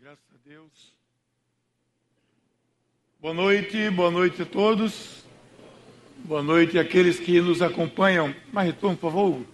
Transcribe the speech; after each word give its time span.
graças 0.00 0.24
a 0.32 0.48
Deus. 0.48 0.94
Boa 3.20 3.34
noite, 3.34 3.90
boa 3.90 4.10
noite 4.10 4.42
a 4.42 4.46
todos. 4.46 5.24
Boa 6.18 6.42
noite 6.42 6.78
àqueles 6.78 7.18
que 7.18 7.40
nos 7.40 7.60
acompanham. 7.62 8.34
Mais 8.52 8.68
retorno, 8.68 8.96
por 8.96 9.10
favor. 9.10 9.44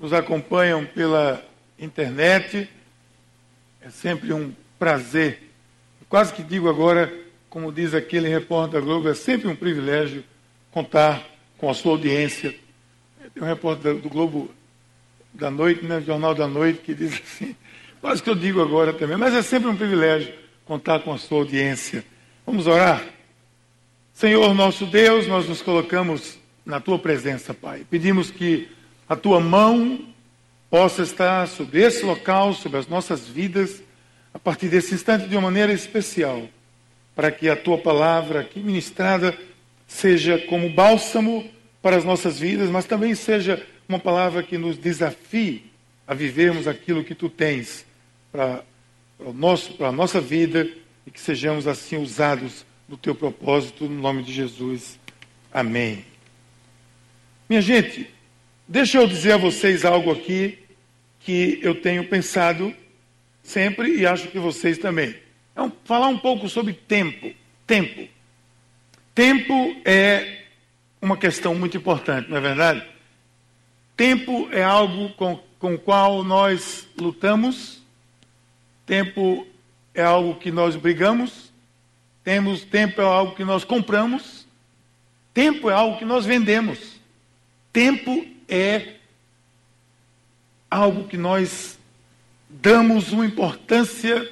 Nos 0.00 0.12
acompanham 0.12 0.84
pela 0.84 1.42
internet. 1.78 2.68
É 3.80 3.88
sempre 3.88 4.34
um 4.34 4.54
prazer. 4.78 5.50
Quase 6.10 6.34
que 6.34 6.42
digo 6.42 6.68
agora, 6.68 7.12
como 7.48 7.72
diz 7.72 7.94
aquele 7.94 8.28
repórter 8.28 8.80
da 8.80 8.84
Globo, 8.84 9.08
é 9.08 9.14
sempre 9.14 9.48
um 9.48 9.56
privilégio 9.56 10.24
contar 10.70 11.26
com 11.56 11.70
a 11.70 11.74
sua 11.74 11.92
audiência. 11.92 12.54
Tem 13.32 13.42
um 13.42 13.46
repórter 13.46 13.94
do 13.94 14.10
Globo 14.10 14.54
da 15.32 15.50
Noite, 15.50 15.84
né, 15.84 16.02
Jornal 16.02 16.34
da 16.34 16.46
Noite, 16.46 16.80
que 16.80 16.94
diz 16.94 17.14
assim: 17.14 17.56
Quase 18.04 18.22
que 18.22 18.28
eu 18.28 18.34
digo 18.34 18.60
agora 18.60 18.92
também, 18.92 19.16
mas 19.16 19.32
é 19.32 19.40
sempre 19.40 19.66
um 19.66 19.74
privilégio 19.74 20.34
contar 20.66 21.00
com 21.00 21.10
a 21.10 21.16
sua 21.16 21.38
audiência. 21.38 22.04
Vamos 22.44 22.66
orar? 22.66 23.02
Senhor 24.12 24.52
nosso 24.52 24.84
Deus, 24.84 25.26
nós 25.26 25.48
nos 25.48 25.62
colocamos 25.62 26.38
na 26.66 26.78
tua 26.80 26.98
presença, 26.98 27.54
Pai. 27.54 27.86
Pedimos 27.88 28.30
que 28.30 28.68
a 29.08 29.16
tua 29.16 29.40
mão 29.40 30.06
possa 30.68 31.00
estar 31.00 31.48
sobre 31.48 31.80
esse 31.80 32.04
local, 32.04 32.52
sobre 32.52 32.76
as 32.76 32.86
nossas 32.86 33.26
vidas, 33.26 33.82
a 34.34 34.38
partir 34.38 34.68
desse 34.68 34.94
instante 34.94 35.26
de 35.26 35.34
uma 35.34 35.48
maneira 35.50 35.72
especial, 35.72 36.42
para 37.16 37.30
que 37.30 37.48
a 37.48 37.56
tua 37.56 37.78
palavra 37.78 38.40
aqui 38.40 38.60
ministrada 38.60 39.34
seja 39.86 40.36
como 40.40 40.68
bálsamo 40.68 41.50
para 41.80 41.96
as 41.96 42.04
nossas 42.04 42.38
vidas, 42.38 42.68
mas 42.68 42.84
também 42.84 43.14
seja 43.14 43.66
uma 43.88 43.98
palavra 43.98 44.42
que 44.42 44.58
nos 44.58 44.76
desafie 44.76 45.72
a 46.06 46.12
vivermos 46.12 46.68
aquilo 46.68 47.02
que 47.02 47.14
tu 47.14 47.30
tens 47.30 47.86
para, 48.34 48.64
a 49.88 49.92
nossa 49.92 50.20
vida 50.20 50.68
e 51.06 51.10
que 51.10 51.20
sejamos 51.20 51.68
assim 51.68 51.96
usados 51.96 52.66
no 52.88 52.96
teu 52.96 53.14
propósito, 53.14 53.84
no 53.84 54.02
nome 54.02 54.24
de 54.24 54.32
Jesus. 54.32 54.98
Amém. 55.52 56.04
Minha 57.48 57.62
gente, 57.62 58.10
deixa 58.66 58.98
eu 58.98 59.06
dizer 59.06 59.32
a 59.32 59.36
vocês 59.36 59.84
algo 59.84 60.10
aqui 60.10 60.58
que 61.20 61.60
eu 61.62 61.80
tenho 61.80 62.08
pensado 62.08 62.74
sempre 63.40 63.98
e 63.98 64.04
acho 64.04 64.26
que 64.26 64.38
vocês 64.40 64.78
também. 64.78 65.14
É 65.54 65.62
um, 65.62 65.70
falar 65.84 66.08
um 66.08 66.18
pouco 66.18 66.48
sobre 66.48 66.72
tempo. 66.72 67.32
Tempo. 67.64 68.08
Tempo 69.14 69.76
é 69.84 70.42
uma 71.00 71.16
questão 71.16 71.54
muito 71.54 71.76
importante, 71.76 72.28
não 72.28 72.38
é 72.38 72.40
verdade? 72.40 72.84
Tempo 73.96 74.48
é 74.50 74.64
algo 74.64 75.10
com, 75.10 75.40
com 75.60 75.74
o 75.74 75.78
qual 75.78 76.24
nós 76.24 76.88
lutamos 76.98 77.83
Tempo 78.86 79.46
é 79.94 80.02
algo 80.02 80.34
que 80.34 80.50
nós 80.50 80.76
brigamos, 80.76 81.52
temos 82.22 82.62
tempo 82.62 83.00
é 83.00 83.04
algo 83.04 83.34
que 83.34 83.44
nós 83.44 83.64
compramos, 83.64 84.46
tempo 85.32 85.70
é 85.70 85.74
algo 85.74 85.98
que 85.98 86.04
nós 86.04 86.24
vendemos. 86.24 87.00
Tempo 87.72 88.26
é 88.48 88.94
algo 90.70 91.08
que 91.08 91.16
nós 91.16 91.78
damos 92.48 93.12
uma 93.12 93.26
importância 93.26 94.30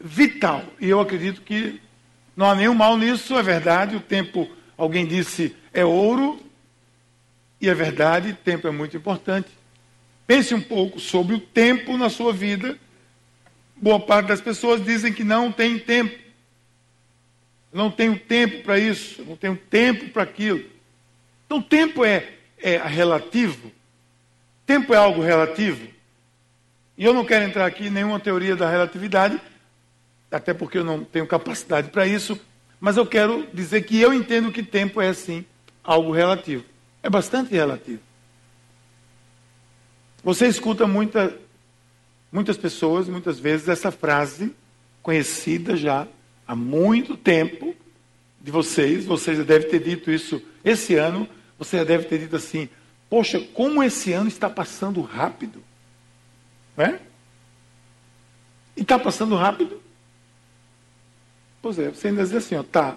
vital. 0.00 0.64
E 0.80 0.88
eu 0.88 1.00
acredito 1.00 1.42
que 1.42 1.80
não 2.36 2.50
há 2.50 2.54
nenhum 2.54 2.74
mal 2.74 2.96
nisso, 2.96 3.38
é 3.38 3.42
verdade. 3.42 3.96
O 3.96 4.00
tempo, 4.00 4.50
alguém 4.76 5.06
disse, 5.06 5.54
é 5.72 5.84
ouro, 5.84 6.40
e 7.60 7.68
é 7.68 7.74
verdade, 7.74 8.36
tempo 8.44 8.66
é 8.66 8.70
muito 8.70 8.96
importante. 8.96 9.48
Pense 10.26 10.54
um 10.54 10.60
pouco 10.60 10.98
sobre 10.98 11.34
o 11.34 11.40
tempo 11.40 11.96
na 11.96 12.10
sua 12.10 12.32
vida 12.32 12.78
Boa 13.76 14.00
parte 14.00 14.28
das 14.28 14.40
pessoas 14.40 14.82
dizem 14.84 15.12
que 15.12 15.22
não 15.22 15.52
tem 15.52 15.78
tempo. 15.78 16.18
Não 17.72 17.90
tenho 17.90 18.18
tempo 18.18 18.62
para 18.62 18.78
isso, 18.78 19.22
não 19.22 19.36
tenho 19.36 19.56
tempo 19.56 20.08
para 20.08 20.22
aquilo. 20.22 20.64
Então, 21.44 21.60
tempo 21.60 22.04
é, 22.04 22.32
é 22.58 22.78
relativo. 22.78 23.70
Tempo 24.64 24.94
é 24.94 24.96
algo 24.96 25.20
relativo. 25.20 25.86
E 26.96 27.04
eu 27.04 27.12
não 27.12 27.24
quero 27.24 27.44
entrar 27.44 27.66
aqui 27.66 27.88
em 27.88 27.90
nenhuma 27.90 28.18
teoria 28.18 28.56
da 28.56 28.70
relatividade, 28.70 29.38
até 30.30 30.54
porque 30.54 30.78
eu 30.78 30.84
não 30.84 31.04
tenho 31.04 31.26
capacidade 31.26 31.90
para 31.90 32.06
isso, 32.06 32.40
mas 32.80 32.96
eu 32.96 33.06
quero 33.06 33.46
dizer 33.52 33.82
que 33.82 34.00
eu 34.00 34.12
entendo 34.12 34.50
que 34.50 34.62
tempo 34.62 35.00
é, 35.00 35.12
sim, 35.12 35.44
algo 35.84 36.10
relativo. 36.10 36.64
É 37.02 37.10
bastante 37.10 37.52
relativo. 37.52 38.00
Você 40.24 40.48
escuta 40.48 40.86
muita 40.86 41.36
muitas 42.30 42.56
pessoas, 42.56 43.08
muitas 43.08 43.38
vezes, 43.38 43.68
essa 43.68 43.90
frase 43.90 44.54
conhecida 45.02 45.76
já 45.76 46.06
há 46.46 46.54
muito 46.54 47.16
tempo 47.16 47.74
de 48.40 48.50
vocês, 48.50 49.04
vocês 49.04 49.38
já 49.38 49.44
devem 49.44 49.68
ter 49.68 49.80
dito 49.82 50.10
isso 50.10 50.42
esse 50.64 50.94
ano, 50.94 51.28
você 51.58 51.78
já 51.78 51.84
deve 51.84 52.04
ter 52.04 52.18
dito 52.18 52.36
assim: 52.36 52.68
Poxa, 53.08 53.40
como 53.54 53.82
esse 53.82 54.12
ano 54.12 54.28
está 54.28 54.50
passando 54.50 55.00
rápido. 55.00 55.62
Não 56.76 56.84
é? 56.84 57.00
E 58.76 58.82
está 58.82 58.98
passando 58.98 59.34
rápido? 59.36 59.80
Pois 61.62 61.78
é, 61.78 61.88
você 61.88 62.08
ainda 62.08 62.22
diz 62.22 62.34
assim, 62.34 62.54
ó, 62.56 62.62
tá. 62.62 62.96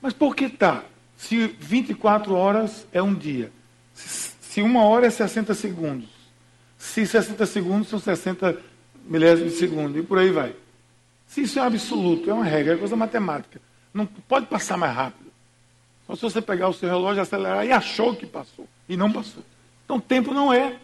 Mas 0.00 0.12
por 0.14 0.34
que 0.36 0.48
tá? 0.48 0.84
Se 1.16 1.48
24 1.48 2.34
horas 2.34 2.86
é 2.92 3.02
um 3.02 3.14
dia, 3.14 3.52
se 3.92 4.29
uma 4.60 4.84
hora 4.84 5.06
é 5.06 5.10
60 5.10 5.54
segundos, 5.54 6.08
se 6.76 7.06
60 7.06 7.46
segundos 7.46 7.88
são 7.88 8.00
60 8.00 8.58
milésimos 9.04 9.52
de 9.52 9.58
segundo, 9.58 9.98
e 9.98 10.02
por 10.02 10.18
aí 10.18 10.30
vai. 10.30 10.54
Se 11.26 11.42
isso 11.42 11.58
é 11.60 11.62
um 11.62 11.66
absoluto, 11.66 12.28
é 12.28 12.34
uma 12.34 12.44
regra, 12.44 12.74
é 12.74 12.76
coisa 12.76 12.96
matemática. 12.96 13.60
Não 13.94 14.06
pode 14.06 14.46
passar 14.46 14.76
mais 14.76 14.94
rápido. 14.94 15.30
Só 16.06 16.16
se 16.16 16.22
você 16.22 16.42
pegar 16.42 16.68
o 16.68 16.72
seu 16.72 16.88
relógio, 16.88 17.22
acelerar 17.22 17.64
e 17.64 17.70
achou 17.70 18.16
que 18.16 18.26
passou, 18.26 18.66
e 18.88 18.96
não 18.96 19.12
passou. 19.12 19.44
Então, 19.84 20.00
tempo 20.00 20.34
não 20.34 20.52
é 20.52 20.76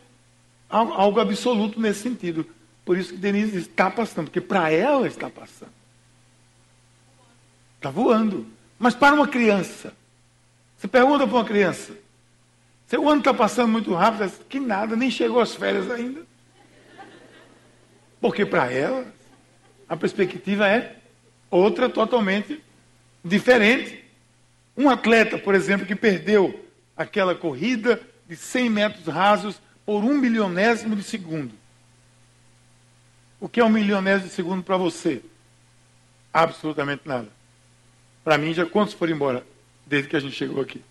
algo 0.69 1.19
absoluto 1.19 1.81
nesse 1.81 2.03
sentido. 2.03 2.47
Por 2.84 2.97
isso 2.97 3.12
que 3.12 3.19
Denise 3.19 3.59
está 3.59 3.91
passando, 3.91 4.27
porque 4.27 4.41
para 4.41 4.71
ela 4.71 5.09
está 5.09 5.28
passando. 5.28 5.72
Está 7.77 7.91
voando. 7.91 8.47
Mas 8.78 8.94
para 8.94 9.15
uma 9.15 9.27
criança, 9.27 9.93
você 10.77 10.87
pergunta 10.87 11.27
para 11.27 11.37
uma 11.37 11.44
criança, 11.44 11.93
seu 12.86 13.08
ano 13.08 13.19
está 13.19 13.34
passando 13.34 13.72
muito 13.72 13.92
rápido, 13.94 14.30
que 14.48 14.60
nada, 14.60 14.94
nem 14.94 15.10
chegou 15.10 15.41
às 15.41 15.54
férias 15.54 15.91
ainda. 15.91 16.22
Porque 18.20 18.47
para 18.47 18.72
ela, 18.72 19.04
a 19.88 19.97
perspectiva 19.97 20.69
é 20.69 20.97
outra 21.50 21.88
totalmente 21.88 22.62
diferente. 23.24 24.04
Um 24.76 24.88
atleta, 24.88 25.36
por 25.36 25.54
exemplo, 25.54 25.86
que 25.86 25.97
perdeu 25.97 26.64
aquela 26.97 27.34
corrida 27.34 28.00
de 28.28 28.36
100 28.36 28.70
metros 28.70 29.06
rasos 29.06 29.60
por 29.84 30.04
um 30.04 30.18
milionésimo 30.18 30.94
de 30.94 31.03
segundo. 31.03 31.53
O 33.41 33.48
que 33.48 33.60
é 33.60 33.64
um 33.64 33.68
milionésimo 33.68 34.28
de 34.28 34.34
segundo 34.34 34.62
para 34.62 34.76
você? 34.76 35.22
Absolutamente 36.32 37.03
nada. 37.04 37.28
Para 38.24 38.38
mim, 38.38 38.53
já 38.53 38.64
quantos 38.64 38.94
foram 38.94 39.12
embora 39.12 39.47
desde 39.86 40.08
que 40.08 40.16
a 40.16 40.20
gente 40.20 40.34
chegou 40.34 40.60
aqui? 40.60 40.82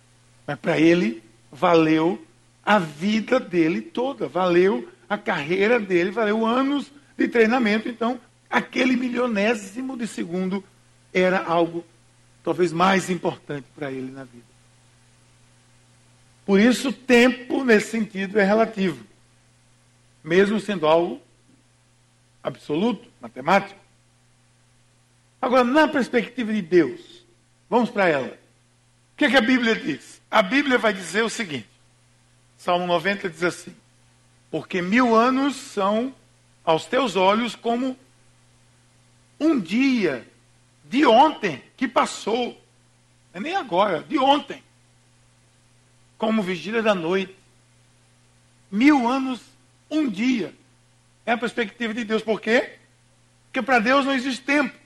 Mas 0.46 0.58
para 0.58 0.78
ele, 0.78 1.22
valeu 1.56 2.22
a 2.64 2.78
vida 2.78 3.40
dele 3.40 3.80
toda, 3.80 4.28
valeu 4.28 4.88
a 5.08 5.16
carreira 5.16 5.78
dele, 5.80 6.10
valeu 6.10 6.44
anos 6.44 6.92
de 7.16 7.28
treinamento. 7.28 7.88
Então, 7.88 8.20
aquele 8.50 8.96
milionésimo 8.96 9.96
de 9.96 10.06
segundo 10.06 10.62
era 11.12 11.42
algo 11.42 11.84
talvez 12.42 12.72
mais 12.72 13.08
importante 13.08 13.66
para 13.74 13.90
ele 13.90 14.10
na 14.10 14.24
vida. 14.24 14.44
Por 16.44 16.60
isso, 16.60 16.92
tempo, 16.92 17.64
nesse 17.64 17.90
sentido, 17.90 18.38
é 18.38 18.44
relativo. 18.44 19.04
Mesmo 20.22 20.60
sendo 20.60 20.86
algo 20.86 21.20
absoluto, 22.42 23.08
matemático. 23.20 23.80
Agora, 25.40 25.64
na 25.64 25.88
perspectiva 25.88 26.52
de 26.52 26.62
Deus, 26.62 27.24
vamos 27.68 27.90
para 27.90 28.08
ela. 28.08 28.28
O 28.28 29.16
que, 29.16 29.24
é 29.24 29.30
que 29.30 29.36
a 29.36 29.40
Bíblia 29.40 29.74
diz? 29.74 30.15
A 30.36 30.42
Bíblia 30.42 30.76
vai 30.76 30.92
dizer 30.92 31.24
o 31.24 31.30
seguinte: 31.30 31.66
Salmo 32.58 32.86
90 32.86 33.30
diz 33.30 33.42
assim: 33.42 33.74
Porque 34.50 34.82
mil 34.82 35.14
anos 35.14 35.56
são 35.56 36.14
aos 36.62 36.84
teus 36.84 37.16
olhos 37.16 37.54
como 37.54 37.98
um 39.40 39.58
dia 39.58 40.28
de 40.84 41.06
ontem 41.06 41.62
que 41.74 41.88
passou. 41.88 42.62
É 43.32 43.40
nem 43.40 43.56
agora, 43.56 44.02
de 44.02 44.18
ontem. 44.18 44.62
Como 46.18 46.42
vigília 46.42 46.82
da 46.82 46.94
noite. 46.94 47.34
Mil 48.70 49.08
anos, 49.08 49.40
um 49.90 50.06
dia. 50.06 50.54
É 51.24 51.32
a 51.32 51.38
perspectiva 51.38 51.94
de 51.94 52.04
Deus. 52.04 52.22
Por 52.22 52.42
quê? 52.42 52.74
Porque 53.46 53.62
para 53.62 53.78
Deus 53.78 54.04
não 54.04 54.12
existe 54.12 54.44
tempo. 54.44 54.76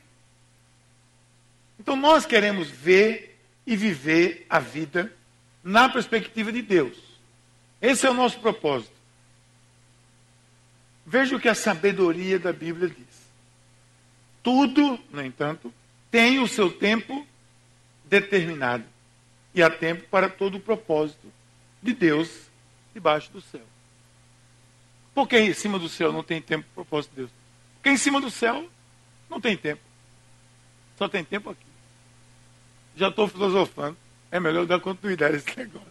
Então 1.76 1.96
nós 1.96 2.24
queremos 2.24 2.70
ver 2.70 3.36
e 3.66 3.74
viver 3.74 4.46
a 4.48 4.60
vida 4.60 5.12
na 5.62 5.88
perspectiva 5.88 6.50
de 6.52 6.62
Deus. 6.62 6.96
Esse 7.80 8.06
é 8.06 8.10
o 8.10 8.14
nosso 8.14 8.38
propósito. 8.40 8.92
Veja 11.06 11.34
o 11.34 11.40
que 11.40 11.48
a 11.48 11.54
sabedoria 11.54 12.38
da 12.38 12.52
Bíblia 12.52 12.88
diz. 12.88 13.30
Tudo, 14.42 14.98
no 15.10 15.24
entanto, 15.24 15.72
tem 16.10 16.38
o 16.38 16.48
seu 16.48 16.70
tempo 16.70 17.26
determinado. 18.04 18.84
E 19.54 19.62
há 19.62 19.70
tempo 19.70 20.06
para 20.08 20.28
todo 20.28 20.56
o 20.56 20.60
propósito 20.60 21.32
de 21.82 21.92
Deus 21.92 22.48
debaixo 22.94 23.30
do 23.32 23.40
céu. 23.40 23.66
Por 25.14 25.28
que 25.28 25.38
em 25.38 25.52
cima 25.52 25.78
do 25.78 25.88
céu 25.88 26.12
não 26.12 26.22
tem 26.22 26.40
tempo 26.40 26.64
para 26.74 26.82
o 26.82 26.84
propósito 26.84 27.10
de 27.10 27.16
Deus? 27.16 27.30
Porque 27.74 27.90
em 27.90 27.96
cima 27.96 28.20
do 28.20 28.30
céu 28.30 28.68
não 29.28 29.40
tem 29.40 29.56
tempo. 29.56 29.82
Só 30.96 31.08
tem 31.08 31.24
tempo 31.24 31.50
aqui. 31.50 31.66
Já 32.96 33.08
estou 33.08 33.26
filosofando. 33.26 33.96
É 34.30 34.38
melhor 34.38 34.66
dar 34.66 34.80
continuidade 34.80 35.34
a 35.34 35.38
esse 35.38 35.56
negócio. 35.56 35.88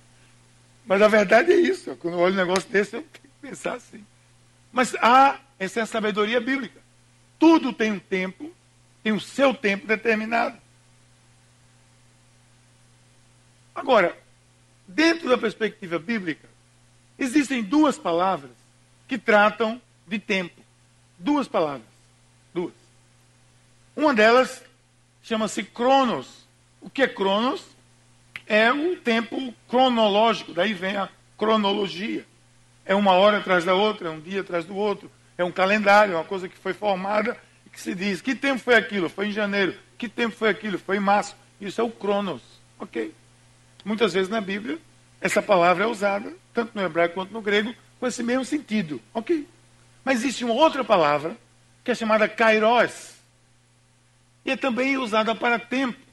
Mas 0.86 1.01
a 1.01 1.07
verdade 1.07 1.51
é 1.51 1.56
isso. 1.56 1.95
Quando 1.97 2.15
eu 2.15 2.19
olho 2.19 2.33
um 2.33 2.38
negócio 2.38 2.69
desse, 2.69 2.95
eu 2.95 3.01
tenho 3.01 3.13
que 3.13 3.30
pensar 3.41 3.74
assim. 3.75 4.06
Mas 4.71 4.95
há, 4.95 5.39
essa 5.57 5.80
é 5.80 5.83
a 5.83 5.86
sabedoria 5.86 6.39
bíblica. 6.39 6.80
Tudo 7.38 7.71
tem 7.74 7.91
um 7.91 8.00
tempo, 8.00 8.51
tem 9.03 9.13
o 9.13 9.19
seu 9.19 9.53
tempo 9.53 9.88
determinado. 9.88 10.57
Agora, 13.74 14.18
dentro 14.88 15.30
da 15.30 15.38
perspectiva 15.38 15.97
bíblica, 15.97 16.50
existem 17.18 17.63
duas 17.63 17.97
palavras 17.97 18.51
que 19.07 19.18
tratam 19.18 19.81
de 20.07 20.19
tempo. 20.19 20.62
Duas 21.18 21.47
palavras. 21.47 21.88
Duas. 22.53 22.74
Uma 23.95 24.13
delas 24.13 24.63
chama-se 25.24 25.63
cronos. 25.63 26.47
O 26.81 26.89
que 26.89 27.03
é 27.03 27.07
cronos? 27.07 27.65
É 28.50 28.74
o 28.74 28.96
tempo 28.96 29.54
cronológico, 29.68 30.54
daí 30.54 30.74
vem 30.74 30.98
a 30.98 31.07
cronologia. 31.38 32.25
É 32.84 32.96
uma 32.96 33.12
hora 33.12 33.38
atrás 33.38 33.63
da 33.63 33.75
outra, 33.75 34.07
é 34.07 34.12
um 34.12 34.19
dia 34.19 34.42
atrás 34.42 34.66
do 34.66 34.75
outro, 34.75 35.12
é 35.38 35.44
um 35.44 35.51
calendário, 35.51 36.16
é 36.16 36.18
uma 36.18 36.24
coisa 36.24 36.50
que 36.50 36.57
foi 36.57 36.74
formada 36.74 37.38
e 37.63 37.69
que 37.69 37.80
se 37.80 37.94
diz: 37.94 38.22
que 38.22 38.34
tempo 38.34 38.60
foi 38.60 38.74
aquilo? 38.74 39.07
Foi 39.07 39.28
em 39.28 39.31
janeiro. 39.31 39.75
Que 40.00 40.10
tempo 40.10 40.36
foi 40.36 40.50
aquilo? 40.50 40.80
Foi 40.80 40.98
em 40.98 41.00
março. 41.00 41.36
Isso 41.62 41.80
é 41.80 41.84
o 41.84 41.92
cronos. 41.92 42.42
Ok. 42.80 43.13
Muitas 43.86 44.13
vezes 44.13 44.30
na 44.30 44.42
Bíblia, 44.42 44.80
essa 45.22 45.44
palavra 45.44 45.84
é 45.84 45.88
usada, 45.88 46.34
tanto 46.51 46.72
no 46.74 46.81
hebraico 46.81 47.13
quanto 47.13 47.31
no 47.31 47.42
grego, 47.42 47.75
com 48.00 48.07
esse 48.07 48.24
mesmo 48.24 48.46
sentido. 48.46 49.00
Ok. 49.13 49.48
Mas 50.04 50.19
existe 50.19 50.44
uma 50.44 50.56
outra 50.56 50.84
palavra, 50.84 51.38
que 51.84 51.92
é 51.92 51.96
chamada 51.96 52.28
kairos, 52.28 53.13
e 54.44 54.50
é 54.50 54.57
também 54.57 54.98
usada 54.98 55.36
para 55.36 55.60
tempo. 55.60 56.09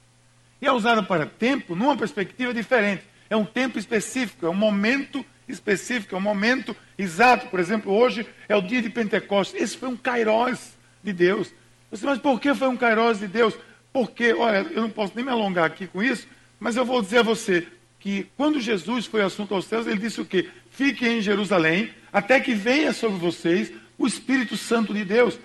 E 0.61 0.65
é 0.65 0.71
usada 0.71 1.03
para 1.03 1.25
tempo 1.25 1.75
numa 1.75 1.95
perspectiva 1.95 2.53
diferente. 2.53 3.03
É 3.29 3.35
um 3.35 3.45
tempo 3.45 3.77
específico, 3.77 4.45
é 4.45 4.49
um 4.49 4.55
momento 4.55 5.25
específico, 5.47 6.15
é 6.15 6.17
um 6.17 6.21
momento 6.21 6.75
exato. 6.97 7.47
Por 7.47 7.59
exemplo, 7.59 7.91
hoje 7.93 8.25
é 8.47 8.55
o 8.55 8.61
dia 8.61 8.81
de 8.81 8.89
Pentecostes. 8.89 9.61
Esse 9.61 9.77
foi 9.77 9.89
um 9.89 9.97
kairós 9.97 10.77
de 11.03 11.13
Deus. 11.13 11.53
Você, 11.91 12.05
mas 12.05 12.19
por 12.19 12.39
que 12.39 12.53
foi 12.53 12.67
um 12.67 12.77
kairós 12.77 13.19
de 13.19 13.27
Deus? 13.27 13.53
Porque, 13.93 14.33
olha, 14.33 14.65
eu 14.71 14.81
não 14.81 14.89
posso 14.89 15.13
nem 15.15 15.25
me 15.25 15.31
alongar 15.31 15.65
aqui 15.65 15.87
com 15.87 16.03
isso, 16.03 16.27
mas 16.59 16.75
eu 16.75 16.85
vou 16.85 17.01
dizer 17.01 17.19
a 17.19 17.23
você 17.23 17.67
que 17.99 18.29
quando 18.37 18.59
Jesus 18.59 19.05
foi 19.05 19.21
assunto 19.21 19.53
aos 19.53 19.65
céus, 19.65 19.87
ele 19.87 19.99
disse 19.99 20.21
o 20.21 20.25
quê? 20.25 20.49
Fiquem 20.69 21.17
em 21.17 21.21
Jerusalém 21.21 21.93
até 22.11 22.39
que 22.39 22.53
venha 22.53 22.93
sobre 22.93 23.17
vocês 23.17 23.71
o 23.97 24.05
Espírito 24.05 24.55
Santo 24.55 24.93
de 24.93 25.03
Deus. 25.03 25.39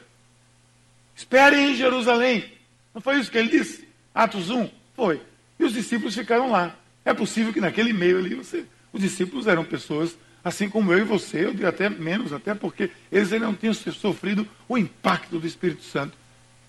Esperem 1.15 1.73
em 1.73 1.75
Jerusalém. 1.75 2.53
Não 2.95 3.01
foi 3.01 3.19
isso 3.19 3.31
que 3.31 3.39
ele 3.39 3.49
disse? 3.49 3.89
Atos 4.15 4.51
1? 4.51 4.69
Foi. 4.95 5.21
E 5.59 5.65
os 5.65 5.73
discípulos 5.73 6.15
ficaram 6.15 6.51
lá. 6.51 6.77
É 7.05 7.13
possível 7.13 7.53
que 7.53 7.61
naquele 7.61 7.93
meio 7.93 8.19
ali 8.19 8.35
você 8.35 8.65
os 8.93 9.01
discípulos 9.01 9.47
eram 9.47 9.65
pessoas 9.65 10.17
assim 10.45 10.69
como 10.69 10.93
eu 10.93 10.99
e 10.99 11.05
você, 11.05 11.45
eu 11.45 11.53
diria 11.53 11.69
até 11.69 11.89
menos, 11.89 12.33
até 12.33 12.55
porque 12.55 12.91
eles 13.11 13.33
ainda 13.33 13.47
não 13.47 13.55
tinham 13.55 13.73
sofrido 13.73 14.47
o 14.69 14.77
impacto 14.77 15.39
do 15.39 15.47
Espírito 15.47 15.85
Santo. 15.85 16.17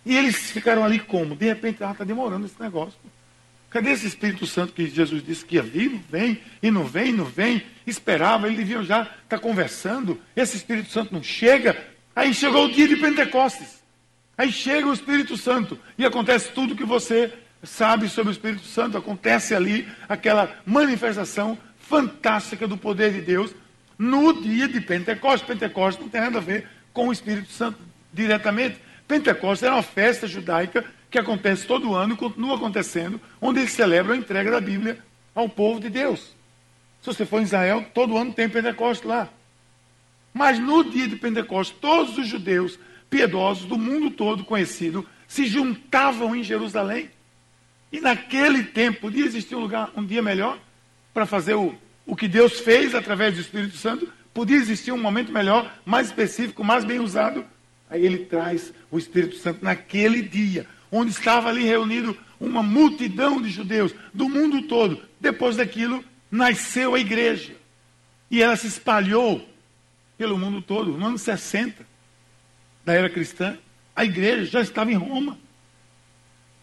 E 0.06 0.16
eles 0.16 0.52
ficaram 0.52 0.84
ali 0.84 1.00
como? 1.00 1.36
De 1.36 1.46
repente, 1.46 1.84
ah, 1.84 1.92
está 1.92 2.04
demorando 2.04 2.46
esse 2.46 2.62
negócio. 2.62 3.00
Cadê 3.70 3.92
esse 3.92 4.06
Espírito 4.06 4.46
Santo 4.46 4.74
que 4.74 4.88
Jesus 4.88 5.24
disse 5.26 5.44
que 5.44 5.56
ia 5.56 5.64
vir? 5.64 5.90
Não 5.90 6.04
vem, 6.10 6.42
e 6.62 6.70
não 6.70 6.84
vem, 6.84 7.12
não 7.12 7.26
vem. 7.26 7.64
Esperava, 7.88 8.46
eles 8.46 8.60
deviam 8.60 8.84
já 8.84 9.02
estar 9.02 9.16
tá 9.28 9.40
conversando. 9.40 10.22
Esse 10.36 10.56
Espírito 10.58 10.92
Santo 10.92 11.12
não 11.12 11.24
chega. 11.24 11.76
Aí 12.16 12.34
chegou 12.34 12.66
o 12.66 12.72
dia 12.72 12.88
de 12.88 12.98
Pentecostes. 12.98 13.82
Aí 14.38 14.52
chega 14.52 14.88
o 14.88 14.94
Espírito 14.94 15.36
Santo 15.38 15.80
e 15.98 16.06
acontece 16.06 16.52
tudo 16.52 16.76
que 16.76 16.84
você 16.84 17.34
sabe 17.64 18.10
sobre 18.10 18.32
o 18.32 18.34
Espírito 18.34 18.66
Santo. 18.66 18.98
Acontece 18.98 19.56
ali 19.56 19.88
aquela 20.08 20.56
manifestação 20.66 21.58
fantástica 21.80 22.68
do 22.68 22.78
poder 22.78 23.14
de 23.14 23.22
Deus 23.22 23.54
no 23.98 24.42
dia 24.42 24.68
de 24.68 24.82
Pentecostes. 24.82 25.48
Pentecostes 25.48 26.02
não 26.02 26.10
tem 26.10 26.22
nada 26.22 26.38
a 26.38 26.42
ver 26.42 26.68
com 26.92 27.08
o 27.08 27.12
Espírito 27.12 27.52
Santo 27.52 27.80
diretamente. 28.12 28.78
Pentecostes 29.08 29.64
era 29.64 29.76
uma 29.76 29.84
festa 29.84 30.28
judaica 30.28 30.86
que 31.10 31.20
acontece 31.20 31.68
todo 31.68 31.94
ano 31.94 32.14
e 32.14 32.18
continua 32.18 32.56
acontecendo, 32.56 33.20
onde 33.40 33.60
eles 33.60 33.72
celebram 33.72 34.16
a 34.16 34.18
entrega 34.18 34.50
da 34.50 34.60
Bíblia 34.60 34.98
ao 35.36 35.48
povo 35.48 35.80
de 35.80 35.90
Deus. 35.90 36.34
Se 37.02 37.08
você 37.08 37.26
for 37.26 37.40
em 37.40 37.44
Israel, 37.44 37.86
todo 37.94 38.18
ano 38.18 38.34
tem 38.34 38.50
Pentecostes 38.50 39.08
lá. 39.08 39.30
Mas 40.34 40.58
no 40.58 40.84
dia 40.84 41.08
de 41.08 41.16
Pentecostes, 41.16 41.78
todos 41.80 42.18
os 42.18 42.28
judeus 42.28 42.80
piedosos 43.10 43.66
do 43.66 43.78
mundo 43.78 44.10
todo 44.10 44.44
conhecido 44.44 45.08
se 45.28 45.46
juntavam 45.46 46.36
em 46.36 46.44
Jerusalém. 46.44 47.12
E 47.94 48.02
naquele 48.02 48.64
tempo, 48.64 49.00
podia 49.02 49.26
existir 49.26 49.56
um 49.56 49.60
lugar, 49.60 49.90
um 49.96 50.06
dia 50.06 50.22
melhor? 50.22 50.60
para 51.14 51.26
fazer 51.26 51.54
o, 51.54 51.76
o 52.06 52.16
que 52.16 52.28
Deus 52.28 52.60
fez 52.60 52.96
através 52.96 53.36
do 53.36 53.42
Espírito 53.42 53.78
Santo, 53.78 54.12
podia 54.34 54.58
existir 54.58 54.92
um 54.92 55.00
momento 55.00 55.32
melhor, 55.32 55.72
mais 55.86 56.08
específico, 56.08 56.64
mais 56.64 56.84
bem 56.84 57.00
usado. 57.00 57.46
Aí 57.90 58.04
ele 58.04 58.26
traz 58.26 58.74
o 58.90 58.98
Espírito 58.98 59.36
Santo 59.38 59.64
naquele 59.64 60.22
dia, 60.22 60.66
onde 60.92 61.12
estava 61.12 61.50
ali 61.50 61.64
reunido 61.64 62.18
uma 62.40 62.64
multidão 62.64 63.42
de 63.42 63.50
judeus 63.50 63.94
do 64.14 64.28
mundo 64.28 64.64
todo. 64.64 65.00
Depois 65.20 65.56
daquilo, 65.56 66.04
nasceu 66.32 66.96
a 66.96 67.00
igreja. 67.00 67.56
E 68.32 68.42
ela 68.42 68.56
se 68.56 68.68
espalhou 68.68 69.48
pelo 70.18 70.38
mundo 70.38 70.62
todo. 70.62 70.98
No 70.98 71.06
ano 71.06 71.18
60 71.18 71.86
da 72.84 72.94
era 72.94 73.10
cristã, 73.10 73.58
a 73.96 74.04
igreja 74.04 74.46
já 74.46 74.62
estava 74.62 74.92
em 74.92 74.96
Roma. 74.96 75.38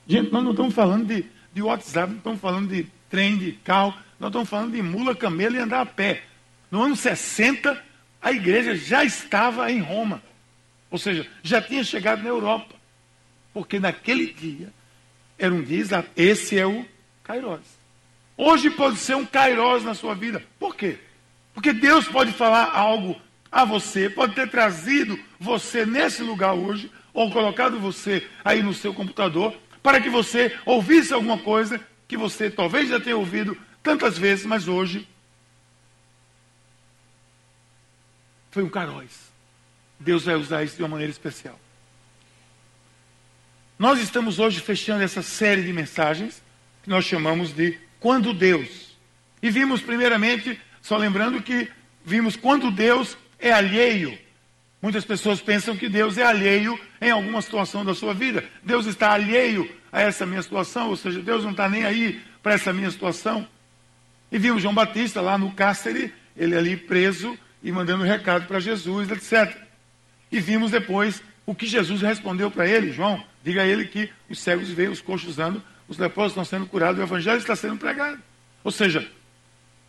Gente, 0.06 0.32
nós 0.32 0.42
não 0.42 0.50
estamos 0.50 0.74
falando 0.74 1.06
de, 1.06 1.24
de 1.52 1.62
WhatsApp, 1.62 2.10
não 2.10 2.18
estamos 2.18 2.40
falando 2.40 2.68
de 2.68 2.86
trem, 3.08 3.36
de 3.36 3.52
carro. 3.52 3.94
Nós 4.18 4.28
estamos 4.28 4.48
falando 4.48 4.72
de 4.72 4.82
mula, 4.82 5.14
camelo 5.14 5.56
e 5.56 5.58
andar 5.58 5.80
a 5.80 5.86
pé. 5.86 6.24
No 6.70 6.82
ano 6.82 6.96
60, 6.96 7.82
a 8.20 8.32
igreja 8.32 8.74
já 8.74 9.04
estava 9.04 9.70
em 9.70 9.80
Roma. 9.80 10.22
Ou 10.90 10.98
seja, 10.98 11.26
já 11.42 11.60
tinha 11.60 11.84
chegado 11.84 12.22
na 12.22 12.28
Europa. 12.28 12.74
Porque 13.52 13.78
naquele 13.80 14.32
dia, 14.32 14.72
era 15.38 15.52
um 15.52 15.62
dia 15.62 15.78
exato. 15.78 16.08
Esse 16.16 16.58
é 16.58 16.66
o 16.66 16.84
Kairos. 17.22 17.80
Hoje 18.36 18.70
pode 18.70 18.96
ser 18.98 19.16
um 19.16 19.24
Kairos 19.24 19.84
na 19.84 19.94
sua 19.94 20.14
vida. 20.14 20.42
Por 20.58 20.76
quê? 20.76 20.98
Porque 21.54 21.72
Deus 21.72 22.06
pode 22.06 22.32
falar 22.32 22.70
algo 22.72 23.20
a 23.50 23.64
você, 23.64 24.08
pode 24.08 24.34
ter 24.34 24.48
trazido 24.48 25.18
você 25.38 25.84
nesse 25.84 26.22
lugar 26.22 26.54
hoje, 26.54 26.90
ou 27.12 27.30
colocado 27.30 27.80
você 27.80 28.26
aí 28.44 28.62
no 28.62 28.72
seu 28.72 28.94
computador, 28.94 29.54
para 29.82 30.00
que 30.00 30.10
você 30.10 30.58
ouvisse 30.64 31.12
alguma 31.12 31.38
coisa 31.38 31.80
que 32.06 32.16
você 32.16 32.50
talvez 32.50 32.88
já 32.88 33.00
tenha 33.00 33.16
ouvido 33.16 33.56
tantas 33.82 34.18
vezes, 34.18 34.44
mas 34.44 34.68
hoje 34.68 35.08
foi 38.50 38.62
um 38.62 38.68
caróis. 38.68 39.30
Deus 39.98 40.24
vai 40.24 40.34
usar 40.34 40.64
isso 40.64 40.76
de 40.76 40.82
uma 40.82 40.88
maneira 40.88 41.10
especial. 41.10 41.58
Nós 43.78 43.98
estamos 44.00 44.38
hoje 44.38 44.60
fechando 44.60 45.02
essa 45.02 45.22
série 45.22 45.62
de 45.62 45.72
mensagens 45.72 46.42
que 46.82 46.90
nós 46.90 47.04
chamamos 47.04 47.54
de 47.54 47.78
Quando 47.98 48.34
Deus. 48.34 48.96
E 49.42 49.50
vimos 49.50 49.80
primeiramente, 49.80 50.60
só 50.82 50.96
lembrando 50.96 51.42
que 51.42 51.70
vimos 52.04 52.36
quando 52.36 52.70
Deus 52.70 53.16
é 53.38 53.52
alheio. 53.52 54.18
Muitas 54.82 55.04
pessoas 55.04 55.40
pensam 55.40 55.76
que 55.76 55.88
Deus 55.88 56.16
é 56.16 56.22
alheio 56.22 56.78
em 57.00 57.10
alguma 57.10 57.42
situação 57.42 57.84
da 57.84 57.94
sua 57.94 58.14
vida. 58.14 58.44
Deus 58.62 58.86
está 58.86 59.12
alheio 59.12 59.70
a 59.92 60.00
essa 60.00 60.24
minha 60.24 60.42
situação, 60.42 60.88
ou 60.88 60.96
seja, 60.96 61.20
Deus 61.20 61.44
não 61.44 61.50
está 61.50 61.68
nem 61.68 61.84
aí 61.84 62.20
para 62.42 62.54
essa 62.54 62.72
minha 62.72 62.90
situação. 62.90 63.46
E 64.32 64.38
vimos 64.38 64.62
João 64.62 64.72
Batista 64.72 65.20
lá 65.20 65.36
no 65.36 65.52
cárcere, 65.52 66.14
ele 66.36 66.56
ali 66.56 66.76
preso 66.76 67.36
e 67.62 67.70
mandando 67.70 68.04
recado 68.04 68.46
para 68.46 68.60
Jesus, 68.60 69.10
etc. 69.10 69.54
E 70.32 70.40
vimos 70.40 70.70
depois 70.70 71.22
o 71.44 71.54
que 71.54 71.66
Jesus 71.66 72.00
respondeu 72.00 72.50
para 72.50 72.66
ele, 72.66 72.92
João, 72.92 73.22
diga 73.42 73.62
a 73.62 73.66
ele 73.66 73.86
que 73.86 74.08
os 74.28 74.38
cegos 74.38 74.70
veem, 74.70 74.88
os 74.88 75.00
coxos 75.00 75.38
andam, 75.38 75.62
os 75.88 75.98
leprosos 75.98 76.32
estão 76.32 76.44
sendo 76.44 76.66
curados, 76.66 77.00
o 77.00 77.02
evangelho 77.02 77.38
está 77.38 77.56
sendo 77.56 77.76
pregado. 77.76 78.18
Ou 78.62 78.70
seja, 78.70 79.10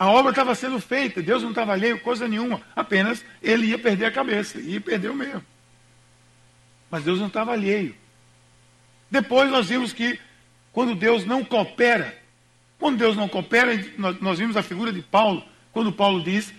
a 0.01 0.09
obra 0.09 0.31
estava 0.31 0.55
sendo 0.55 0.79
feita, 0.79 1.21
Deus 1.21 1.43
não 1.43 1.51
estava 1.51 1.73
alheio, 1.73 1.99
coisa 1.99 2.27
nenhuma, 2.27 2.59
apenas 2.75 3.23
ele 3.39 3.67
ia 3.67 3.77
perder 3.77 4.05
a 4.05 4.11
cabeça, 4.11 4.59
ia 4.59 4.81
perder 4.81 5.11
o 5.11 5.15
mesmo. 5.15 5.45
Mas 6.89 7.03
Deus 7.03 7.19
não 7.19 7.27
estava 7.27 7.51
alheio. 7.51 7.95
Depois 9.11 9.51
nós 9.51 9.69
vimos 9.69 9.93
que 9.93 10.19
quando 10.73 10.95
Deus 10.95 11.23
não 11.23 11.45
coopera, 11.45 12.19
quando 12.79 12.97
Deus 12.97 13.15
não 13.15 13.29
coopera, 13.29 13.73
nós, 14.19 14.39
vimos 14.39 14.57
a 14.57 14.63
figura 14.63 14.91
de 14.91 15.03
Paulo, 15.03 15.45
quando 15.71 15.93
Paulo 15.93 16.23
diz: 16.23 16.51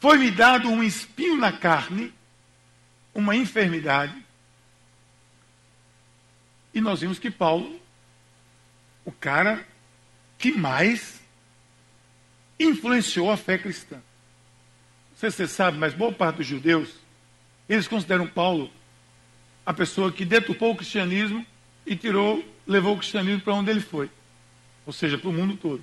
Foi-me 0.00 0.28
dado 0.32 0.68
um 0.68 0.82
espinho 0.82 1.36
na 1.36 1.52
carne, 1.52 2.12
uma 3.14 3.36
enfermidade. 3.36 4.20
E 6.74 6.80
nós 6.80 7.00
vimos 7.00 7.20
que 7.20 7.30
Paulo, 7.30 7.80
o 9.04 9.12
cara 9.12 9.64
que 10.36 10.50
mais 10.50 11.21
influenciou 12.58 13.30
a 13.30 13.36
fé 13.36 13.58
cristã. 13.58 13.96
Não 13.96 15.16
sei 15.16 15.30
se 15.30 15.36
você 15.36 15.48
sabe, 15.48 15.78
mas 15.78 15.94
boa 15.94 16.12
parte 16.12 16.36
dos 16.36 16.46
judeus, 16.46 16.94
eles 17.68 17.88
consideram 17.88 18.26
Paulo 18.26 18.70
a 19.64 19.72
pessoa 19.72 20.10
que 20.10 20.24
deturpou 20.24 20.72
o 20.72 20.76
cristianismo 20.76 21.46
e 21.86 21.94
tirou, 21.94 22.44
levou 22.66 22.94
o 22.94 22.98
cristianismo 22.98 23.40
para 23.40 23.54
onde 23.54 23.70
ele 23.70 23.80
foi. 23.80 24.10
Ou 24.84 24.92
seja, 24.92 25.16
para 25.16 25.28
o 25.28 25.32
mundo 25.32 25.56
todo. 25.56 25.82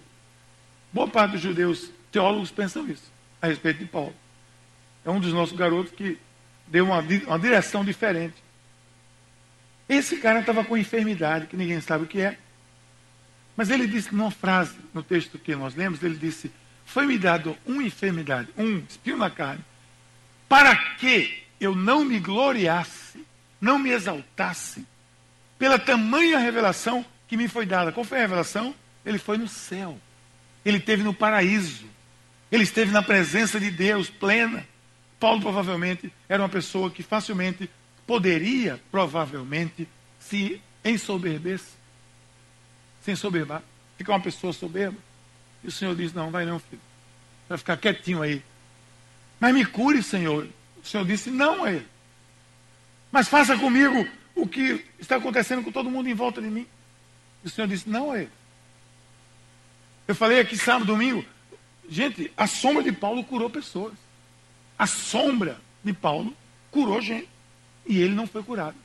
Boa 0.92 1.08
parte 1.08 1.34
dos 1.34 1.42
judeus 1.42 1.92
teólogos 2.12 2.52
pensam 2.52 2.88
isso 2.90 3.12
a 3.42 3.48
respeito 3.48 3.80
de 3.80 3.86
Paulo. 3.86 4.16
É 5.06 5.10
um 5.10 5.20
dos 5.20 5.32
nossos 5.32 5.58
garotos 5.58 5.92
que 5.94 6.18
deu 6.68 6.86
uma, 6.86 7.00
uma 7.00 7.40
direção 7.40 7.86
diferente. 7.86 8.36
Esse 9.88 10.18
cara 10.18 10.42
estava 10.42 10.64
com 10.64 10.78
enfermidade, 10.78 11.48
que 11.48 11.58
ninguém 11.58 11.80
sabe 11.82 12.04
o 12.04 12.08
que 12.08 12.22
é. 12.22 12.38
Mas 13.60 13.70
ele 13.70 13.88
disse 13.88 14.16
numa 14.16 14.32
frase, 14.32 14.78
no 14.94 15.04
texto 15.04 15.38
que 15.38 15.54
nós 15.54 15.76
lemos, 15.76 16.02
ele 16.02 16.16
disse: 16.16 16.50
Foi-me 16.86 17.18
dado 17.18 17.58
uma 17.66 17.84
enfermidade, 17.84 18.48
um 18.58 18.78
espinho 18.78 19.18
na 19.18 19.30
carne, 19.30 19.60
para 20.48 20.74
que 20.96 21.44
eu 21.60 21.76
não 21.76 22.06
me 22.06 22.22
gloriasse, 22.22 23.22
não 23.60 23.78
me 23.78 23.90
exaltasse, 23.90 24.88
pela 25.58 25.78
tamanha 25.78 26.40
revelação 26.40 27.06
que 27.28 27.36
me 27.36 27.50
foi 27.50 27.66
dada. 27.66 27.92
Qual 27.92 28.06
foi 28.06 28.20
a 28.20 28.22
revelação? 28.22 28.74
Ele 29.06 29.18
foi 29.18 29.38
no 29.38 29.50
céu. 29.50 30.00
Ele 30.64 30.78
esteve 30.78 31.04
no 31.04 31.14
paraíso. 31.14 31.84
Ele 32.50 32.64
esteve 32.64 32.94
na 32.94 33.02
presença 33.02 33.60
de 33.60 33.70
Deus 33.70 34.10
plena. 34.10 34.66
Paulo 35.20 35.42
provavelmente 35.42 36.10
era 36.30 36.42
uma 36.42 36.48
pessoa 36.48 36.90
que 36.90 37.04
facilmente 37.04 37.70
poderia, 38.08 38.80
provavelmente, 38.90 39.86
se 40.18 40.62
ensoberbesse. 40.86 41.79
Se 43.02 43.12
ensoberbar. 43.12 43.62
Ficar 43.98 44.14
uma 44.14 44.22
pessoa 44.22 44.54
soberba. 44.54 44.98
E 45.64 45.68
o 45.68 45.72
Senhor 45.72 45.96
diz: 45.96 46.14
Não, 46.14 46.32
vai 46.32 46.46
não, 46.46 46.60
filho. 46.60 46.82
Vai 47.48 47.58
ficar 47.58 47.78
quietinho 47.78 48.22
aí. 48.22 48.44
Mas 49.40 49.54
me 49.54 49.66
cure, 49.66 50.02
Senhor. 50.04 50.48
O 50.84 50.88
Senhor 50.88 51.06
disse: 51.06 51.30
Não 51.30 51.64
a 51.64 51.72
ele. 51.72 51.88
Mas 53.12 53.28
faça 53.28 53.58
comigo 53.58 54.08
o 54.36 54.48
que 54.48 54.86
está 55.00 55.16
acontecendo 55.18 55.64
com 55.64 55.72
todo 55.72 55.90
mundo 55.90 56.08
em 56.08 56.14
volta 56.14 56.42
de 56.42 56.48
mim. 56.48 56.68
E 57.44 57.48
o 57.48 57.50
Senhor 57.50 57.68
disse: 57.68 57.90
Não 57.90 58.12
a 58.12 58.20
ele. 58.20 58.32
Eu 60.08 60.16
falei 60.16 60.40
aqui 60.40 60.58
sábado, 60.58 60.86
domingo. 60.86 61.24
Gente, 61.90 62.32
a 62.38 62.48
sombra 62.48 62.84
de 62.84 62.92
Paulo 62.92 63.24
curou 63.24 63.50
pessoas. 63.50 63.94
A 64.78 64.88
sombra 64.88 65.60
de 65.84 65.94
Paulo 65.94 66.36
curou 66.72 67.02
gente. 67.02 67.30
E 67.86 68.00
ele 68.00 68.14
não 68.14 68.28
foi 68.28 68.44
curado. 68.44 68.76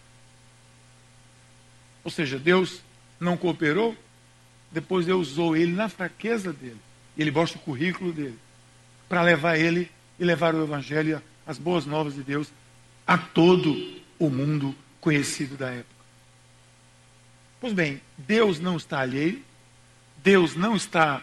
Ou 2.02 2.10
seja, 2.10 2.38
Deus 2.38 2.80
não 3.18 3.36
cooperou, 3.36 3.96
depois 4.74 5.06
Deus 5.06 5.30
usou 5.30 5.56
ele 5.56 5.70
na 5.70 5.88
fraqueza 5.88 6.52
dele. 6.52 6.80
E 7.16 7.22
ele 7.22 7.30
mostra 7.30 7.58
o 7.58 7.62
currículo 7.62 8.12
dele. 8.12 8.36
Para 9.08 9.22
levar 9.22 9.56
ele 9.56 9.88
e 10.18 10.24
levar 10.24 10.52
o 10.52 10.64
Evangelho, 10.64 11.22
as 11.46 11.58
boas 11.58 11.86
novas 11.86 12.14
de 12.14 12.24
Deus, 12.24 12.52
a 13.06 13.16
todo 13.16 13.72
o 14.18 14.28
mundo 14.28 14.74
conhecido 15.00 15.56
da 15.56 15.70
época. 15.70 15.94
Pois 17.60 17.72
bem, 17.72 18.02
Deus 18.18 18.58
não 18.58 18.76
está 18.76 18.98
alheio, 18.98 19.40
Deus 20.24 20.56
não 20.56 20.74
está 20.74 21.22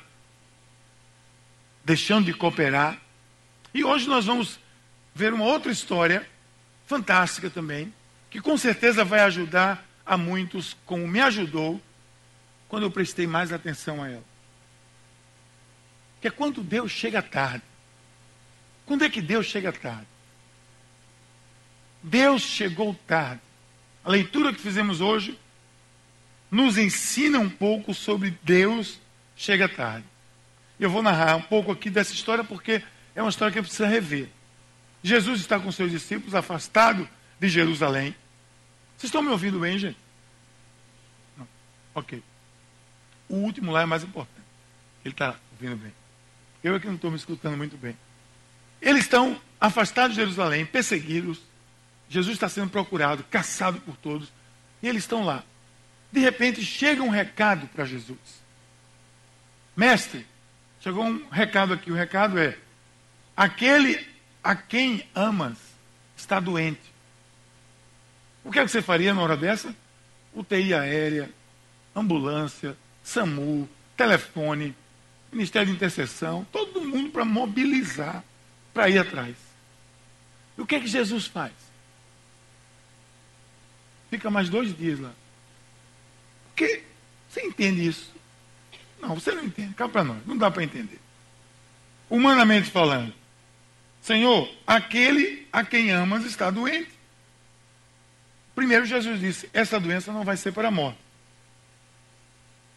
deixando 1.83 2.27
de 2.27 2.33
cooperar. 2.33 2.97
E 3.73 3.83
hoje 3.83 4.07
nós 4.07 4.25
vamos 4.27 4.61
ver 5.13 5.33
uma 5.33 5.43
outra 5.43 5.73
história 5.73 6.25
fantástica 6.85 7.49
também, 7.49 7.93
que 8.29 8.39
com 8.39 8.57
certeza 8.57 9.03
vai 9.03 9.19
ajudar 9.19 9.85
a 10.05 10.15
muitos, 10.15 10.77
como 10.85 11.05
me 11.05 11.19
ajudou, 11.19 11.81
quando 12.71 12.83
eu 12.83 12.89
prestei 12.89 13.27
mais 13.27 13.51
atenção 13.51 14.01
a 14.01 14.07
ela. 14.07 14.23
Que 16.21 16.29
é 16.29 16.31
quando 16.31 16.63
Deus 16.63 16.89
chega 16.89 17.21
tarde. 17.21 17.65
Quando 18.85 19.03
é 19.03 19.09
que 19.09 19.21
Deus 19.21 19.45
chega 19.45 19.73
tarde? 19.73 20.07
Deus 22.01 22.41
chegou 22.41 22.95
tarde. 23.05 23.41
A 24.05 24.09
leitura 24.09 24.53
que 24.53 24.61
fizemos 24.61 25.01
hoje 25.01 25.37
nos 26.49 26.77
ensina 26.77 27.39
um 27.39 27.49
pouco 27.49 27.93
sobre 27.93 28.39
Deus 28.41 29.01
chega 29.35 29.67
tarde. 29.67 30.05
Eu 30.79 30.89
vou 30.89 31.03
narrar 31.03 31.35
um 31.35 31.41
pouco 31.41 31.73
aqui 31.73 31.89
dessa 31.89 32.13
história 32.13 32.41
porque 32.41 32.81
é 33.13 33.21
uma 33.21 33.31
história 33.31 33.51
que 33.51 33.61
precisa 33.61 33.85
rever. 33.85 34.29
Jesus 35.03 35.41
está 35.41 35.59
com 35.59 35.69
seus 35.73 35.91
discípulos 35.91 36.33
afastado 36.33 37.05
de 37.37 37.49
Jerusalém. 37.49 38.15
Vocês 38.95 39.09
estão 39.09 39.21
me 39.21 39.27
ouvindo 39.27 39.59
bem, 39.59 39.77
gente? 39.77 39.97
Não. 41.37 41.45
Ok. 41.93 42.23
O 43.31 43.35
último 43.37 43.71
lá 43.71 43.83
é 43.83 43.85
mais 43.85 44.03
importante. 44.03 44.45
Ele 45.05 45.13
está 45.13 45.35
ouvindo 45.53 45.77
bem. 45.77 45.93
Eu 46.61 46.75
é 46.75 46.79
que 46.81 46.85
não 46.85 46.95
estou 46.95 47.09
me 47.09 47.15
escutando 47.15 47.55
muito 47.55 47.77
bem. 47.77 47.97
Eles 48.81 49.03
estão 49.03 49.39
afastados 49.59 50.15
de 50.15 50.21
Jerusalém, 50.21 50.65
perseguidos. 50.65 51.39
Jesus 52.09 52.35
está 52.35 52.49
sendo 52.49 52.69
procurado, 52.69 53.23
caçado 53.23 53.79
por 53.79 53.95
todos. 53.95 54.33
E 54.83 54.87
eles 54.87 55.03
estão 55.03 55.23
lá. 55.23 55.45
De 56.11 56.19
repente 56.19 56.61
chega 56.61 57.01
um 57.01 57.09
recado 57.09 57.67
para 57.67 57.85
Jesus. 57.85 58.19
Mestre, 59.77 60.27
chegou 60.81 61.05
um 61.05 61.29
recado 61.29 61.73
aqui. 61.73 61.89
O 61.89 61.95
recado 61.95 62.37
é: 62.37 62.57
aquele 63.35 64.05
a 64.43 64.57
quem 64.57 65.07
amas 65.15 65.57
está 66.17 66.37
doente. 66.37 66.91
O 68.43 68.51
que, 68.51 68.59
é 68.59 68.65
que 68.65 68.71
você 68.71 68.81
faria 68.81 69.13
na 69.13 69.21
hora 69.21 69.37
dessa? 69.37 69.73
UTI 70.35 70.73
aérea, 70.73 71.29
ambulância, 71.95 72.75
SAMU, 73.03 73.67
telefone, 73.95 74.75
Ministério 75.31 75.67
de 75.67 75.75
Intercessão, 75.75 76.45
todo 76.51 76.81
mundo 76.81 77.09
para 77.09 77.23
mobilizar, 77.23 78.23
para 78.73 78.89
ir 78.89 78.97
atrás. 78.97 79.35
E 80.57 80.61
o 80.61 80.65
que 80.65 80.75
é 80.75 80.79
que 80.79 80.87
Jesus 80.87 81.25
faz? 81.25 81.53
Fica 84.09 84.29
mais 84.29 84.49
dois 84.49 84.75
dias 84.77 84.99
lá. 84.99 85.13
Porque 86.47 86.83
você 87.29 87.41
entende 87.45 87.87
isso? 87.87 88.11
Não, 89.01 89.15
você 89.15 89.31
não 89.31 89.45
entende. 89.45 89.73
Cá 89.73 89.87
para 89.87 90.03
nós, 90.03 90.17
não 90.25 90.37
dá 90.37 90.51
para 90.51 90.63
entender. 90.63 90.99
Humanamente 92.09 92.69
falando, 92.69 93.13
Senhor, 94.01 94.53
aquele 94.67 95.47
a 95.51 95.63
quem 95.63 95.91
amas 95.91 96.25
está 96.25 96.51
doente. 96.51 96.91
Primeiro 98.53 98.85
Jesus 98.85 99.19
disse: 99.19 99.49
essa 99.53 99.79
doença 99.79 100.11
não 100.11 100.23
vai 100.23 100.35
ser 100.35 100.51
para 100.51 100.67
a 100.67 100.71
morte. 100.71 100.99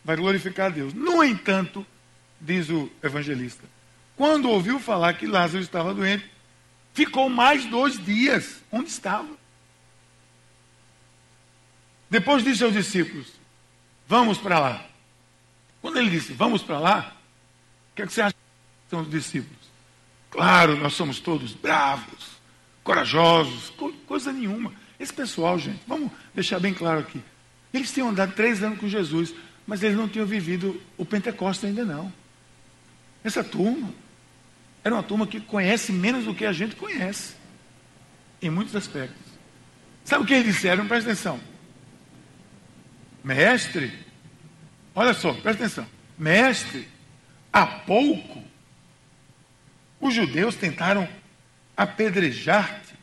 Vai 0.04 0.16
glorificar 0.16 0.66
a 0.66 0.70
Deus. 0.70 0.92
No 0.92 1.24
entanto, 1.24 1.86
diz 2.40 2.68
o 2.68 2.90
evangelista, 3.02 3.64
quando 4.16 4.50
ouviu 4.50 4.78
falar 4.78 5.14
que 5.14 5.26
Lázaro 5.26 5.62
estava 5.62 5.94
doente, 5.94 6.30
ficou 6.92 7.28
mais 7.28 7.64
dois 7.64 7.98
dias 8.04 8.62
onde 8.70 8.90
estava. 8.90 9.28
Depois 12.10 12.44
disse 12.44 12.62
aos 12.62 12.72
discípulos: 12.72 13.32
Vamos 14.06 14.38
para 14.38 14.58
lá. 14.58 14.86
Quando 15.80 15.98
ele 15.98 16.10
disse: 16.10 16.32
Vamos 16.32 16.62
para 16.62 16.78
lá, 16.78 17.16
o 17.92 17.96
que, 17.96 18.02
é 18.02 18.06
que 18.06 18.12
você 18.12 18.22
acha 18.22 18.34
que 18.34 18.90
são 18.90 19.00
os 19.00 19.10
discípulos? 19.10 19.64
Claro, 20.30 20.76
nós 20.76 20.94
somos 20.94 21.20
todos 21.20 21.52
bravos, 21.52 22.38
corajosos, 22.82 23.72
coisa 24.06 24.32
nenhuma. 24.32 24.72
Esse 24.98 25.12
pessoal, 25.12 25.58
gente, 25.58 25.80
vamos 25.86 26.10
deixar 26.34 26.60
bem 26.60 26.74
claro 26.74 27.00
aqui. 27.00 27.22
Eles 27.72 27.92
tinham 27.92 28.10
andado 28.10 28.34
três 28.34 28.62
anos 28.62 28.78
com 28.78 28.88
Jesus, 28.88 29.34
mas 29.66 29.82
eles 29.82 29.96
não 29.96 30.08
tinham 30.08 30.26
vivido 30.26 30.80
o 30.96 31.04
Pentecostes 31.04 31.64
ainda 31.64 31.84
não. 31.84 32.12
Essa 33.22 33.42
turma 33.42 33.90
era 34.82 34.94
uma 34.94 35.02
turma 35.02 35.26
que 35.26 35.40
conhece 35.40 35.92
menos 35.92 36.24
do 36.24 36.34
que 36.34 36.44
a 36.44 36.52
gente 36.52 36.76
conhece, 36.76 37.34
em 38.42 38.50
muitos 38.50 38.76
aspectos. 38.76 39.24
Sabe 40.04 40.24
o 40.24 40.26
que 40.26 40.34
eles 40.34 40.54
disseram? 40.54 40.86
Presta 40.86 41.10
atenção. 41.10 41.40
Mestre, 43.22 43.90
olha 44.94 45.14
só, 45.14 45.32
presta 45.32 45.64
atenção. 45.64 45.86
Mestre, 46.18 46.86
há 47.50 47.66
pouco 47.66 48.44
os 49.98 50.12
judeus 50.12 50.54
tentaram 50.54 51.08
apedrejar-te. 51.74 52.94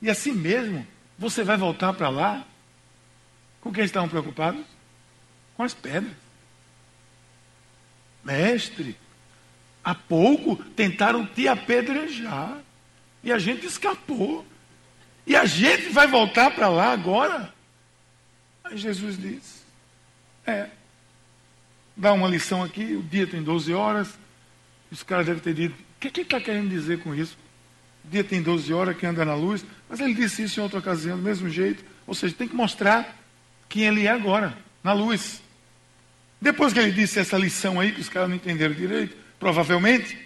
E 0.00 0.08
assim 0.08 0.30
mesmo, 0.30 0.86
você 1.18 1.42
vai 1.42 1.56
voltar 1.56 1.92
para 1.94 2.08
lá? 2.08 2.46
Com 3.60 3.72
quem 3.72 3.84
estavam 3.84 4.08
preocupados? 4.08 4.64
Com 5.58 5.64
as 5.64 5.74
pedras. 5.74 6.16
Mestre, 8.24 8.96
há 9.84 9.94
pouco 9.94 10.56
tentaram 10.56 11.26
te 11.26 11.46
apedrejar. 11.46 12.58
E 13.22 13.30
a 13.30 13.38
gente 13.38 13.66
escapou. 13.66 14.46
E 15.26 15.36
a 15.36 15.44
gente 15.44 15.90
vai 15.90 16.06
voltar 16.06 16.50
para 16.52 16.68
lá 16.68 16.92
agora? 16.92 17.52
Aí 18.64 18.78
Jesus 18.78 19.20
diz: 19.20 19.62
É, 20.46 20.70
dá 21.94 22.14
uma 22.14 22.28
lição 22.28 22.62
aqui, 22.62 22.94
o 22.94 23.02
dia 23.02 23.26
tem 23.26 23.42
12 23.42 23.74
horas. 23.74 24.18
Os 24.90 25.02
caras 25.02 25.26
devem 25.26 25.42
ter 25.42 25.52
dito: 25.52 25.74
o 25.74 26.00
que, 26.00 26.10
que 26.10 26.20
ele 26.20 26.26
está 26.26 26.40
querendo 26.40 26.70
dizer 26.70 27.02
com 27.02 27.14
isso? 27.14 27.36
o 28.08 28.10
dia 28.10 28.24
tem 28.24 28.40
12 28.40 28.72
horas, 28.72 28.96
quem 28.96 29.08
anda 29.08 29.22
na 29.22 29.34
luz. 29.34 29.64
Mas 29.86 30.00
ele 30.00 30.14
disse 30.14 30.42
isso 30.42 30.58
em 30.58 30.62
outra 30.62 30.78
ocasião, 30.78 31.18
do 31.18 31.22
mesmo 31.22 31.48
jeito. 31.50 31.84
Ou 32.06 32.14
seja, 32.14 32.34
tem 32.34 32.48
que 32.48 32.56
mostrar 32.56 33.14
quem 33.68 33.84
ele 33.84 34.06
é 34.06 34.10
agora, 34.10 34.56
na 34.82 34.94
luz. 34.94 35.42
Depois 36.40 36.72
que 36.72 36.78
ele 36.78 36.92
disse 36.92 37.18
essa 37.18 37.36
lição 37.36 37.80
aí, 37.80 37.92
que 37.92 38.00
os 38.00 38.08
caras 38.08 38.28
não 38.28 38.36
entenderam 38.36 38.74
direito, 38.74 39.16
provavelmente, 39.40 40.16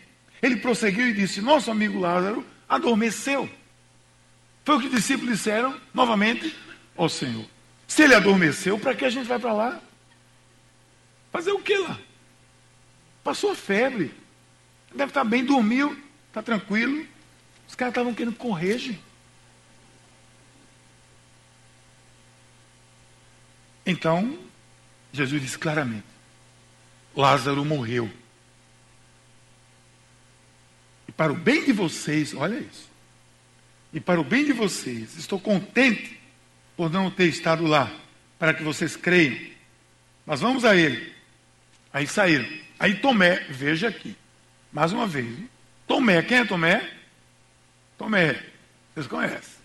ele 0.43 0.57
prosseguiu 0.57 1.09
e 1.09 1.15
disse: 1.15 1.41
Nosso 1.41 1.71
amigo 1.71 1.99
Lázaro 1.99 2.45
adormeceu. 2.69 3.49
Foi 4.65 4.77
o 4.77 4.81
que 4.81 4.87
os 4.87 4.95
discípulos 4.95 5.39
disseram, 5.39 5.79
novamente, 5.93 6.55
ao 6.97 7.09
Senhor. 7.09 7.45
Se 7.87 8.03
ele 8.03 8.15
adormeceu, 8.15 8.79
para 8.79 8.95
que 8.95 9.05
a 9.05 9.11
gente 9.11 9.27
vai 9.27 9.39
para 9.39 9.53
lá? 9.53 9.81
Fazer 11.33 11.53
o 11.53 11.61
que 11.61 11.77
lá? 11.79 11.99
Passou 13.25 13.53
a 13.53 13.55
febre. 13.55 14.13
Deve 14.95 15.11
estar 15.11 15.25
bem, 15.25 15.45
dormiu, 15.45 15.99
está 16.29 16.43
tranquilo. 16.43 17.07
Os 17.67 17.75
caras 17.75 17.93
estavam 17.93 18.15
querendo 18.15 18.37
correr, 18.37 18.79
gente. 18.79 19.03
Então, 23.85 24.39
Jesus 25.13 25.43
disse 25.43 25.59
claramente: 25.59 26.05
Lázaro 27.15 27.65
morreu. 27.65 28.11
E 31.07 31.13
para 31.13 31.33
o 31.33 31.37
bem 31.37 31.65
de 31.65 31.73
vocês, 31.73 32.35
olha 32.35 32.59
isso. 32.59 32.91
E 33.93 34.01
para 34.01 34.21
o 34.21 34.25
bem 34.25 34.45
de 34.45 34.53
vocês, 34.53 35.17
estou 35.19 35.39
contente 35.39 36.19
por 36.77 36.91
não 36.91 37.11
ter 37.11 37.27
estado 37.27 37.67
lá, 37.67 37.93
para 38.39 38.55
que 38.55 38.63
vocês 38.63 38.97
creiam. 38.97 39.39
Mas 40.25 40.41
vamos 40.41 40.65
a 40.65 40.75
ele. 40.75 41.13
Aí 41.93 42.07
saíram. 42.07 42.49
Aí 42.79 42.95
Tomé, 42.95 43.47
veja 43.51 43.89
aqui, 43.89 44.17
mais 44.73 44.93
uma 44.93 45.07
vez. 45.07 45.39
Tomé, 45.87 46.23
quem 46.23 46.39
é 46.39 46.45
Tomé? 46.45 46.91
Tomé, 47.99 48.43
vocês 48.95 49.07
conhecem. 49.07 49.63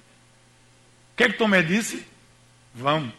O 1.13 1.17
que 1.17 1.23
é 1.23 1.29
que 1.29 1.37
Tomé 1.37 1.63
disse? 1.63 2.05
Vamos. 2.75 3.13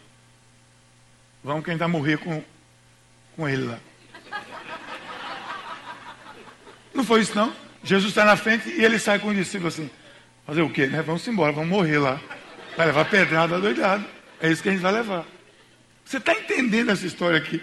Vamos 1.43 1.63
quem 1.63 1.77
vai 1.77 1.87
morrer 1.87 2.17
com, 2.17 2.43
com 3.35 3.47
ele 3.47 3.65
lá. 3.65 3.79
Não 6.93 7.03
foi 7.03 7.21
isso 7.21 7.35
não? 7.35 7.53
Jesus 7.83 8.11
está 8.11 8.25
na 8.25 8.35
frente 8.35 8.69
e 8.69 8.83
ele 8.83 8.99
sai 8.99 9.19
com 9.19 9.29
o 9.29 9.33
discípulo 9.33 9.69
assim. 9.69 9.89
Fazer 10.45 10.61
o 10.61 10.69
quê? 10.69 10.87
Né? 10.87 11.01
Vamos 11.01 11.25
embora, 11.27 11.51
vamos 11.51 11.69
morrer 11.69 11.99
lá. 11.99 12.19
Vai 12.75 12.87
levar 12.87 13.05
pedrada 13.05 13.59
doidado. 13.59 14.05
É 14.41 14.51
isso 14.51 14.61
que 14.61 14.69
a 14.69 14.71
gente 14.71 14.81
vai 14.81 14.91
levar. 14.91 15.25
Você 16.03 16.17
está 16.17 16.33
entendendo 16.33 16.89
essa 16.89 17.05
história 17.05 17.37
aqui? 17.37 17.61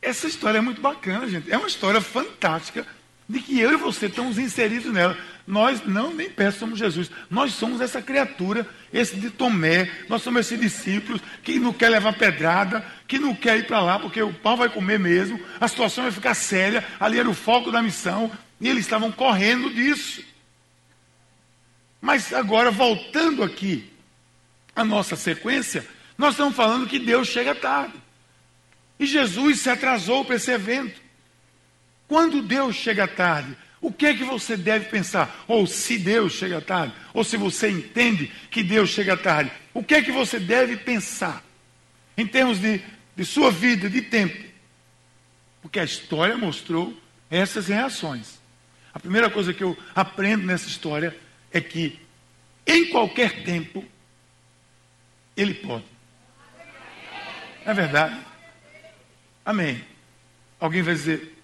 Essa 0.00 0.26
história 0.26 0.58
é 0.58 0.60
muito 0.60 0.80
bacana, 0.80 1.28
gente. 1.28 1.50
É 1.50 1.58
uma 1.58 1.66
história 1.66 2.00
fantástica 2.00 2.86
de 3.28 3.40
que 3.40 3.60
eu 3.60 3.72
e 3.72 3.76
você 3.76 4.06
estamos 4.06 4.38
inseridos 4.38 4.92
nela. 4.92 5.16
Nós 5.46 5.84
não, 5.84 6.14
nem 6.14 6.30
perto 6.30 6.58
somos 6.58 6.78
Jesus. 6.78 7.10
Nós 7.30 7.52
somos 7.52 7.80
essa 7.80 8.00
criatura, 8.00 8.66
esse 8.92 9.16
de 9.16 9.30
Tomé. 9.30 9.90
Nós 10.08 10.22
somos 10.22 10.40
esses 10.40 10.58
discípulos 10.58 11.20
que 11.42 11.58
não 11.58 11.72
quer 11.72 11.90
levar 11.90 12.14
pedrada, 12.14 12.84
que 13.06 13.18
não 13.18 13.34
quer 13.34 13.58
ir 13.58 13.66
para 13.66 13.80
lá 13.80 13.98
porque 13.98 14.22
o 14.22 14.32
pau 14.32 14.56
vai 14.56 14.68
comer 14.68 14.98
mesmo. 14.98 15.40
A 15.60 15.68
situação 15.68 16.04
vai 16.04 16.12
ficar 16.12 16.34
séria. 16.34 16.86
Ali 16.98 17.18
era 17.18 17.28
o 17.28 17.34
foco 17.34 17.70
da 17.70 17.82
missão. 17.82 18.30
E 18.60 18.68
eles 18.68 18.84
estavam 18.84 19.12
correndo 19.12 19.70
disso. 19.72 20.22
Mas 22.00 22.32
agora, 22.32 22.70
voltando 22.70 23.42
aqui 23.42 23.90
à 24.74 24.84
nossa 24.84 25.16
sequência, 25.16 25.86
nós 26.16 26.32
estamos 26.32 26.54
falando 26.54 26.86
que 26.86 26.98
Deus 26.98 27.28
chega 27.28 27.54
tarde. 27.54 27.94
E 28.98 29.06
Jesus 29.06 29.60
se 29.60 29.70
atrasou 29.70 30.24
para 30.24 30.36
esse 30.36 30.50
evento. 30.50 31.07
Quando 32.08 32.40
Deus 32.40 32.74
chega 32.74 33.06
tarde, 33.06 33.54
o 33.80 33.92
que 33.92 34.06
é 34.06 34.14
que 34.14 34.24
você 34.24 34.56
deve 34.56 34.86
pensar? 34.86 35.44
Ou 35.46 35.66
se 35.66 35.98
Deus 35.98 36.32
chega 36.32 36.60
tarde, 36.60 36.94
ou 37.14 37.22
se 37.22 37.36
você 37.36 37.70
entende 37.70 38.32
que 38.50 38.62
Deus 38.62 38.90
chega 38.90 39.16
tarde, 39.16 39.52
o 39.74 39.84
que 39.84 39.94
é 39.94 40.02
que 40.02 40.10
você 40.10 40.40
deve 40.40 40.78
pensar 40.78 41.44
em 42.16 42.26
termos 42.26 42.58
de, 42.58 42.80
de 43.14 43.24
sua 43.24 43.50
vida, 43.52 43.88
de 43.88 44.02
tempo? 44.02 44.42
Porque 45.62 45.78
a 45.78 45.84
história 45.84 46.36
mostrou 46.36 46.98
essas 47.30 47.68
reações. 47.68 48.40
A 48.92 48.98
primeira 48.98 49.30
coisa 49.30 49.52
que 49.52 49.62
eu 49.62 49.76
aprendo 49.94 50.46
nessa 50.46 50.66
história 50.66 51.16
é 51.52 51.60
que, 51.60 52.00
em 52.66 52.86
qualquer 52.86 53.44
tempo, 53.44 53.84
Ele 55.36 55.54
pode. 55.54 55.84
É 57.64 57.72
verdade. 57.74 58.18
Amém. 59.44 59.84
Alguém 60.58 60.82
vai 60.82 60.94
dizer, 60.94 61.37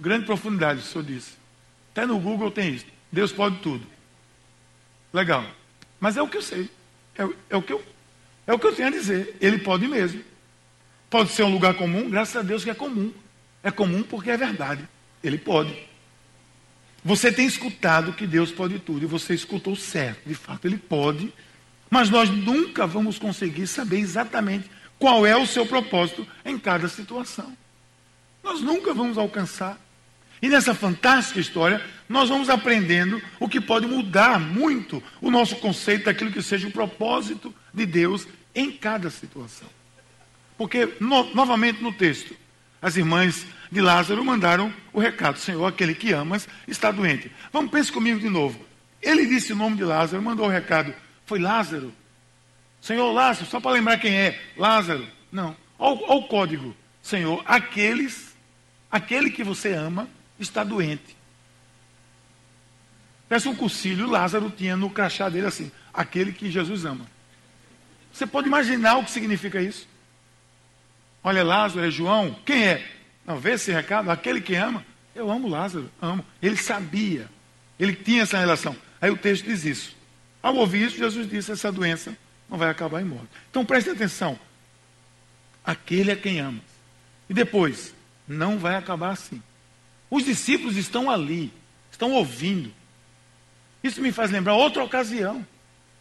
grande 0.00 0.26
profundidade, 0.26 0.80
o 0.80 0.82
senhor 0.82 1.04
disse. 1.04 1.32
Até 1.92 2.06
no 2.06 2.18
Google 2.18 2.50
tem 2.50 2.74
isso. 2.74 2.86
Deus 3.12 3.32
pode 3.32 3.58
tudo. 3.58 3.86
Legal. 5.12 5.44
Mas 5.98 6.16
é 6.16 6.22
o 6.22 6.28
que 6.28 6.36
eu 6.36 6.42
sei. 6.42 6.70
É, 7.16 7.28
é, 7.50 7.56
o, 7.56 7.62
que 7.62 7.72
eu, 7.72 7.84
é 8.46 8.52
o 8.52 8.58
que 8.58 8.66
eu 8.66 8.74
tenho 8.74 8.88
a 8.88 8.92
dizer. 8.92 9.36
Ele 9.40 9.58
pode 9.58 9.86
mesmo. 9.86 10.24
Pode 11.10 11.30
ser 11.30 11.42
um 11.42 11.52
lugar 11.52 11.74
comum, 11.74 12.08
graças 12.08 12.36
a 12.36 12.42
Deus 12.42 12.64
que 12.64 12.70
é 12.70 12.74
comum. 12.74 13.12
É 13.62 13.70
comum 13.70 14.02
porque 14.02 14.30
é 14.30 14.36
verdade. 14.36 14.88
Ele 15.22 15.36
pode. 15.36 15.76
Você 17.04 17.32
tem 17.32 17.46
escutado 17.46 18.12
que 18.12 18.26
Deus 18.26 18.52
pode 18.52 18.78
tudo, 18.78 19.02
e 19.02 19.06
você 19.06 19.34
escutou 19.34 19.74
certo. 19.74 20.26
De 20.26 20.34
fato, 20.34 20.66
Ele 20.66 20.78
pode. 20.78 21.32
Mas 21.90 22.08
nós 22.08 22.30
nunca 22.30 22.86
vamos 22.86 23.18
conseguir 23.18 23.66
saber 23.66 23.98
exatamente 23.98 24.70
qual 24.98 25.26
é 25.26 25.36
o 25.36 25.46
seu 25.46 25.66
propósito 25.66 26.26
em 26.44 26.58
cada 26.58 26.88
situação. 26.88 27.56
Nós 28.42 28.60
nunca 28.60 28.94
vamos 28.94 29.18
alcançar. 29.18 29.78
E 30.42 30.48
nessa 30.48 30.74
fantástica 30.74 31.38
história, 31.38 31.84
nós 32.08 32.28
vamos 32.28 32.48
aprendendo 32.48 33.20
o 33.38 33.48
que 33.48 33.60
pode 33.60 33.86
mudar 33.86 34.40
muito 34.40 35.02
o 35.20 35.30
nosso 35.30 35.56
conceito 35.56 36.06
daquilo 36.06 36.32
que 36.32 36.42
seja 36.42 36.66
o 36.66 36.72
propósito 36.72 37.54
de 37.72 37.84
Deus 37.84 38.26
em 38.54 38.72
cada 38.72 39.10
situação. 39.10 39.68
Porque, 40.56 40.94
no, 40.98 41.34
novamente 41.34 41.82
no 41.82 41.92
texto, 41.92 42.34
as 42.80 42.96
irmãs 42.96 43.46
de 43.70 43.80
Lázaro 43.80 44.24
mandaram 44.24 44.72
o 44.92 45.00
recado: 45.00 45.38
Senhor, 45.38 45.64
aquele 45.66 45.94
que 45.94 46.12
amas 46.12 46.48
está 46.66 46.90
doente. 46.90 47.30
Vamos, 47.52 47.70
pense 47.70 47.92
comigo 47.92 48.18
de 48.18 48.28
novo. 48.28 48.64
Ele 49.02 49.26
disse 49.26 49.52
o 49.52 49.56
nome 49.56 49.76
de 49.76 49.84
Lázaro, 49.84 50.22
mandou 50.22 50.46
o 50.46 50.50
recado: 50.50 50.94
Foi 51.26 51.38
Lázaro. 51.38 51.92
Senhor 52.80 53.12
Lázaro, 53.12 53.46
só 53.46 53.60
para 53.60 53.72
lembrar 53.72 53.98
quem 53.98 54.14
é, 54.14 54.40
Lázaro. 54.56 55.06
Não. 55.30 55.54
Olha, 55.78 56.00
o 56.08 56.22
código. 56.26 56.74
Senhor, 57.02 57.42
aqueles, 57.46 58.34
aquele 58.90 59.30
que 59.30 59.44
você 59.44 59.72
ama 59.72 60.08
está 60.42 60.64
doente. 60.64 61.16
Parece 63.28 63.48
um 63.48 63.54
cursilho, 63.54 64.08
Lázaro 64.08 64.50
tinha 64.50 64.76
no 64.76 64.90
crachá 64.90 65.28
dele 65.28 65.46
assim, 65.46 65.70
aquele 65.94 66.32
que 66.32 66.50
Jesus 66.50 66.84
ama. 66.84 67.06
Você 68.12 68.26
pode 68.26 68.48
imaginar 68.48 68.96
o 68.96 69.04
que 69.04 69.10
significa 69.10 69.62
isso? 69.62 69.88
Olha, 71.22 71.44
Lázaro, 71.44 71.86
é 71.86 71.90
João, 71.90 72.34
quem 72.44 72.66
é? 72.66 72.90
Não, 73.24 73.38
vê 73.38 73.52
esse 73.52 73.70
recado, 73.70 74.10
aquele 74.10 74.40
que 74.40 74.54
ama. 74.54 74.84
Eu 75.14 75.30
amo 75.30 75.48
Lázaro, 75.48 75.90
amo. 76.00 76.24
Ele 76.42 76.56
sabia, 76.56 77.28
ele 77.78 77.94
tinha 77.94 78.22
essa 78.22 78.38
relação. 78.38 78.76
Aí 79.00 79.10
o 79.10 79.16
texto 79.16 79.44
diz 79.44 79.64
isso. 79.64 79.96
Ao 80.42 80.54
ouvir 80.56 80.86
isso, 80.86 80.96
Jesus 80.96 81.28
disse: 81.28 81.52
essa 81.52 81.70
doença 81.70 82.16
não 82.48 82.58
vai 82.58 82.70
acabar 82.70 83.00
em 83.00 83.04
morte. 83.04 83.28
Então 83.50 83.64
preste 83.64 83.90
atenção. 83.90 84.38
Aquele 85.64 86.10
é 86.10 86.16
quem 86.16 86.40
ama. 86.40 86.60
E 87.28 87.34
depois, 87.34 87.94
não 88.26 88.58
vai 88.58 88.74
acabar 88.74 89.10
assim. 89.10 89.40
Os 90.10 90.24
discípulos 90.24 90.76
estão 90.76 91.08
ali, 91.08 91.52
estão 91.90 92.12
ouvindo. 92.12 92.72
Isso 93.82 94.02
me 94.02 94.10
faz 94.10 94.30
lembrar 94.30 94.54
outra 94.54 94.82
ocasião 94.82 95.46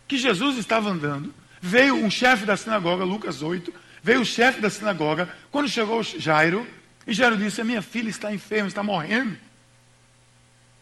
que 0.08 0.18
Jesus 0.18 0.58
estava 0.58 0.90
andando, 0.90 1.34
veio 1.62 1.94
um 1.94 2.10
chefe 2.10 2.44
da 2.44 2.58
sinagoga, 2.58 3.04
Lucas 3.04 3.44
8, 3.44 3.72
veio 4.02 4.22
o 4.22 4.26
chefe 4.26 4.60
da 4.60 4.70
sinagoga, 4.70 5.30
quando 5.52 5.70
chegou 5.70 6.02
Jairo, 6.02 6.68
e 7.06 7.14
Jairo 7.14 7.38
disse: 7.38 7.62
A 7.62 7.64
minha 7.64 7.82
filha 7.82 8.10
está 8.10 8.34
enferma, 8.34 8.68
está 8.68 8.82
morrendo. 8.82 9.38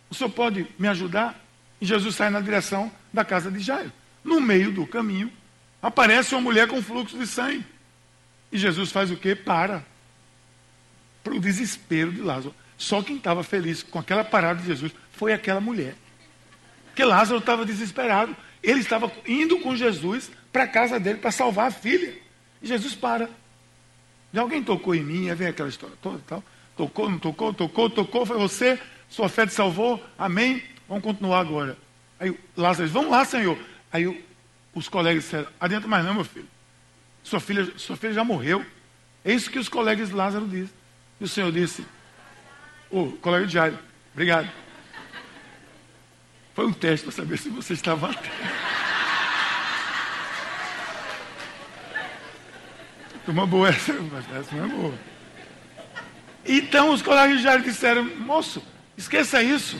O 0.09 0.15
senhor 0.15 0.29
pode 0.29 0.65
me 0.79 0.87
ajudar? 0.87 1.39
E 1.81 1.85
Jesus 1.85 2.15
sai 2.15 2.29
na 2.29 2.39
direção 2.39 2.91
da 3.13 3.25
casa 3.25 3.51
de 3.51 3.59
Jairo. 3.59 3.91
No 4.23 4.39
meio 4.39 4.71
do 4.71 4.87
caminho, 4.87 5.31
aparece 5.81 6.33
uma 6.33 6.41
mulher 6.41 6.67
com 6.67 6.81
fluxo 6.81 7.17
de 7.17 7.27
sangue. 7.27 7.65
E 8.51 8.57
Jesus 8.57 8.91
faz 8.91 9.11
o 9.11 9.17
quê? 9.17 9.35
Para. 9.35 9.85
Para 11.23 11.35
o 11.35 11.39
desespero 11.39 12.11
de 12.11 12.21
Lázaro. 12.21 12.55
Só 12.77 13.01
quem 13.01 13.17
estava 13.17 13.43
feliz 13.43 13.81
com 13.81 13.97
aquela 13.97 14.23
parada 14.23 14.61
de 14.61 14.67
Jesus 14.67 14.91
foi 15.11 15.33
aquela 15.33 15.59
mulher. 15.59 15.95
Porque 16.87 17.03
Lázaro 17.03 17.39
estava 17.39 17.65
desesperado. 17.65 18.35
Ele 18.61 18.79
estava 18.79 19.11
indo 19.27 19.59
com 19.59 19.75
Jesus 19.75 20.31
para 20.51 20.63
a 20.63 20.67
casa 20.67 20.99
dele 20.99 21.19
para 21.19 21.31
salvar 21.31 21.67
a 21.67 21.71
filha. 21.71 22.13
E 22.61 22.67
Jesus 22.67 22.95
para. 22.95 23.29
E 24.31 24.39
alguém 24.39 24.63
tocou 24.63 24.93
em 24.93 25.03
mim, 25.03 25.29
aí 25.29 25.35
vem 25.35 25.47
aquela 25.47 25.69
história 25.69 25.95
toda 26.01 26.19
tal. 26.27 26.43
Tocou, 26.75 27.09
não 27.09 27.17
tocou, 27.17 27.53
tocou, 27.53 27.89
tocou, 27.89 28.25
foi 28.25 28.37
você, 28.37 28.79
sua 29.09 29.29
fé 29.29 29.47
te 29.47 29.53
salvou, 29.53 30.03
amém? 30.17 30.61
Vamos 30.87 31.03
continuar 31.03 31.39
agora. 31.39 31.77
Aí 32.19 32.37
Lázaro 32.55 32.89
vamos 32.89 33.09
lá, 33.09 33.25
Senhor. 33.25 33.57
Aí 33.91 34.23
os 34.73 34.87
colegas 34.87 35.23
disseram, 35.23 35.47
adianta 35.59 35.87
mais 35.87 36.05
não, 36.05 36.13
meu 36.13 36.25
filho. 36.25 36.47
Sua 37.23 37.39
filha, 37.39 37.71
sua 37.77 37.95
filha 37.95 38.13
já 38.13 38.23
morreu. 38.23 38.63
É 39.25 39.33
isso 39.33 39.49
que 39.49 39.59
os 39.59 39.69
colegas 39.69 40.09
de 40.09 40.15
Lázaro 40.15 40.47
dizem. 40.47 40.73
E 41.19 41.23
o 41.23 41.27
Senhor 41.27 41.51
disse, 41.51 41.83
o 42.89 43.11
colega 43.13 43.45
de 43.45 43.53
Jairo, 43.53 43.77
obrigado. 44.13 44.49
Foi 46.53 46.65
um 46.65 46.73
teste 46.73 47.05
para 47.05 47.15
saber 47.15 47.37
se 47.37 47.49
você 47.49 47.73
estava 47.73 48.09
atento. 48.09 48.29
Uma 53.27 53.45
boa 53.45 53.69
essa, 53.69 53.91
essa 53.91 54.55
não 54.55 54.65
é 54.65 54.67
boa. 54.67 54.93
Então 56.45 56.91
os 56.91 57.01
colegas 57.01 57.41
já 57.41 57.57
disseram, 57.57 58.05
moço, 58.05 58.63
esqueça 58.97 59.43
isso. 59.43 59.79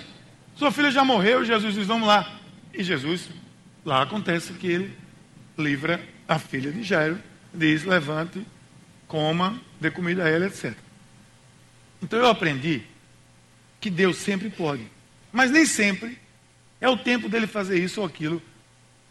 Sua 0.56 0.72
filha 0.72 0.91
já 0.91 1.04
morreu, 1.04 1.46
Jesus 1.46 1.74
diz, 1.74 1.88
vamos 1.88 2.08
lá. 2.08 2.39
E 2.74 2.84
Jesus, 2.84 3.30
lá 3.86 4.02
acontece 4.02 4.52
que 4.54 4.67
ele 4.67 4.98
livra 5.58 6.02
a 6.28 6.38
filha 6.38 6.72
de 6.72 6.84
Jairo, 6.84 7.17
diz, 7.54 7.86
levante, 7.86 8.46
coma, 9.08 9.60
dê 9.80 9.89
comida 9.89 10.26
a 10.26 10.30
ela, 10.30 10.48
etc. 10.48 10.76
Então 12.02 12.20
eu 12.20 12.28
aprendi 12.28 12.84
que 13.80 13.90
Deus 13.90 14.18
sempre 14.18 14.50
pode, 14.50 14.86
mas 15.32 15.52
nem 15.52 15.66
sempre 15.66 16.18
é 16.80 16.90
o 16.90 16.98
tempo 16.98 17.30
dele 17.30 17.48
fazer 17.48 17.84
isso 17.84 18.02
ou 18.02 18.08
aquilo 18.08 18.42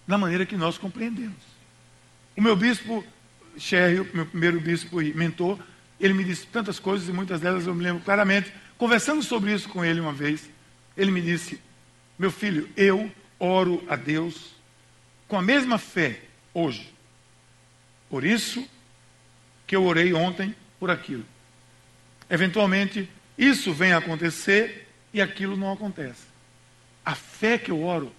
da 0.06 0.16
maneira 0.16 0.46
que 0.46 0.56
nós 0.56 0.78
compreendemos. 0.78 1.42
O 2.36 2.42
meu 2.42 2.56
bispo 2.56 3.04
Sherry, 3.58 4.08
meu 4.12 4.26
primeiro 4.26 4.60
bispo 4.60 5.00
e 5.00 5.12
mentor, 5.14 5.58
ele 5.98 6.14
me 6.14 6.24
disse 6.24 6.46
tantas 6.46 6.78
coisas 6.78 7.08
e 7.08 7.12
muitas 7.12 7.40
delas 7.40 7.66
eu 7.66 7.74
me 7.74 7.82
lembro 7.82 8.02
claramente. 8.04 8.52
Conversando 8.76 9.22
sobre 9.22 9.52
isso 9.52 9.68
com 9.68 9.84
ele 9.84 10.00
uma 10.00 10.12
vez, 10.12 10.48
ele 10.96 11.10
me 11.10 11.22
disse: 11.22 11.60
Meu 12.18 12.30
filho, 12.30 12.68
eu 12.76 13.10
oro 13.38 13.82
a 13.88 13.96
Deus 13.96 14.54
com 15.26 15.36
a 15.36 15.42
mesma 15.42 15.78
fé 15.78 16.20
hoje. 16.52 16.92
Por 18.08 18.24
isso 18.24 18.66
que 19.66 19.74
eu 19.74 19.84
orei 19.84 20.12
ontem 20.12 20.54
por 20.78 20.90
aquilo. 20.90 21.24
Eventualmente, 22.28 23.08
isso 23.36 23.72
vem 23.72 23.92
a 23.92 23.98
acontecer 23.98 24.88
e 25.12 25.20
aquilo 25.20 25.56
não 25.56 25.72
acontece. 25.72 26.22
A 27.04 27.14
fé 27.14 27.58
que 27.58 27.70
eu 27.70 27.82
oro 27.82 28.12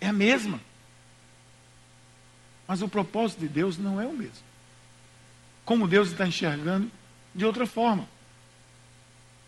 é 0.00 0.08
a 0.08 0.12
mesma. 0.12 0.60
Mas 2.66 2.82
o 2.82 2.88
propósito 2.88 3.40
de 3.40 3.48
Deus 3.48 3.78
não 3.78 4.00
é 4.00 4.06
o 4.06 4.12
mesmo. 4.12 4.44
Como 5.64 5.86
Deus 5.86 6.10
está 6.10 6.26
enxergando 6.26 6.90
de 7.34 7.44
outra 7.44 7.66
forma. 7.66 8.08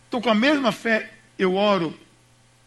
Então, 0.08 0.20
com 0.20 0.30
a 0.30 0.34
mesma 0.34 0.72
fé, 0.72 1.12
eu 1.38 1.54
oro 1.54 1.98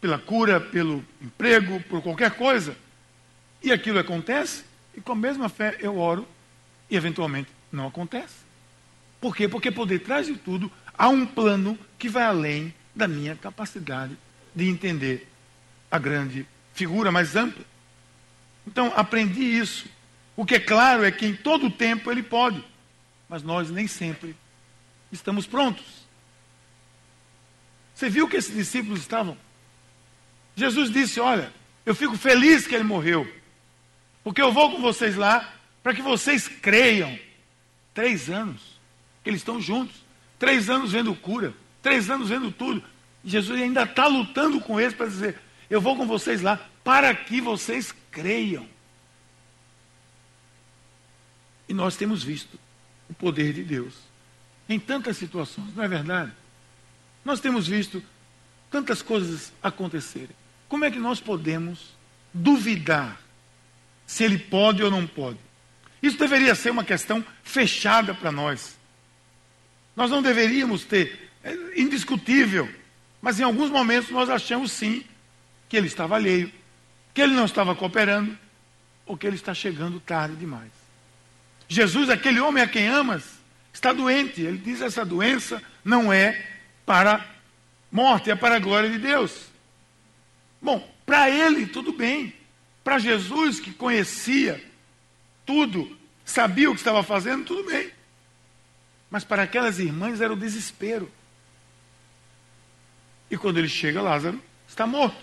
pela 0.00 0.18
cura, 0.18 0.60
pelo 0.60 1.04
emprego, 1.20 1.80
por 1.84 2.02
qualquer 2.02 2.32
coisa, 2.32 2.76
e 3.62 3.70
aquilo 3.70 4.00
acontece, 4.00 4.64
e 4.96 5.00
com 5.00 5.12
a 5.12 5.16
mesma 5.16 5.48
fé 5.48 5.76
eu 5.78 5.96
oro, 5.96 6.26
e 6.90 6.96
eventualmente 6.96 7.48
não 7.70 7.86
acontece. 7.86 8.34
Por 9.20 9.34
quê? 9.34 9.48
Porque 9.48 9.70
por 9.70 9.86
detrás 9.86 10.26
de 10.26 10.34
tudo 10.34 10.70
há 10.98 11.08
um 11.08 11.24
plano 11.24 11.78
que 12.02 12.08
vai 12.08 12.24
além 12.24 12.74
da 12.92 13.06
minha 13.06 13.36
capacidade 13.36 14.18
de 14.52 14.68
entender 14.68 15.28
a 15.88 16.00
grande 16.00 16.44
figura 16.74 17.12
mais 17.12 17.36
ampla. 17.36 17.64
Então, 18.66 18.92
aprendi 18.96 19.40
isso. 19.40 19.86
O 20.34 20.44
que 20.44 20.56
é 20.56 20.58
claro 20.58 21.04
é 21.04 21.12
que 21.12 21.24
em 21.24 21.36
todo 21.36 21.66
o 21.66 21.70
tempo 21.70 22.10
ele 22.10 22.24
pode, 22.24 22.64
mas 23.28 23.44
nós 23.44 23.70
nem 23.70 23.86
sempre 23.86 24.34
estamos 25.12 25.46
prontos. 25.46 25.84
Você 27.94 28.10
viu 28.10 28.26
que 28.26 28.36
esses 28.36 28.52
discípulos 28.52 28.98
estavam? 28.98 29.38
Jesus 30.56 30.90
disse: 30.90 31.20
Olha, 31.20 31.52
eu 31.86 31.94
fico 31.94 32.16
feliz 32.16 32.66
que 32.66 32.74
ele 32.74 32.82
morreu, 32.82 33.32
porque 34.24 34.42
eu 34.42 34.52
vou 34.52 34.72
com 34.72 34.80
vocês 34.80 35.14
lá 35.14 35.54
para 35.84 35.94
que 35.94 36.02
vocês 36.02 36.48
creiam. 36.48 37.16
Três 37.94 38.28
anos 38.28 38.80
que 39.22 39.30
eles 39.30 39.40
estão 39.40 39.60
juntos, 39.60 39.94
três 40.36 40.68
anos 40.68 40.90
vendo 40.90 41.14
cura, 41.14 41.54
três 41.82 42.08
anos 42.08 42.28
vendo 42.28 42.50
tudo. 42.50 42.82
E 43.24 43.28
Jesus 43.28 43.60
ainda 43.60 43.82
está 43.82 44.06
lutando 44.06 44.60
com 44.60 44.80
eles 44.80 44.94
para 44.94 45.06
dizer: 45.06 45.38
Eu 45.68 45.80
vou 45.80 45.96
com 45.96 46.06
vocês 46.06 46.40
lá 46.40 46.56
para 46.82 47.14
que 47.14 47.40
vocês 47.40 47.94
creiam. 48.10 48.66
E 51.68 51.74
nós 51.74 51.96
temos 51.96 52.22
visto 52.22 52.58
o 53.08 53.14
poder 53.14 53.52
de 53.52 53.62
Deus 53.62 53.94
em 54.68 54.78
tantas 54.78 55.16
situações, 55.16 55.74
não 55.74 55.84
é 55.84 55.88
verdade? 55.88 56.32
Nós 57.24 57.40
temos 57.40 57.66
visto 57.66 58.02
tantas 58.70 59.02
coisas 59.02 59.52
acontecerem. 59.62 60.34
Como 60.68 60.84
é 60.84 60.90
que 60.90 60.98
nós 60.98 61.20
podemos 61.20 61.94
duvidar 62.32 63.20
se 64.06 64.24
ele 64.24 64.38
pode 64.38 64.82
ou 64.82 64.90
não 64.90 65.06
pode? 65.06 65.38
Isso 66.02 66.18
deveria 66.18 66.54
ser 66.54 66.70
uma 66.70 66.84
questão 66.84 67.24
fechada 67.44 68.14
para 68.14 68.32
nós. 68.32 68.76
Nós 69.94 70.10
não 70.10 70.22
deveríamos 70.22 70.84
ter, 70.84 71.21
é 71.42 71.80
indiscutível, 71.80 72.68
mas 73.20 73.40
em 73.40 73.42
alguns 73.42 73.70
momentos 73.70 74.10
nós 74.10 74.28
achamos 74.28 74.72
sim 74.72 75.04
que 75.68 75.76
ele 75.76 75.86
estava 75.86 76.16
alheio, 76.16 76.52
que 77.14 77.20
ele 77.20 77.34
não 77.34 77.44
estava 77.44 77.74
cooperando, 77.74 78.38
ou 79.06 79.16
que 79.16 79.26
ele 79.26 79.36
está 79.36 79.52
chegando 79.52 80.00
tarde 80.00 80.36
demais. 80.36 80.70
Jesus, 81.68 82.10
aquele 82.10 82.40
homem 82.40 82.62
a 82.62 82.68
quem 82.68 82.86
amas, 82.86 83.24
está 83.72 83.92
doente. 83.92 84.42
Ele 84.42 84.58
diz: 84.58 84.80
essa 84.80 85.04
doença 85.04 85.62
não 85.84 86.12
é 86.12 86.46
para 86.84 87.24
morte, 87.90 88.30
é 88.30 88.34
para 88.34 88.56
a 88.56 88.60
glória 88.60 88.90
de 88.90 88.98
Deus. 88.98 89.46
Bom, 90.60 90.86
para 91.04 91.30
ele 91.30 91.66
tudo 91.66 91.92
bem. 91.92 92.34
Para 92.84 92.98
Jesus, 92.98 93.60
que 93.60 93.72
conhecia 93.72 94.62
tudo, 95.46 95.96
sabia 96.24 96.70
o 96.70 96.74
que 96.74 96.80
estava 96.80 97.02
fazendo, 97.02 97.44
tudo 97.44 97.64
bem. 97.64 97.90
Mas 99.10 99.24
para 99.24 99.42
aquelas 99.42 99.78
irmãs 99.78 100.20
era 100.20 100.32
o 100.32 100.36
desespero. 100.36 101.10
E 103.32 103.36
quando 103.38 103.56
ele 103.56 103.68
chega, 103.68 104.02
Lázaro 104.02 104.38
está 104.68 104.86
morto. 104.86 105.16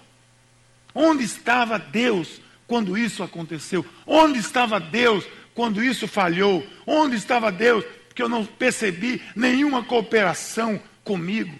Onde 0.95 1.23
estava 1.23 1.77
Deus 1.77 2.41
quando 2.65 2.97
isso 2.97 3.21
aconteceu? 3.21 3.85
Onde 4.03 4.39
estava 4.39 4.79
Deus 4.79 5.27
quando 5.53 5.83
isso 5.83 6.07
falhou? 6.07 6.65
Onde 6.87 7.15
estava 7.15 7.51
Deus 7.51 7.85
que 8.15 8.23
eu 8.23 8.27
não 8.27 8.43
percebi 8.43 9.21
nenhuma 9.35 9.83
cooperação 9.83 10.81
comigo. 11.03 11.53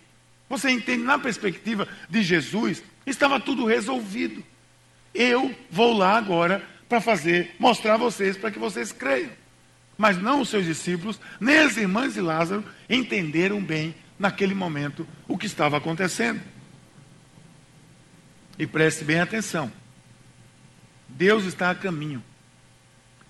Você 0.50 0.72
entende, 0.72 1.04
na 1.04 1.20
perspectiva 1.20 1.88
de 2.10 2.24
Jesus, 2.24 2.82
estava 3.06 3.40
tudo 3.40 3.68
resolvido. 3.68 4.44
Eu 5.14 5.56
vou 5.70 5.96
lá 5.96 6.18
agora 6.18 6.68
para 6.90 7.00
fazer, 7.00 7.56
mostrar 7.60 7.94
a 7.94 7.98
vocês, 7.98 8.36
para 8.36 8.50
que 8.50 8.58
vocês 8.58 8.92
creiam. 8.92 9.30
Mas 9.96 10.20
não 10.20 10.42
os 10.42 10.50
seus 10.50 10.66
discípulos, 10.66 11.22
nem 11.40 11.60
as 11.60 11.78
irmãs 11.78 12.16
de 12.16 12.22
Lázaro 12.22 12.66
entenderam 12.90 13.62
bem 13.62 13.94
naquele 14.20 14.54
momento 14.54 15.08
o 15.28 15.38
que 15.38 15.46
estava 15.46 15.78
acontecendo. 15.78 16.42
E 18.58 18.68
preste 18.68 19.06
bem 19.06 19.22
atenção. 19.22 19.72
Deus 21.08 21.46
está 21.46 21.72
a 21.72 21.76
caminho. 21.76 22.22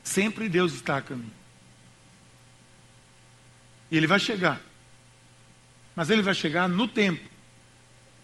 Sempre 0.03 0.49
Deus 0.49 0.73
está 0.73 0.97
a 0.97 1.01
caminho. 1.01 1.31
E 3.91 3.97
ele 3.97 4.07
vai 4.07 4.19
chegar. 4.19 4.59
Mas 5.95 6.09
ele 6.09 6.23
vai 6.23 6.33
chegar 6.33 6.67
no 6.67 6.87
tempo. 6.87 7.23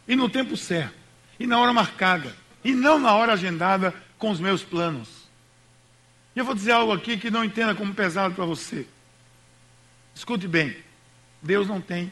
E 0.08 0.16
no 0.16 0.28
tempo 0.28 0.58
certo. 0.58 0.96
E 1.40 1.46
na 1.46 1.60
hora 1.60 1.72
marcada. 1.72 2.36
E 2.64 2.74
não 2.74 2.98
na 2.98 3.14
hora 3.14 3.34
agendada 3.34 3.94
com 4.18 4.32
os 4.32 4.40
meus 4.40 4.64
planos. 4.64 5.26
E 6.36 6.40
eu 6.40 6.46
vou 6.46 6.56
dizer 6.56 6.72
algo 6.72 6.92
aqui 6.92 7.18
que 7.18 7.30
não 7.30 7.44
entenda 7.44 7.76
como 7.76 7.94
pesado 7.94 8.34
para 8.34 8.46
você. 8.46 8.88
Escute 10.14 10.48
bem. 10.48 10.76
Deus 11.42 11.68
não 11.68 11.80
tem 11.80 12.12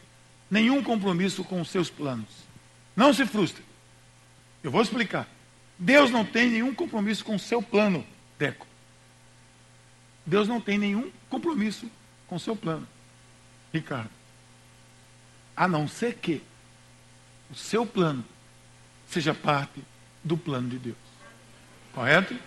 nenhum 0.53 0.83
compromisso 0.83 1.43
com 1.43 1.59
os 1.59 1.69
seus 1.69 1.89
planos. 1.89 2.29
Não 2.95 3.11
se 3.11 3.25
frustre. 3.25 3.63
Eu 4.63 4.69
vou 4.69 4.83
explicar. 4.83 5.27
Deus 5.79 6.11
não 6.11 6.23
tem 6.23 6.47
nenhum 6.47 6.75
compromisso 6.75 7.25
com 7.25 7.35
o 7.35 7.39
seu 7.39 7.59
plano, 7.59 8.05
Deco. 8.37 8.67
Deus 10.23 10.47
não 10.47 10.61
tem 10.61 10.77
nenhum 10.77 11.11
compromisso 11.27 11.89
com 12.27 12.35
o 12.35 12.39
seu 12.39 12.55
plano. 12.55 12.87
Ricardo. 13.73 14.11
A 15.57 15.67
não 15.67 15.87
ser 15.87 16.13
que 16.17 16.43
o 17.49 17.55
seu 17.55 17.83
plano 17.83 18.23
seja 19.07 19.33
parte 19.33 19.83
do 20.23 20.37
plano 20.37 20.69
de 20.69 20.77
Deus. 20.77 20.97
Correto? 21.93 22.37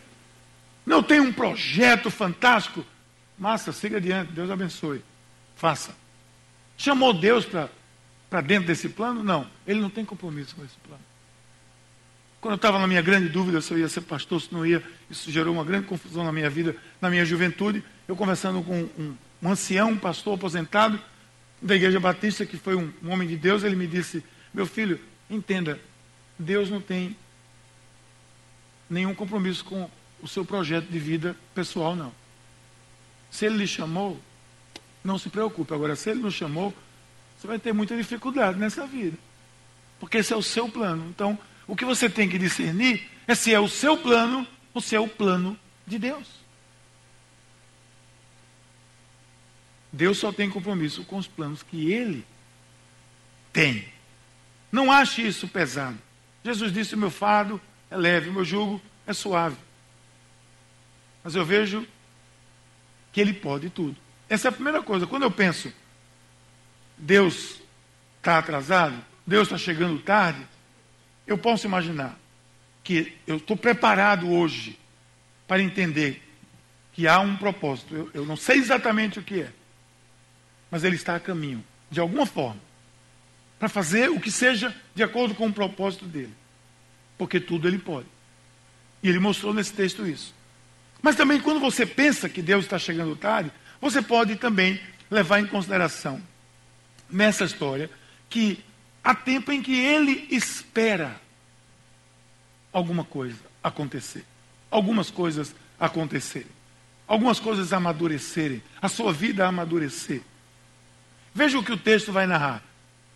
Não 0.86 1.02
tem 1.02 1.18
um 1.18 1.32
projeto 1.32 2.08
fantástico. 2.08 2.86
Massa, 3.36 3.72
siga 3.72 3.96
adiante, 3.96 4.30
Deus 4.30 4.48
abençoe. 4.48 5.02
Faça. 5.56 5.92
Chamou 6.78 7.12
Deus 7.12 7.44
para 7.44 7.68
dentro 8.46 8.66
desse 8.66 8.88
plano? 8.88 9.22
Não, 9.22 9.46
ele 9.66 9.80
não 9.80 9.90
tem 9.90 10.04
compromisso 10.04 10.54
com 10.56 10.64
esse 10.64 10.76
plano. 10.86 11.02
Quando 12.40 12.52
eu 12.52 12.56
estava 12.56 12.78
na 12.78 12.86
minha 12.86 13.02
grande 13.02 13.28
dúvida 13.28 13.60
se 13.60 13.72
eu 13.72 13.78
ia 13.78 13.88
ser 13.88 14.02
pastor, 14.02 14.40
se 14.40 14.52
não 14.52 14.64
ia, 14.64 14.82
isso 15.10 15.30
gerou 15.30 15.54
uma 15.54 15.64
grande 15.64 15.86
confusão 15.86 16.22
na 16.24 16.32
minha 16.32 16.50
vida, 16.50 16.76
na 17.00 17.10
minha 17.10 17.24
juventude. 17.24 17.82
Eu 18.06 18.14
conversando 18.14 18.62
com 18.62 18.82
um, 18.82 19.16
um 19.42 19.50
ancião, 19.50 19.90
um 19.90 19.98
pastor 19.98 20.34
aposentado, 20.34 21.00
da 21.60 21.74
Igreja 21.74 21.98
Batista, 21.98 22.44
que 22.44 22.56
foi 22.56 22.74
um, 22.74 22.92
um 23.02 23.10
homem 23.10 23.26
de 23.26 23.36
Deus, 23.36 23.64
ele 23.64 23.76
me 23.76 23.86
disse: 23.86 24.22
Meu 24.52 24.66
filho, 24.66 25.00
entenda, 25.28 25.80
Deus 26.38 26.70
não 26.70 26.80
tem 26.80 27.16
nenhum 28.88 29.14
compromisso 29.14 29.64
com 29.64 29.90
o 30.22 30.28
seu 30.28 30.44
projeto 30.44 30.86
de 30.86 30.98
vida 30.98 31.36
pessoal, 31.54 31.96
não. 31.96 32.12
Se 33.30 33.46
ele 33.46 33.56
lhe 33.56 33.66
chamou, 33.66 34.20
não 35.02 35.18
se 35.18 35.28
preocupe. 35.28 35.74
Agora, 35.74 35.96
se 35.96 36.10
ele 36.10 36.20
não 36.20 36.30
chamou, 36.30 36.74
você 37.38 37.46
vai 37.46 37.58
ter 37.58 37.72
muita 37.72 37.96
dificuldade 37.96 38.58
nessa 38.58 38.86
vida. 38.86 39.16
Porque 39.98 40.18
esse 40.18 40.32
é 40.32 40.36
o 40.36 40.42
seu 40.42 40.68
plano. 40.68 41.06
Então, 41.08 41.38
O 41.66 41.74
que 41.74 41.84
você 41.84 42.08
tem 42.08 42.28
que 42.28 42.38
discernir 42.38 43.08
é 43.26 43.34
se 43.34 43.52
é 43.52 43.58
o 43.58 43.68
seu 43.68 43.96
plano 43.96 44.46
ou 44.72 44.80
se 44.80 44.94
é 44.94 45.00
o 45.00 45.08
plano 45.08 45.58
de 45.86 45.98
Deus. 45.98 46.28
Deus 49.92 50.18
só 50.18 50.30
tem 50.30 50.48
compromisso 50.50 51.04
com 51.04 51.16
os 51.16 51.26
planos 51.26 51.62
que 51.62 51.90
Ele 51.90 52.24
tem. 53.52 53.88
Não 54.70 54.92
ache 54.92 55.26
isso 55.26 55.48
pesado. 55.48 55.98
Jesus 56.44 56.72
disse: 56.72 56.94
o 56.94 56.98
meu 56.98 57.10
fardo 57.10 57.60
é 57.90 57.96
leve, 57.96 58.28
o 58.28 58.32
meu 58.32 58.44
jugo 58.44 58.80
é 59.06 59.12
suave. 59.12 59.56
Mas 61.24 61.34
eu 61.34 61.44
vejo 61.44 61.86
que 63.12 63.20
Ele 63.20 63.32
pode 63.32 63.70
tudo. 63.70 63.96
Essa 64.28 64.48
é 64.48 64.50
a 64.50 64.52
primeira 64.52 64.82
coisa. 64.82 65.06
Quando 65.06 65.22
eu 65.22 65.30
penso, 65.30 65.72
Deus 66.96 67.60
está 68.18 68.38
atrasado, 68.38 68.96
Deus 69.26 69.48
está 69.48 69.58
chegando 69.58 70.00
tarde, 70.00 70.40
eu 71.26 71.36
posso 71.36 71.66
imaginar 71.66 72.18
que 72.82 73.16
eu 73.26 73.36
estou 73.36 73.56
preparado 73.56 74.30
hoje 74.30 74.78
para 75.46 75.62
entender 75.62 76.22
que 76.92 77.06
há 77.06 77.18
um 77.20 77.36
propósito. 77.36 77.94
Eu, 77.94 78.10
eu 78.14 78.26
não 78.26 78.36
sei 78.36 78.58
exatamente 78.58 79.18
o 79.18 79.22
que 79.22 79.42
é, 79.42 79.52
mas 80.70 80.84
Ele 80.84 80.96
está 80.96 81.16
a 81.16 81.20
caminho, 81.20 81.64
de 81.90 82.00
alguma 82.00 82.24
forma, 82.26 82.60
para 83.58 83.68
fazer 83.68 84.10
o 84.10 84.20
que 84.20 84.30
seja 84.30 84.74
de 84.94 85.02
acordo 85.02 85.34
com 85.34 85.48
o 85.48 85.52
propósito 85.52 86.04
dele. 86.04 86.34
Porque 87.18 87.40
tudo 87.40 87.66
Ele 87.66 87.78
pode. 87.78 88.06
E 89.02 89.08
Ele 89.08 89.18
mostrou 89.18 89.52
nesse 89.52 89.72
texto 89.72 90.06
isso. 90.06 90.34
Mas 91.02 91.16
também, 91.16 91.40
quando 91.40 91.60
você 91.60 91.86
pensa 91.86 92.28
que 92.28 92.42
Deus 92.42 92.64
está 92.64 92.78
chegando 92.78 93.16
tarde, 93.16 93.50
você 93.80 94.02
pode 94.02 94.36
também 94.36 94.80
levar 95.10 95.40
em 95.40 95.46
consideração 95.46 96.20
nessa 97.10 97.44
história 97.44 97.90
que 98.28 98.64
há 99.02 99.14
tempo 99.14 99.52
em 99.52 99.62
que 99.62 99.78
ele 99.78 100.26
espera 100.30 101.20
alguma 102.72 103.04
coisa 103.04 103.38
acontecer, 103.62 104.24
algumas 104.70 105.10
coisas 105.10 105.54
acontecerem, 105.78 106.48
algumas 107.06 107.40
coisas 107.40 107.72
amadurecerem, 107.72 108.62
a 108.80 108.88
sua 108.88 109.12
vida 109.12 109.46
amadurecer. 109.46 110.22
Veja 111.34 111.58
o 111.58 111.62
que 111.62 111.72
o 111.72 111.76
texto 111.76 112.12
vai 112.12 112.26
narrar. 112.26 112.62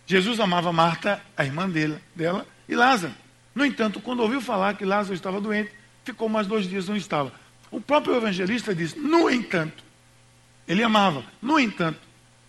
Jesus 0.05 0.39
amava 0.39 0.71
Marta, 0.71 1.21
a 1.35 1.45
irmã 1.45 1.69
dela, 1.69 2.01
dela, 2.15 2.47
e 2.67 2.75
Lázaro. 2.75 3.13
No 3.53 3.65
entanto, 3.65 3.99
quando 3.99 4.21
ouviu 4.21 4.41
falar 4.41 4.75
que 4.75 4.85
Lázaro 4.85 5.15
estava 5.15 5.41
doente, 5.41 5.71
ficou 6.03 6.29
mais 6.29 6.47
dois 6.47 6.67
dias 6.67 6.87
onde 6.87 6.99
estava. 6.99 7.31
O 7.69 7.79
próprio 7.79 8.15
evangelista 8.15 8.73
diz: 8.73 8.95
no 8.95 9.29
entanto, 9.29 9.83
ele 10.67 10.83
amava. 10.83 11.23
No 11.41 11.59
entanto, 11.59 11.99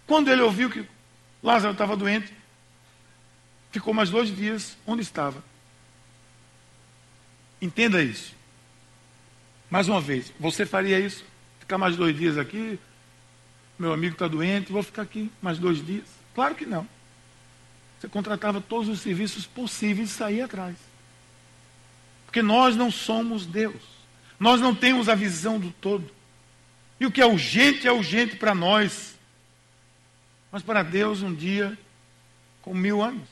quando 0.07 0.31
ele 0.31 0.43
ouviu 0.43 0.71
que 0.71 0.85
Lázaro 1.43 1.73
estava 1.73 1.97
doente, 1.97 2.33
ficou 3.71 3.93
mais 3.93 4.11
dois 4.11 4.35
dias 4.35 4.77
onde 4.87 5.03
estava. 5.03 5.43
Entenda 7.61 8.03
isso. 8.03 8.35
Mais 9.71 9.89
uma 9.89 10.01
vez, 10.01 10.33
você 10.39 10.67
faria 10.67 11.01
isso? 11.01 11.25
Ficar 11.59 11.79
mais 11.79 11.97
dois 11.97 12.17
dias 12.17 12.37
aqui? 12.37 12.79
Meu 13.79 13.93
amigo 13.93 14.15
está 14.15 14.29
doente, 14.29 14.71
vou 14.71 14.83
ficar 14.83 15.03
aqui 15.03 15.31
mais 15.41 15.59
dois 15.59 15.85
dias? 15.85 16.07
Claro 16.35 16.55
que 16.55 16.67
não. 16.67 16.87
Você 17.99 18.09
contratava 18.09 18.61
todos 18.61 18.89
os 18.89 19.01
serviços 19.01 19.47
possíveis 19.47 20.11
e 20.11 20.13
saía 20.13 20.45
atrás. 20.45 20.77
Porque 22.27 22.43
nós 22.43 22.77
não 22.77 22.91
somos 22.91 23.47
Deus. 23.47 23.83
Nós 24.39 24.61
não 24.61 24.75
temos 24.75 25.09
a 25.09 25.15
visão 25.15 25.59
do 25.59 25.71
todo. 25.71 26.11
E 26.99 27.07
o 27.07 27.13
que 27.13 27.21
é 27.21 27.27
urgente 27.27 27.87
é 27.87 27.93
urgente 27.93 28.37
para 28.37 28.55
nós. 28.55 29.12
Mas 30.53 30.63
para 30.63 30.83
Deus, 30.83 31.23
um 31.23 31.35
dia 31.35 31.77
com 32.61 32.75
mil 32.75 33.03
anos. 33.03 33.27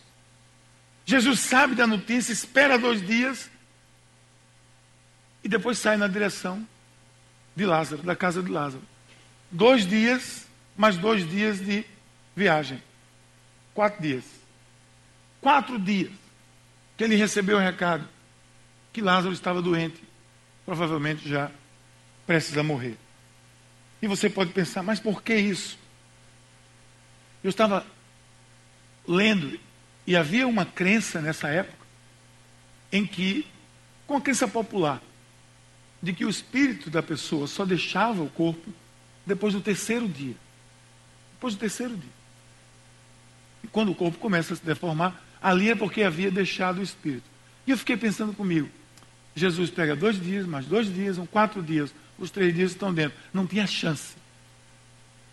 Jesus 1.05 1.41
sabe 1.41 1.75
da 1.75 1.87
notícia, 1.87 2.33
espera 2.33 2.79
dois 2.79 3.07
dias 3.07 3.51
e 5.45 5.49
depois 5.49 5.79
sai 5.79 5.97
na 5.97 6.09
direção 6.09 6.67
de 7.55 7.67
Lázaro, 7.67 8.03
da 8.03 8.17
casa 8.17 8.43
de 8.43 8.51
Lázaro. 8.51 8.83
Dois 9.51 9.87
dias, 9.87 10.47
mais 10.77 10.97
dois 10.97 11.29
dias 11.29 11.61
de 11.61 11.85
viagem. 12.35 12.83
Quatro 13.75 14.01
dias. 14.03 14.25
Quatro 15.41 15.79
dias 15.79 16.13
que 16.97 17.05
ele 17.05 17.17
recebeu 17.17 17.57
o 17.57 17.61
recado 17.61 18.07
que 18.93 19.01
Lázaro 19.01 19.33
estava 19.33 19.63
doente, 19.63 20.03
provavelmente 20.65 21.29
já 21.29 21.51
prestes 22.27 22.57
a 22.57 22.63
morrer. 22.63 22.97
E 24.03 24.07
você 24.07 24.29
pode 24.31 24.53
pensar, 24.53 24.83
mas 24.83 25.01
por 25.01 25.23
que 25.23 25.35
isso? 25.35 25.80
Eu 27.43 27.51
estava 27.51 27.87
lendo 29.07 29.59
e 30.07 30.17
havia 30.17 30.47
uma 30.47 30.65
crença 30.65 31.21
nessa 31.21 31.49
época 31.49 31.87
em 32.93 33.07
que, 33.07 33.47
com 34.07 34.17
a 34.17 34.21
crença 34.21 34.47
popular, 34.49 35.01
de 36.03 36.13
que 36.13 36.25
o 36.25 36.31
espírito 36.31 36.91
da 36.91 37.03
pessoa 37.03 37.47
só 37.47 37.65
deixava 37.65 38.23
o 38.23 38.31
corpo 38.31 38.73
depois 39.25 39.55
do 39.55 39.61
terceiro 39.61 40.09
dia. 40.09 40.35
Depois 41.35 41.55
do 41.55 41.61
terceiro 41.61 41.97
dia. 41.97 42.21
E 43.63 43.69
quando 43.69 43.93
o 43.93 43.95
corpo 43.95 44.19
começa 44.19 44.55
a 44.55 44.57
se 44.57 44.65
deformar, 44.65 45.23
ali 45.41 45.71
é 45.71 45.75
porque 45.75 46.03
havia 46.03 46.31
deixado 46.31 46.79
o 46.79 46.83
espírito. 46.83 47.29
E 47.67 47.71
eu 47.71 47.79
fiquei 47.79 47.97
pensando 47.97 48.33
comigo, 48.33 48.69
Jesus 49.35 49.71
pega 49.71 49.95
dois 49.95 50.21
dias, 50.21 50.47
mais 50.47 50.67
dois 50.67 50.93
dias, 50.93 51.17
são 51.17 51.27
quatro 51.27 51.63
dias 51.63 51.93
os 52.21 52.31
três 52.31 52.55
dias 52.55 52.73
estão 52.73 52.93
dentro. 52.93 53.19
Não 53.33 53.47
tinha 53.47 53.67
chance. 53.67 54.15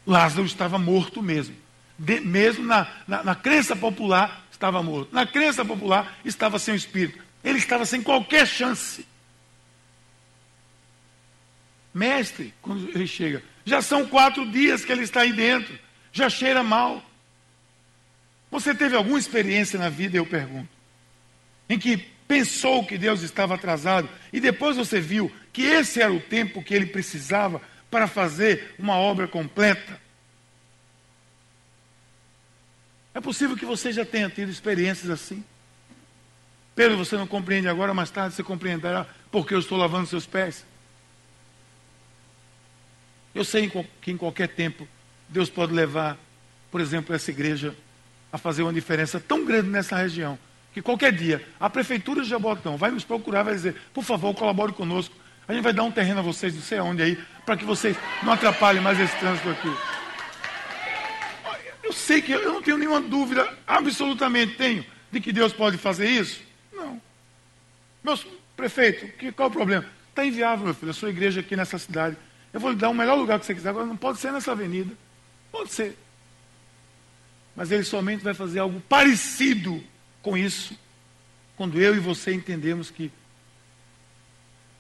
Lázaro 0.05 0.45
estava 0.45 0.79
morto 0.79 1.21
mesmo. 1.21 1.55
De, 1.97 2.19
mesmo 2.19 2.65
na, 2.65 2.87
na, 3.07 3.23
na 3.23 3.35
crença 3.35 3.75
popular, 3.75 4.45
estava 4.51 4.83
morto. 4.83 5.13
Na 5.13 5.25
crença 5.25 5.65
popular, 5.65 6.17
estava 6.23 6.59
sem 6.59 6.73
o 6.73 6.77
espírito. 6.77 7.23
Ele 7.43 7.57
estava 7.57 7.85
sem 7.85 8.01
qualquer 8.01 8.45
chance. 8.45 9.05
Mestre, 11.93 12.53
quando 12.61 12.89
ele 12.89 13.07
chega, 13.07 13.43
já 13.65 13.81
são 13.81 14.05
quatro 14.05 14.45
dias 14.49 14.85
que 14.85 14.91
ele 14.91 15.03
está 15.03 15.21
aí 15.21 15.33
dentro, 15.33 15.77
já 16.11 16.29
cheira 16.29 16.61
mal. 16.61 17.03
Você 18.51 18.73
teve 18.73 18.95
alguma 18.95 19.17
experiência 19.17 19.79
na 19.79 19.89
vida, 19.89 20.15
eu 20.15 20.25
pergunto, 20.25 20.69
em 21.67 21.77
que 21.77 21.97
pensou 22.27 22.85
que 22.85 22.97
Deus 22.97 23.21
estava 23.21 23.55
atrasado 23.55 24.09
e 24.31 24.39
depois 24.39 24.77
você 24.77 24.99
viu 24.99 25.31
que 25.51 25.63
esse 25.63 26.01
era 26.01 26.13
o 26.13 26.19
tempo 26.19 26.63
que 26.63 26.73
ele 26.73 26.85
precisava 26.85 27.61
para 27.89 28.07
fazer 28.07 28.75
uma 28.77 28.95
obra 28.95 29.27
completa. 29.27 29.99
É 33.17 33.19
possível 33.19 33.57
que 33.57 33.65
você 33.65 33.91
já 33.91 34.05
tenha 34.05 34.29
tido 34.29 34.51
experiências 34.51 35.09
assim. 35.09 35.43
Pedro, 36.75 36.95
você 36.95 37.17
não 37.17 37.25
compreende 37.25 37.67
agora, 37.67 37.91
mais 37.91 38.11
tarde 38.11 38.35
você 38.35 38.43
compreenderá 38.43 39.07
porque 39.31 39.55
eu 39.55 39.59
estou 39.59 39.75
lavando 39.75 40.05
seus 40.05 40.27
pés. 40.27 40.63
Eu 43.33 43.43
sei 43.43 43.71
que 44.03 44.11
em 44.11 44.17
qualquer 44.17 44.49
tempo 44.49 44.87
Deus 45.27 45.49
pode 45.49 45.73
levar, 45.73 46.15
por 46.69 46.79
exemplo, 46.79 47.15
essa 47.15 47.31
igreja 47.31 47.75
a 48.31 48.37
fazer 48.37 48.61
uma 48.61 48.71
diferença 48.71 49.19
tão 49.19 49.43
grande 49.43 49.67
nessa 49.67 49.97
região 49.97 50.37
que 50.71 50.79
qualquer 50.79 51.11
dia 51.11 51.43
a 51.59 51.67
prefeitura 51.71 52.21
de 52.21 52.29
Jabotão 52.29 52.77
vai 52.77 52.91
nos 52.91 53.03
procurar, 53.03 53.41
vai 53.41 53.55
dizer, 53.55 53.81
por 53.95 54.03
favor, 54.03 54.35
colabore 54.35 54.73
conosco 54.73 55.15
a 55.47 55.53
gente 55.53 55.63
vai 55.63 55.73
dar 55.73 55.83
um 55.83 55.91
terreno 55.91 56.19
a 56.19 56.23
vocês, 56.23 56.53
não 56.53 56.61
sei 56.61 56.77
aonde 56.77 57.01
aí, 57.01 57.17
para 57.45 57.57
que 57.57 57.65
vocês 57.65 57.97
não 58.21 58.33
atrapalhem 58.33 58.81
mais 58.81 58.99
esse 58.99 59.17
trânsito 59.17 59.49
aqui. 59.49 59.96
Sei 61.97 62.21
que 62.21 62.31
eu 62.31 62.53
não 62.53 62.61
tenho 62.61 62.77
nenhuma 62.77 63.01
dúvida, 63.01 63.57
absolutamente 63.65 64.55
tenho, 64.55 64.85
de 65.11 65.19
que 65.19 65.33
Deus 65.33 65.51
pode 65.51 65.77
fazer 65.77 66.07
isso. 66.07 66.39
Não. 66.71 67.01
Meu 68.03 68.17
prefeito, 68.55 69.07
que, 69.17 69.31
qual 69.31 69.49
o 69.49 69.51
problema? 69.51 69.83
Está 70.09 70.23
inviável, 70.23 70.65
meu 70.65 70.75
filho, 70.75 70.91
a 70.91 70.93
sua 70.93 71.09
igreja 71.09 71.39
aqui 71.39 71.55
nessa 71.55 71.77
cidade. 71.79 72.15
Eu 72.53 72.59
vou 72.59 72.69
lhe 72.69 72.77
dar 72.77 72.89
o 72.89 72.93
melhor 72.93 73.15
lugar 73.15 73.39
que 73.39 73.45
você 73.45 73.55
quiser. 73.55 73.69
Agora 73.69 73.85
não 73.85 73.97
pode 73.97 74.19
ser 74.19 74.31
nessa 74.31 74.51
avenida. 74.51 74.95
Pode 75.51 75.71
ser. 75.71 75.97
Mas 77.55 77.71
ele 77.71 77.83
somente 77.83 78.23
vai 78.23 78.35
fazer 78.35 78.59
algo 78.59 78.79
parecido 78.81 79.83
com 80.21 80.37
isso, 80.37 80.77
quando 81.55 81.81
eu 81.81 81.95
e 81.95 81.99
você 81.99 82.33
entendemos 82.33 82.91
que 82.91 83.11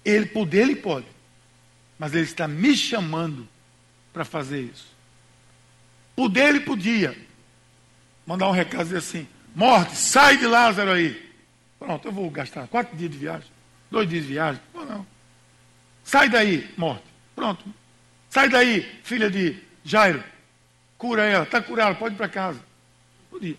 ele 0.05 0.27
poder, 0.27 0.61
ele 0.61 0.75
pode. 0.75 1.07
Mas 1.97 2.13
ele 2.13 2.25
está 2.25 2.47
me 2.47 2.77
chamando 2.77 3.47
para 4.13 4.23
fazer 4.23 4.61
isso. 4.61 4.96
Poder, 6.17 6.49
ele 6.49 6.61
podia. 6.61 7.15
Mandar 8.25 8.49
um 8.49 8.51
recado 8.51 8.85
dizer 8.85 8.97
assim: 8.97 9.27
morte, 9.55 9.95
sai 9.95 10.37
de 10.37 10.47
Lázaro 10.47 10.91
aí. 10.91 11.31
Pronto, 11.77 12.07
eu 12.07 12.11
vou 12.11 12.27
gastar 12.31 12.67
quatro 12.67 12.97
dias 12.97 13.11
de 13.11 13.17
viagem, 13.19 13.47
dois 13.91 14.09
dias 14.09 14.23
de 14.23 14.29
viagem. 14.29 14.61
Ou 14.73 14.83
não. 14.83 15.05
Sai 16.03 16.27
daí, 16.27 16.67
morte. 16.75 17.03
Pronto. 17.35 17.63
Sai 18.31 18.49
daí, 18.49 18.81
filha 19.03 19.29
de 19.29 19.57
Jairo. 19.85 20.23
Cura 20.97 21.23
ela, 21.23 21.43
está 21.43 21.61
curada, 21.61 21.93
pode 21.93 22.15
ir 22.15 22.17
para 22.17 22.27
casa. 22.27 22.59
Podia. 23.29 23.55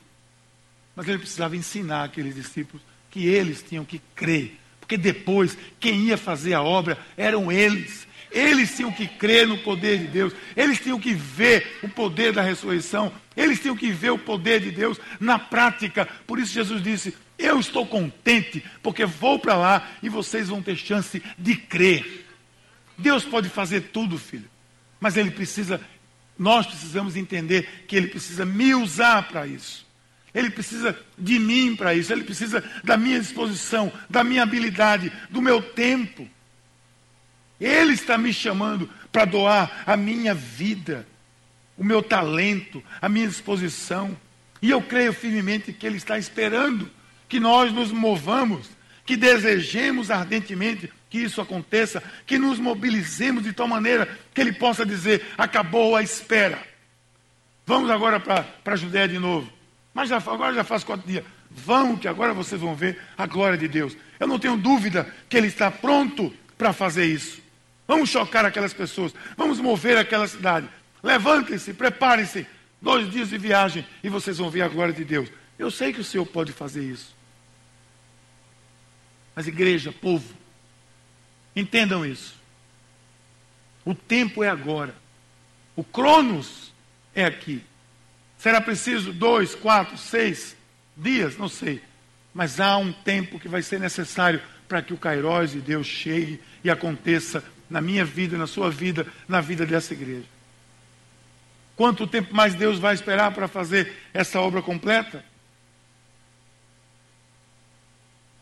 Mas 0.96 1.06
ele 1.06 1.18
precisava 1.18 1.56
ensinar 1.56 2.02
aqueles 2.02 2.34
discípulos 2.34 2.82
que 3.08 3.24
eles 3.28 3.62
tinham 3.62 3.84
que 3.84 4.00
crer 4.16 4.58
porque 4.88 4.96
depois 4.96 5.58
quem 5.78 6.04
ia 6.04 6.16
fazer 6.16 6.54
a 6.54 6.62
obra 6.62 6.96
eram 7.14 7.52
eles. 7.52 8.07
Eles 8.30 8.76
tinham 8.76 8.92
que 8.92 9.06
crer 9.06 9.46
no 9.46 9.58
poder 9.58 9.98
de 9.98 10.06
Deus, 10.06 10.32
eles 10.56 10.78
tinham 10.78 11.00
que 11.00 11.14
ver 11.14 11.78
o 11.82 11.88
poder 11.88 12.32
da 12.32 12.42
ressurreição, 12.42 13.12
eles 13.36 13.60
tinham 13.60 13.76
que 13.76 13.90
ver 13.90 14.10
o 14.10 14.18
poder 14.18 14.60
de 14.60 14.70
Deus 14.70 14.98
na 15.18 15.38
prática. 15.38 16.06
Por 16.26 16.38
isso 16.38 16.52
Jesus 16.52 16.82
disse: 16.82 17.14
Eu 17.38 17.58
estou 17.58 17.86
contente 17.86 18.62
porque 18.82 19.06
vou 19.06 19.38
para 19.38 19.56
lá 19.56 19.90
e 20.02 20.08
vocês 20.08 20.48
vão 20.48 20.62
ter 20.62 20.76
chance 20.76 21.22
de 21.38 21.56
crer. 21.56 22.26
Deus 22.98 23.24
pode 23.24 23.48
fazer 23.48 23.90
tudo, 23.92 24.18
filho, 24.18 24.50
mas 25.00 25.16
Ele 25.16 25.30
precisa, 25.30 25.80
nós 26.38 26.66
precisamos 26.66 27.16
entender 27.16 27.84
que 27.86 27.96
Ele 27.96 28.08
precisa 28.08 28.44
me 28.44 28.74
usar 28.74 29.28
para 29.28 29.46
isso. 29.46 29.86
Ele 30.34 30.50
precisa 30.50 30.98
de 31.16 31.38
mim 31.38 31.74
para 31.74 31.94
isso, 31.94 32.12
Ele 32.12 32.24
precisa 32.24 32.62
da 32.84 32.96
minha 32.96 33.18
disposição, 33.18 33.90
da 34.10 34.22
minha 34.22 34.42
habilidade, 34.42 35.10
do 35.30 35.40
meu 35.40 35.62
tempo. 35.62 36.28
Ele 37.60 37.92
está 37.92 38.16
me 38.16 38.32
chamando 38.32 38.88
para 39.10 39.24
doar 39.24 39.82
a 39.86 39.96
minha 39.96 40.34
vida, 40.34 41.06
o 41.76 41.84
meu 41.84 42.02
talento, 42.02 42.82
a 43.00 43.08
minha 43.08 43.26
disposição. 43.26 44.16
E 44.62 44.70
eu 44.70 44.80
creio 44.80 45.12
firmemente 45.12 45.72
que 45.72 45.86
Ele 45.86 45.96
está 45.96 46.18
esperando 46.18 46.90
que 47.28 47.38
nós 47.38 47.72
nos 47.72 47.92
movamos, 47.92 48.68
que 49.04 49.16
desejemos 49.16 50.10
ardentemente 50.10 50.90
que 51.10 51.18
isso 51.18 51.40
aconteça, 51.40 52.02
que 52.26 52.38
nos 52.38 52.58
mobilizemos 52.58 53.42
de 53.42 53.52
tal 53.52 53.66
maneira 53.66 54.08
que 54.32 54.40
Ele 54.40 54.52
possa 54.52 54.84
dizer: 54.84 55.26
acabou 55.36 55.96
a 55.96 56.02
espera. 56.02 56.62
Vamos 57.66 57.90
agora 57.90 58.18
para 58.18 58.46
a 58.64 58.76
Judéia 58.76 59.08
de 59.08 59.18
novo. 59.18 59.52
Mas 59.92 60.08
já, 60.08 60.16
agora 60.16 60.54
já 60.54 60.64
faz 60.64 60.84
quatro 60.84 61.06
dias. 61.06 61.24
Vão, 61.50 61.96
que 61.96 62.06
agora 62.06 62.32
vocês 62.32 62.60
vão 62.60 62.74
ver 62.74 62.98
a 63.16 63.26
glória 63.26 63.58
de 63.58 63.68
Deus. 63.68 63.96
Eu 64.18 64.26
não 64.26 64.38
tenho 64.38 64.56
dúvida 64.56 65.12
que 65.28 65.36
Ele 65.36 65.48
está 65.48 65.70
pronto 65.70 66.32
para 66.56 66.72
fazer 66.72 67.06
isso. 67.06 67.40
Vamos 67.88 68.10
chocar 68.10 68.44
aquelas 68.44 68.74
pessoas. 68.74 69.14
Vamos 69.34 69.58
mover 69.58 69.96
aquela 69.96 70.28
cidade. 70.28 70.68
Levantem-se, 71.02 71.72
preparem-se. 71.72 72.46
Dois 72.80 73.10
dias 73.10 73.30
de 73.30 73.38
viagem 73.38 73.84
e 74.04 74.08
vocês 74.08 74.36
vão 74.38 74.50
ver 74.50 74.60
a 74.60 74.68
glória 74.68 74.92
de 74.92 75.04
Deus. 75.04 75.28
Eu 75.58 75.70
sei 75.70 75.92
que 75.92 76.00
o 76.00 76.04
Senhor 76.04 76.26
pode 76.26 76.52
fazer 76.52 76.84
isso. 76.84 77.16
Mas, 79.34 79.48
igreja, 79.48 79.90
povo, 79.90 80.32
entendam 81.56 82.04
isso. 82.04 82.36
O 83.84 83.94
tempo 83.94 84.44
é 84.44 84.48
agora. 84.48 84.94
O 85.74 85.82
Cronos 85.82 86.72
é 87.14 87.24
aqui. 87.24 87.64
Será 88.36 88.60
preciso 88.60 89.12
dois, 89.12 89.54
quatro, 89.54 89.96
seis 89.96 90.56
dias? 90.96 91.36
Não 91.36 91.48
sei. 91.48 91.82
Mas 92.34 92.60
há 92.60 92.76
um 92.76 92.92
tempo 92.92 93.40
que 93.40 93.48
vai 93.48 93.62
ser 93.62 93.80
necessário 93.80 94.42
para 94.68 94.82
que 94.82 94.92
o 94.92 94.98
Cairós 94.98 95.52
de 95.52 95.60
Deus 95.60 95.86
chegue 95.86 96.40
e 96.62 96.70
aconteça 96.70 97.42
na 97.68 97.80
minha 97.80 98.04
vida, 98.04 98.36
na 98.38 98.46
sua 98.46 98.70
vida, 98.70 99.06
na 99.26 99.40
vida 99.40 99.66
dessa 99.66 99.92
igreja. 99.92 100.26
Quanto 101.76 102.06
tempo 102.06 102.34
mais 102.34 102.54
Deus 102.54 102.78
vai 102.78 102.94
esperar 102.94 103.32
para 103.32 103.46
fazer 103.46 103.94
essa 104.12 104.40
obra 104.40 104.60
completa? 104.60 105.24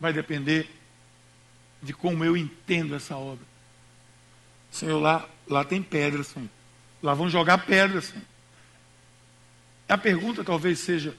Vai 0.01 0.13
depender 0.13 0.71
de 1.83 1.93
como 1.93 2.25
eu 2.25 2.37
entendo 2.37 2.95
essa 2.95 3.17
obra. 3.17 3.45
Senhor, 4.71 4.99
lá, 4.99 5.29
lá 5.47 5.65
tem 5.65 5.83
pedras, 5.83 6.29
Senhor. 6.29 6.49
Lá 7.03 7.15
vão 7.15 7.29
jogar 7.29 7.59
pedras, 7.59 8.07
Senhor. 8.07 8.25
A 9.89 9.99
pergunta 9.99 10.43
talvez 10.43 10.81
seja: 10.81 11.15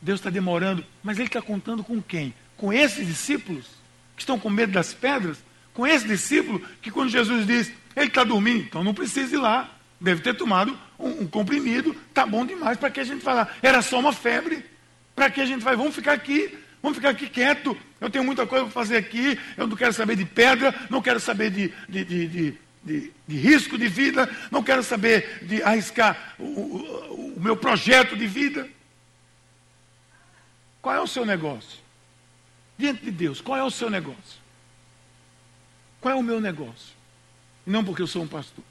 Deus 0.00 0.20
está 0.20 0.30
demorando, 0.30 0.84
mas 1.02 1.18
Ele 1.18 1.28
está 1.28 1.40
contando 1.40 1.82
com 1.82 2.00
quem? 2.00 2.34
Com 2.56 2.72
esses 2.72 3.06
discípulos 3.06 3.66
que 4.14 4.22
estão 4.22 4.38
com 4.38 4.50
medo 4.50 4.72
das 4.72 4.94
pedras? 4.94 5.42
Com 5.74 5.86
esse 5.86 6.06
discípulo 6.06 6.62
que, 6.80 6.90
quando 6.90 7.10
Jesus 7.10 7.46
diz, 7.46 7.70
ele 7.94 8.06
está 8.06 8.24
dormindo, 8.24 8.62
então 8.62 8.82
não 8.82 8.94
precisa 8.94 9.34
ir 9.34 9.38
lá. 9.38 9.70
Deve 10.00 10.22
ter 10.22 10.34
tomado 10.34 10.78
um, 10.98 11.22
um 11.22 11.26
comprimido, 11.26 11.94
tá 12.14 12.24
bom 12.24 12.46
demais. 12.46 12.78
Para 12.78 12.90
que 12.90 13.00
a 13.00 13.04
gente 13.04 13.22
vai 13.22 13.34
lá? 13.34 13.48
Era 13.60 13.82
só 13.82 13.98
uma 13.98 14.12
febre. 14.12 14.64
Para 15.14 15.30
que 15.30 15.40
a 15.40 15.46
gente 15.46 15.62
vai? 15.62 15.76
Vamos 15.76 15.94
ficar 15.94 16.12
aqui, 16.12 16.56
vamos 16.82 16.96
ficar 16.96 17.10
aqui 17.10 17.28
quieto. 17.28 17.76
Eu 18.00 18.08
tenho 18.08 18.24
muita 18.24 18.46
coisa 18.46 18.64
para 18.64 18.72
fazer 18.72 18.96
aqui. 18.96 19.38
Eu 19.56 19.66
não 19.66 19.76
quero 19.76 19.92
saber 19.92 20.16
de 20.16 20.24
pedra, 20.24 20.74
não 20.88 21.02
quero 21.02 21.20
saber 21.20 21.50
de, 21.50 21.72
de, 21.88 22.04
de, 22.04 22.28
de 22.28 22.58
de, 22.84 23.36
risco 23.36 23.78
de 23.78 23.88
vida, 23.88 24.28
não 24.50 24.62
quero 24.62 24.82
saber 24.82 25.42
de 25.42 25.62
arriscar 25.62 26.34
o, 26.38 26.44
o, 26.44 27.34
o, 27.36 27.40
meu 27.40 27.56
projeto 27.56 28.14
de 28.14 28.26
vida. 28.26 28.68
Qual 30.82 30.94
é 30.94 31.00
o 31.00 31.06
seu 31.06 31.24
negócio? 31.24 31.80
Diante 32.76 33.02
de 33.02 33.10
Deus, 33.10 33.40
qual 33.40 33.58
é 33.58 33.64
o 33.64 33.70
seu 33.70 33.88
negócio? 33.88 34.43
Qual 36.04 36.12
é 36.12 36.18
o 36.18 36.22
meu 36.22 36.38
negócio? 36.38 36.92
Não 37.66 37.82
porque 37.82 38.02
eu 38.02 38.06
sou 38.06 38.24
um 38.24 38.28
pastor. 38.28 38.62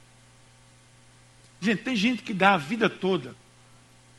Gente, 1.60 1.82
tem 1.82 1.96
gente 1.96 2.22
que 2.22 2.32
dá 2.32 2.54
a 2.54 2.58
vida 2.58 2.88
toda, 2.88 3.36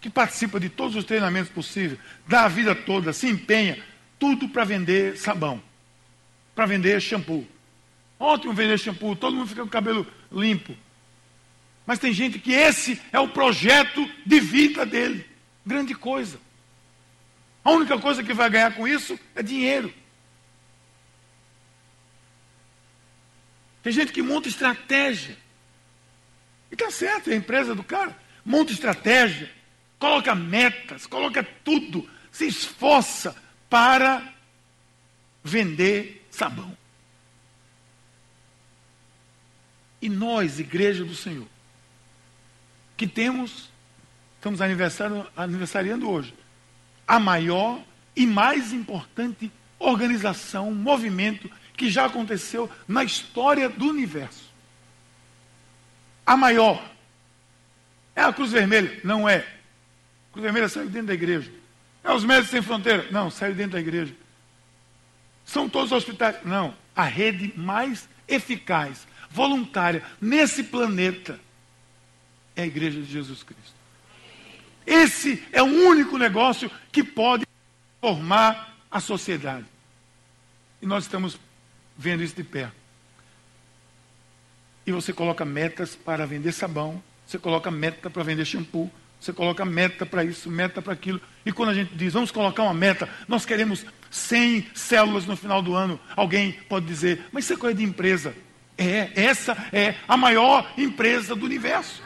que 0.00 0.10
participa 0.10 0.58
de 0.58 0.68
todos 0.68 0.96
os 0.96 1.04
treinamentos 1.04 1.48
possíveis, 1.48 2.00
dá 2.26 2.44
a 2.44 2.48
vida 2.48 2.74
toda, 2.74 3.12
se 3.12 3.28
empenha, 3.28 3.80
tudo 4.18 4.48
para 4.48 4.64
vender 4.64 5.16
sabão, 5.16 5.62
para 6.56 6.66
vender 6.66 7.00
shampoo. 7.00 7.46
Ótimo 8.18 8.52
vender 8.52 8.80
shampoo, 8.80 9.14
todo 9.14 9.36
mundo 9.36 9.46
fica 9.46 9.60
com 9.60 9.68
o 9.68 9.70
cabelo 9.70 10.04
limpo. 10.32 10.76
Mas 11.86 12.00
tem 12.00 12.12
gente 12.12 12.40
que 12.40 12.50
esse 12.50 13.00
é 13.12 13.20
o 13.20 13.28
projeto 13.28 14.10
de 14.26 14.40
vida 14.40 14.84
dele. 14.84 15.24
Grande 15.64 15.94
coisa. 15.94 16.40
A 17.62 17.70
única 17.70 17.96
coisa 17.96 18.24
que 18.24 18.34
vai 18.34 18.50
ganhar 18.50 18.74
com 18.74 18.88
isso 18.88 19.16
é 19.36 19.42
dinheiro. 19.42 19.94
Tem 23.84 23.92
gente 23.92 24.14
que 24.14 24.22
monta 24.22 24.48
estratégia. 24.48 25.36
E 26.70 26.74
está 26.74 26.90
certo, 26.90 27.28
é 27.28 27.34
a 27.34 27.36
empresa 27.36 27.74
do 27.74 27.84
cara. 27.84 28.16
Monta 28.42 28.72
estratégia, 28.72 29.50
coloca 29.98 30.34
metas, 30.34 31.06
coloca 31.06 31.46
tudo, 31.62 32.08
se 32.32 32.46
esforça 32.46 33.36
para 33.68 34.26
vender 35.42 36.26
sabão. 36.30 36.74
E 40.00 40.08
nós, 40.08 40.58
igreja 40.58 41.04
do 41.04 41.14
Senhor, 41.14 41.46
que 42.96 43.06
temos, 43.06 43.70
estamos 44.36 44.60
aniversariando 44.62 46.08
hoje, 46.08 46.34
a 47.06 47.20
maior 47.20 47.82
e 48.16 48.26
mais 48.26 48.72
importante 48.72 49.52
organização, 49.78 50.72
movimento 50.72 51.50
que 51.76 51.90
já 51.90 52.06
aconteceu 52.06 52.70
na 52.86 53.04
história 53.04 53.68
do 53.68 53.86
universo. 53.86 54.52
A 56.24 56.36
maior. 56.36 56.82
É 58.14 58.22
a 58.22 58.32
Cruz 58.32 58.52
Vermelha? 58.52 59.00
Não 59.02 59.28
é. 59.28 59.38
A 59.38 60.32
Cruz 60.32 60.44
Vermelha 60.44 60.68
saiu 60.68 60.88
dentro 60.88 61.08
da 61.08 61.14
igreja. 61.14 61.50
É 62.02 62.12
os 62.12 62.24
Médicos 62.24 62.50
Sem 62.50 62.62
Fronteira? 62.62 63.08
Não, 63.10 63.30
saiu 63.30 63.54
dentro 63.54 63.72
da 63.72 63.80
igreja. 63.80 64.14
São 65.44 65.68
todos 65.68 65.92
os 65.92 65.98
hospitais? 65.98 66.36
Não. 66.44 66.74
A 66.94 67.04
rede 67.04 67.52
mais 67.56 68.08
eficaz, 68.28 69.06
voluntária 69.30 70.02
nesse 70.20 70.62
planeta 70.62 71.38
é 72.56 72.62
a 72.62 72.66
Igreja 72.66 73.00
de 73.00 73.10
Jesus 73.10 73.42
Cristo. 73.42 73.74
Esse 74.86 75.42
é 75.50 75.62
o 75.62 75.66
único 75.66 76.16
negócio 76.16 76.70
que 76.92 77.02
pode 77.02 77.46
formar 78.00 78.76
a 78.90 79.00
sociedade. 79.00 79.66
E 80.80 80.86
nós 80.86 81.04
estamos 81.04 81.38
vendo 81.96 82.22
isso 82.22 82.34
de 82.34 82.44
perto. 82.44 82.74
E 84.86 84.92
você 84.92 85.12
coloca 85.12 85.44
metas 85.44 85.96
para 85.96 86.26
vender 86.26 86.52
sabão, 86.52 87.02
você 87.26 87.38
coloca 87.38 87.70
meta 87.70 88.10
para 88.10 88.22
vender 88.22 88.44
shampoo, 88.44 88.90
você 89.18 89.32
coloca 89.32 89.64
meta 89.64 90.04
para 90.04 90.22
isso, 90.22 90.50
meta 90.50 90.82
para 90.82 90.92
aquilo. 90.92 91.20
E 91.46 91.52
quando 91.52 91.70
a 91.70 91.74
gente 91.74 91.94
diz, 91.94 92.12
vamos 92.12 92.30
colocar 92.30 92.62
uma 92.62 92.74
meta, 92.74 93.08
nós 93.26 93.46
queremos 93.46 93.86
100 94.10 94.68
células 94.74 95.24
no 95.24 95.36
final 95.36 95.62
do 95.62 95.74
ano, 95.74 95.98
alguém 96.14 96.52
pode 96.68 96.84
dizer, 96.84 97.24
mas 97.32 97.44
isso 97.44 97.54
é 97.54 97.56
coisa 97.56 97.76
de 97.76 97.84
empresa. 97.84 98.34
É, 98.76 99.10
essa 99.14 99.56
é 99.72 99.94
a 100.06 100.16
maior 100.16 100.70
empresa 100.76 101.34
do 101.34 101.46
universo. 101.46 102.02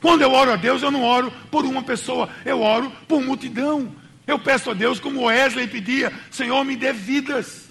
Quando 0.00 0.22
eu 0.22 0.32
oro 0.32 0.52
a 0.52 0.56
Deus, 0.56 0.82
eu 0.82 0.90
não 0.90 1.02
oro 1.02 1.30
por 1.50 1.64
uma 1.64 1.82
pessoa, 1.82 2.30
eu 2.44 2.62
oro 2.62 2.90
por 3.06 3.20
multidão. 3.20 3.94
Eu 4.28 4.38
peço 4.38 4.70
a 4.70 4.74
Deus, 4.74 5.00
como 5.00 5.24
Wesley 5.24 5.66
pedia: 5.66 6.12
Senhor, 6.30 6.62
me 6.62 6.76
dê 6.76 6.92
vidas. 6.92 7.66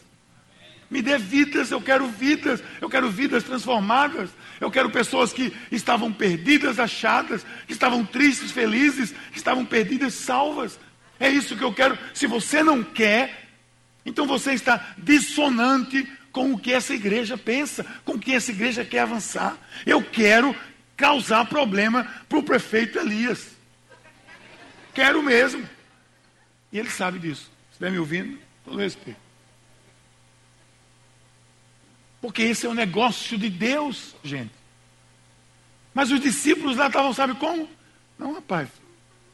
Me 0.89 1.01
dê 1.01 1.18
vidas, 1.18 1.70
eu 1.70 1.82
quero 1.82 2.08
vidas, 2.08 2.64
eu 2.82 2.89
quero 2.89 3.10
vidas 3.12 3.43
transformadas. 3.43 4.32
Eu 4.60 4.72
quero 4.72 4.89
pessoas 4.89 5.32
que 5.32 5.53
estavam 5.72 6.12
perdidas, 6.12 6.80
achadas, 6.80 7.45
que 7.68 7.74
estavam 7.74 8.03
tristes, 8.03 8.51
felizes, 8.51 9.14
que 9.32 9.38
estavam 9.38 9.64
perdidas, 9.64 10.16
salvas. 10.16 10.80
É 11.20 11.30
isso 11.30 11.55
que 11.55 11.64
eu 11.64 11.74
quero. 11.74 11.97
Se 12.14 12.26
você 12.26 12.64
não 12.64 12.84
quer, 12.84 13.49
então 14.03 14.26
você 14.26 14.53
está 14.53 14.95
dissonante 14.97 16.10
com 16.32 16.53
o 16.53 16.58
que 16.58 16.74
essa 16.74 16.93
igreja 16.93 17.38
pensa, 17.38 17.86
com 18.03 18.14
o 18.14 18.20
que 18.20 18.34
essa 18.34 18.49
igreja 18.49 18.84
quer 18.84 19.01
avançar. 19.01 19.55
Eu 19.86 20.01
quero 20.01 20.55
causar 20.95 21.45
problema 21.45 22.08
para 22.28 22.39
o 22.39 22.43
prefeito 22.43 22.97
Elias. 22.97 23.49
Quero 24.95 25.22
mesmo. 25.22 25.76
E 26.72 26.80
ele 26.80 26.89
sabe 26.89 27.20
disso. 27.20 27.43
Se 27.43 27.74
estiver 27.74 27.91
me 27.91 27.99
ouvindo, 27.99 28.38
todo 28.63 28.78
respeito. 28.78 29.20
Porque 32.22 32.41
esse 32.41 32.65
é 32.65 32.70
o 32.70 32.74
negócio 32.74 33.38
de 33.38 33.49
Deus, 33.49 34.15
gente. 34.24 34.51
Mas 35.93 36.11
os 36.11 36.20
discípulos 36.20 36.78
lá 36.78 36.88
estavam, 36.88 37.13
sabe 37.13 37.36
como? 37.36 37.70
Não, 38.18 38.34
rapaz, 38.34 38.70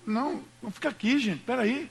não, 0.05 0.43
vamos 0.61 0.75
ficar 0.75 0.89
aqui, 0.89 1.17
gente, 1.17 1.39
peraí. 1.39 1.89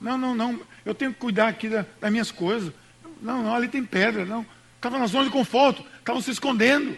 Não, 0.00 0.16
não, 0.16 0.34
não. 0.34 0.60
Eu 0.84 0.94
tenho 0.94 1.12
que 1.12 1.18
cuidar 1.18 1.48
aqui 1.48 1.68
da, 1.68 1.84
das 2.00 2.10
minhas 2.10 2.30
coisas. 2.30 2.72
Não, 3.20 3.42
não, 3.42 3.54
ali 3.54 3.68
tem 3.68 3.84
pedra. 3.84 4.24
Não. 4.24 4.46
Estava 4.76 4.98
na 4.98 5.06
zona 5.06 5.24
de 5.24 5.30
conforto. 5.30 5.84
Estavam 5.98 6.22
se 6.22 6.30
escondendo. 6.30 6.96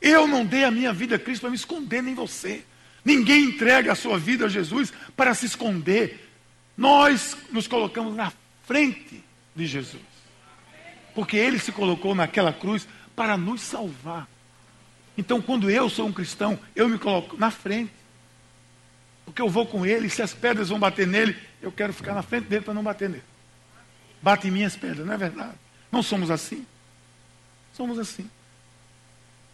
Eu 0.00 0.26
não 0.26 0.44
dei 0.44 0.64
a 0.64 0.70
minha 0.70 0.92
vida 0.92 1.16
a 1.16 1.18
Cristo 1.18 1.42
para 1.42 1.50
me 1.50 1.56
esconder, 1.56 2.02
nem 2.02 2.14
você. 2.14 2.64
Ninguém 3.04 3.44
entrega 3.44 3.92
a 3.92 3.94
sua 3.94 4.18
vida 4.18 4.46
a 4.46 4.48
Jesus 4.48 4.92
para 5.16 5.34
se 5.34 5.46
esconder. 5.46 6.31
Nós 6.82 7.36
nos 7.52 7.68
colocamos 7.68 8.16
na 8.16 8.32
frente 8.64 9.22
de 9.54 9.66
Jesus. 9.68 10.02
Porque 11.14 11.36
ele 11.36 11.60
se 11.60 11.70
colocou 11.70 12.12
naquela 12.12 12.52
cruz 12.52 12.88
para 13.14 13.36
nos 13.36 13.60
salvar. 13.60 14.26
Então, 15.16 15.40
quando 15.40 15.70
eu 15.70 15.88
sou 15.88 16.08
um 16.08 16.12
cristão, 16.12 16.58
eu 16.74 16.88
me 16.88 16.98
coloco 16.98 17.36
na 17.36 17.52
frente. 17.52 17.92
Porque 19.24 19.40
eu 19.40 19.48
vou 19.48 19.64
com 19.64 19.86
ele, 19.86 20.08
e 20.08 20.10
se 20.10 20.22
as 20.22 20.34
pedras 20.34 20.70
vão 20.70 20.80
bater 20.80 21.06
nele, 21.06 21.38
eu 21.60 21.70
quero 21.70 21.92
ficar 21.92 22.14
na 22.14 22.22
frente 22.22 22.48
dele 22.48 22.64
para 22.64 22.74
não 22.74 22.82
bater 22.82 23.08
nele. 23.08 23.22
Bate 24.20 24.48
em 24.48 24.50
minhas 24.50 24.74
pedras, 24.74 25.06
não 25.06 25.14
é 25.14 25.18
verdade? 25.18 25.54
Não 25.92 26.02
somos 26.02 26.32
assim. 26.32 26.66
Somos 27.74 27.96
assim. 27.96 28.28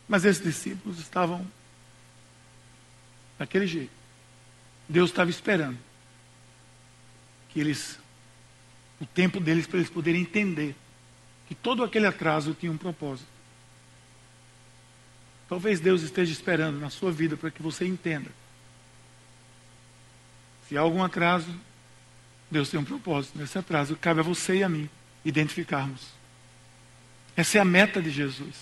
Mas 0.08 0.24
esses 0.24 0.42
discípulos 0.42 0.98
estavam 0.98 1.46
daquele 3.38 3.66
jeito. 3.66 3.92
Deus 4.88 5.10
estava 5.10 5.28
esperando 5.28 5.87
eles, 7.58 7.98
o 9.00 9.06
tempo 9.06 9.40
deles 9.40 9.66
para 9.66 9.78
eles 9.78 9.90
poderem 9.90 10.22
entender 10.22 10.74
que 11.46 11.54
todo 11.54 11.82
aquele 11.82 12.06
atraso 12.06 12.54
tinha 12.54 12.70
um 12.70 12.76
propósito. 12.76 13.28
Talvez 15.48 15.80
Deus 15.80 16.02
esteja 16.02 16.30
esperando 16.30 16.78
na 16.78 16.90
sua 16.90 17.10
vida 17.10 17.36
para 17.36 17.50
que 17.50 17.62
você 17.62 17.86
entenda. 17.86 18.30
Se 20.68 20.76
há 20.76 20.80
algum 20.80 21.02
atraso, 21.02 21.48
Deus 22.50 22.68
tem 22.68 22.78
um 22.78 22.84
propósito. 22.84 23.38
Nesse 23.38 23.56
atraso, 23.56 23.96
cabe 23.96 24.20
a 24.20 24.22
você 24.22 24.56
e 24.56 24.62
a 24.62 24.68
mim 24.68 24.90
identificarmos. 25.24 26.06
Essa 27.34 27.58
é 27.58 27.60
a 27.60 27.64
meta 27.64 28.02
de 28.02 28.10
Jesus. 28.10 28.56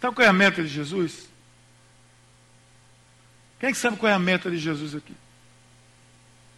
Sabe 0.00 0.14
qual 0.14 0.26
é 0.26 0.28
a 0.28 0.32
meta 0.32 0.62
de 0.62 0.68
Jesus? 0.68 1.28
Quem 3.58 3.70
é 3.70 3.74
sabe 3.74 3.96
qual 3.96 4.12
é 4.12 4.14
a 4.14 4.18
meta 4.18 4.50
de 4.50 4.58
Jesus 4.58 4.94
aqui? 4.94 5.14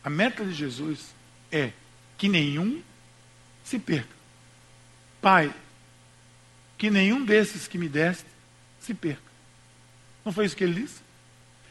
A 0.03 0.11
meta 0.11 0.45
de 0.45 0.53
Jesus 0.53 1.15
é 1.51 1.73
que 2.17 2.29
nenhum 2.29 2.83
se 3.65 3.79
perca. 3.79 4.15
Pai, 5.21 5.53
que 6.79 6.91
nenhum 6.91 7.25
desses 7.25 7.67
que 7.67 7.79
me 7.79 7.89
deste 7.89 8.27
se 8.81 8.95
perca. 8.95 9.23
Não 10.25 10.33
foi 10.33 10.47
isso 10.47 10.57
que 10.57 10.65
ele 10.65 10.83
disse? 10.83 11.01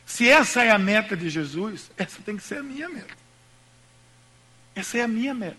Se 0.05 0.29
essa 0.29 0.63
é 0.63 0.71
a 0.71 0.77
meta 0.77 1.15
de 1.15 1.29
Jesus, 1.29 1.89
essa 1.97 2.21
tem 2.21 2.37
que 2.37 2.43
ser 2.43 2.59
a 2.59 2.63
minha 2.63 2.87
meta. 2.87 3.13
Essa 4.75 4.97
é 4.97 5.01
a 5.01 5.07
minha 5.07 5.33
meta. 5.33 5.57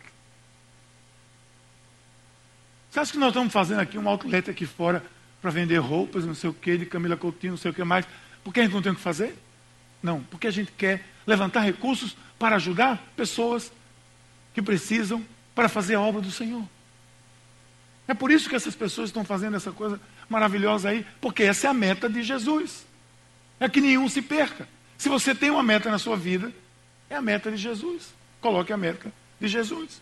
Você 2.91 3.01
acha 3.01 3.13
que 3.13 3.19
nós 3.19 3.29
estamos 3.29 3.53
fazendo 3.53 3.81
aqui 3.81 3.99
um 3.99 4.09
outlet 4.09 4.51
aqui 4.51 4.65
fora 4.67 5.05
para 5.43 5.51
vender 5.51 5.79
roupas, 5.79 6.25
não 6.25 6.35
sei 6.35 6.49
o 6.51 6.55
que, 6.55 6.79
de 6.79 6.87
Camila 6.87 7.17
Coutinho, 7.17 7.53
não 7.53 7.59
sei 7.59 7.71
o 7.71 7.75
que 7.75 7.85
mais, 7.85 8.07
porque 8.43 8.61
a 8.61 8.63
gente 8.63 8.73
não 8.73 8.83
tem 8.83 8.93
o 8.93 8.95
que 8.95 9.01
fazer? 9.01 9.37
Não, 10.03 10.23
porque 10.25 10.47
a 10.47 10.51
gente 10.51 10.73
quer 10.73 11.05
levantar 11.27 11.61
recursos 11.61 12.17
para 12.39 12.57
ajudar 12.57 13.03
pessoas 13.17 13.73
que 14.57 14.63
precisam 14.63 15.23
para 15.55 15.69
fazer 15.69 15.97
a 15.97 16.01
obra 16.01 16.23
do 16.23 16.31
Senhor. 16.31 16.67
É 18.09 18.15
por 18.15 18.31
isso 18.31 18.49
que 18.49 18.57
essas 18.57 18.75
pessoas 18.75 19.11
estão 19.11 19.23
fazendo 19.23 19.55
essa 19.55 19.71
coisa 19.71 20.01
maravilhosa 20.31 20.89
aí, 20.89 21.05
porque 21.21 21.43
essa 21.43 21.67
é 21.67 21.71
a 21.71 21.75
meta 21.75 22.09
de 22.09 22.23
Jesus. 22.23 22.87
É 23.61 23.69
que 23.69 23.83
nenhum 23.83 24.09
se 24.09 24.23
perca. 24.23 24.67
Se 24.97 25.11
você 25.11 25.35
tem 25.35 25.51
uma 25.51 25.63
meta 25.63 25.91
na 25.91 25.99
sua 25.99 26.17
vida, 26.17 26.51
é 27.11 27.17
a 27.17 27.21
meta 27.21 27.51
de 27.51 27.59
Jesus. 27.59 28.15
Coloque 28.41 28.73
a 28.73 28.79
meta 28.79 29.13
de 29.39 29.47
Jesus. 29.47 30.01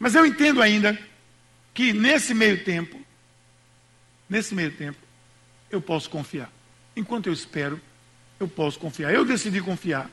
Mas 0.00 0.16
eu 0.16 0.26
entendo 0.26 0.60
ainda 0.60 0.98
que 1.72 1.92
nesse 1.92 2.34
meio 2.34 2.64
tempo, 2.64 3.00
nesse 4.28 4.52
meio 4.52 4.72
tempo, 4.72 4.98
eu 5.70 5.80
posso 5.80 6.10
confiar. 6.10 6.50
Enquanto 6.96 7.28
eu 7.28 7.32
espero, 7.32 7.80
eu 8.40 8.48
posso 8.48 8.80
confiar. 8.80 9.14
Eu 9.14 9.24
decidi 9.24 9.60
confiar 9.60 10.10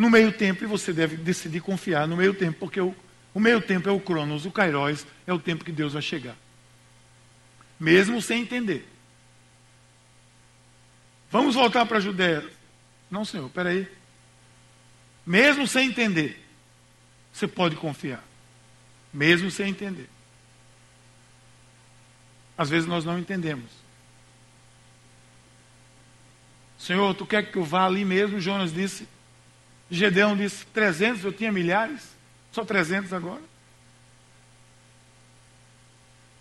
no 0.00 0.08
meio 0.08 0.32
tempo 0.32 0.64
e 0.64 0.66
você 0.66 0.94
deve 0.94 1.18
decidir 1.18 1.60
confiar 1.60 2.08
no 2.08 2.16
meio 2.16 2.32
tempo, 2.32 2.58
porque 2.58 2.80
o, 2.80 2.96
o 3.34 3.38
meio 3.38 3.60
tempo 3.60 3.86
é 3.86 3.92
o 3.92 4.00
Cronos, 4.00 4.46
o 4.46 4.50
Kairos, 4.50 5.06
é 5.26 5.32
o 5.32 5.38
tempo 5.38 5.62
que 5.62 5.70
Deus 5.70 5.92
vai 5.92 6.00
chegar. 6.00 6.34
Mesmo 7.78 8.22
sem 8.22 8.40
entender. 8.40 8.88
Vamos 11.30 11.54
voltar 11.54 11.84
para 11.84 11.98
a 11.98 12.00
Judéia. 12.00 12.42
Não, 13.10 13.26
senhor, 13.26 13.50
peraí. 13.50 13.86
Mesmo 15.26 15.66
sem 15.66 15.88
entender, 15.88 16.42
você 17.30 17.46
pode 17.46 17.76
confiar. 17.76 18.24
Mesmo 19.12 19.50
sem 19.50 19.68
entender. 19.68 20.08
Às 22.56 22.70
vezes 22.70 22.88
nós 22.88 23.04
não 23.04 23.18
entendemos. 23.18 23.70
Senhor, 26.78 27.14
tu 27.14 27.26
quer 27.26 27.50
que 27.50 27.58
eu 27.58 27.64
vá 27.64 27.84
ali 27.84 28.02
mesmo? 28.02 28.40
Jonas 28.40 28.72
disse. 28.72 29.06
Gedeão 29.90 30.36
disse: 30.36 30.64
300, 30.66 31.24
eu 31.24 31.32
tinha 31.32 31.50
milhares. 31.50 32.16
Só 32.52 32.64
300 32.64 33.12
agora. 33.12 33.42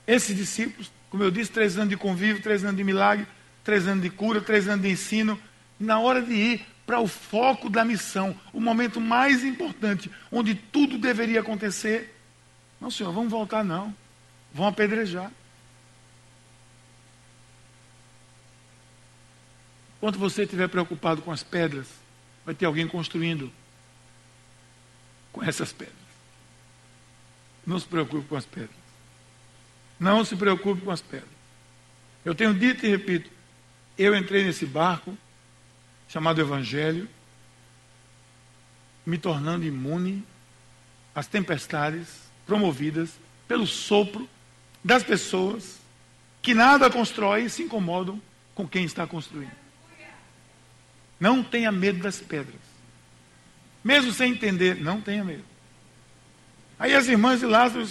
Esses 0.06 0.36
discípulos, 0.36 0.91
como 1.10 1.24
eu 1.24 1.32
disse, 1.32 1.52
três 1.52 1.78
anos 1.78 1.89
de 1.89 1.97
convívio, 1.97 2.41
três 2.41 2.64
anos 2.64 2.78
de 2.78 2.84
milagre, 2.84 3.28
três 3.64 3.88
anos 3.88 4.04
de 4.04 4.10
cura, 4.10 4.41
três 4.41 4.68
anos 4.68 4.82
de 4.84 4.91
ensino. 4.91 5.39
Na 5.80 6.00
hora 6.00 6.22
de 6.22 6.34
ir 6.34 6.66
para 6.86 7.00
o 7.00 7.08
foco 7.08 7.70
da 7.70 7.86
missão, 7.86 8.36
o 8.52 8.60
momento 8.60 9.00
mais 9.00 9.43
importante, 9.43 10.10
onde 10.32 10.56
tudo 10.56 10.97
deveria 10.97 11.41
acontecer. 11.41 12.16
Não, 12.82 12.89
senhor, 12.89 13.14
vamos 13.14 13.30
voltar 13.30 13.64
não. 13.64 13.95
Vão 14.52 14.66
apedrejar. 14.66 15.32
Enquanto 19.97 20.18
você 20.18 20.43
estiver 20.43 20.68
preocupado 20.68 21.22
com 21.22 21.32
as 21.32 21.43
pedras, 21.43 21.88
vai 22.45 22.55
ter 22.55 22.65
alguém 22.65 22.87
construindo 22.87 23.51
com 25.31 25.43
essas 25.43 25.71
pedras. 25.71 25.95
Não 27.65 27.79
se 27.79 27.85
preocupe 27.85 28.27
com 28.27 28.35
as 28.35 28.45
pedras. 28.45 28.79
Não 29.99 30.23
se 30.25 30.35
preocupe 30.35 30.81
com 30.81 30.91
as 30.91 31.01
pedras. 31.01 31.29
Eu 32.23 32.33
tenho 32.33 32.53
dito 32.53 32.85
e 32.85 32.89
repito, 32.89 33.29
eu 33.97 34.15
entrei 34.15 34.43
nesse 34.43 34.65
barco 34.65 35.17
chamado 36.07 36.41
Evangelho, 36.41 37.07
me 39.05 39.17
tornando 39.17 39.65
imune 39.65 40.25
às 41.13 41.27
tempestades 41.27 42.29
promovidas 42.45 43.11
pelo 43.47 43.67
sopro 43.67 44.27
das 44.83 45.03
pessoas 45.03 45.79
que 46.41 46.53
nada 46.53 46.89
constroem 46.89 47.45
e 47.45 47.49
se 47.49 47.63
incomodam 47.63 48.21
com 48.55 48.67
quem 48.67 48.85
está 48.85 49.05
construindo. 49.05 49.51
Não 51.20 51.43
tenha 51.43 51.72
medo 51.72 51.99
das 51.99 52.20
pedras. 52.20 52.55
Mesmo 53.84 54.11
sem 54.11 54.32
entender, 54.32 54.76
não 54.76 55.01
tenha 55.01 55.24
medo. 55.24 55.43
Aí 56.78 56.93
as 56.93 57.07
irmãs 57.07 57.39
de 57.39 57.45
Lázaro, 57.45 57.86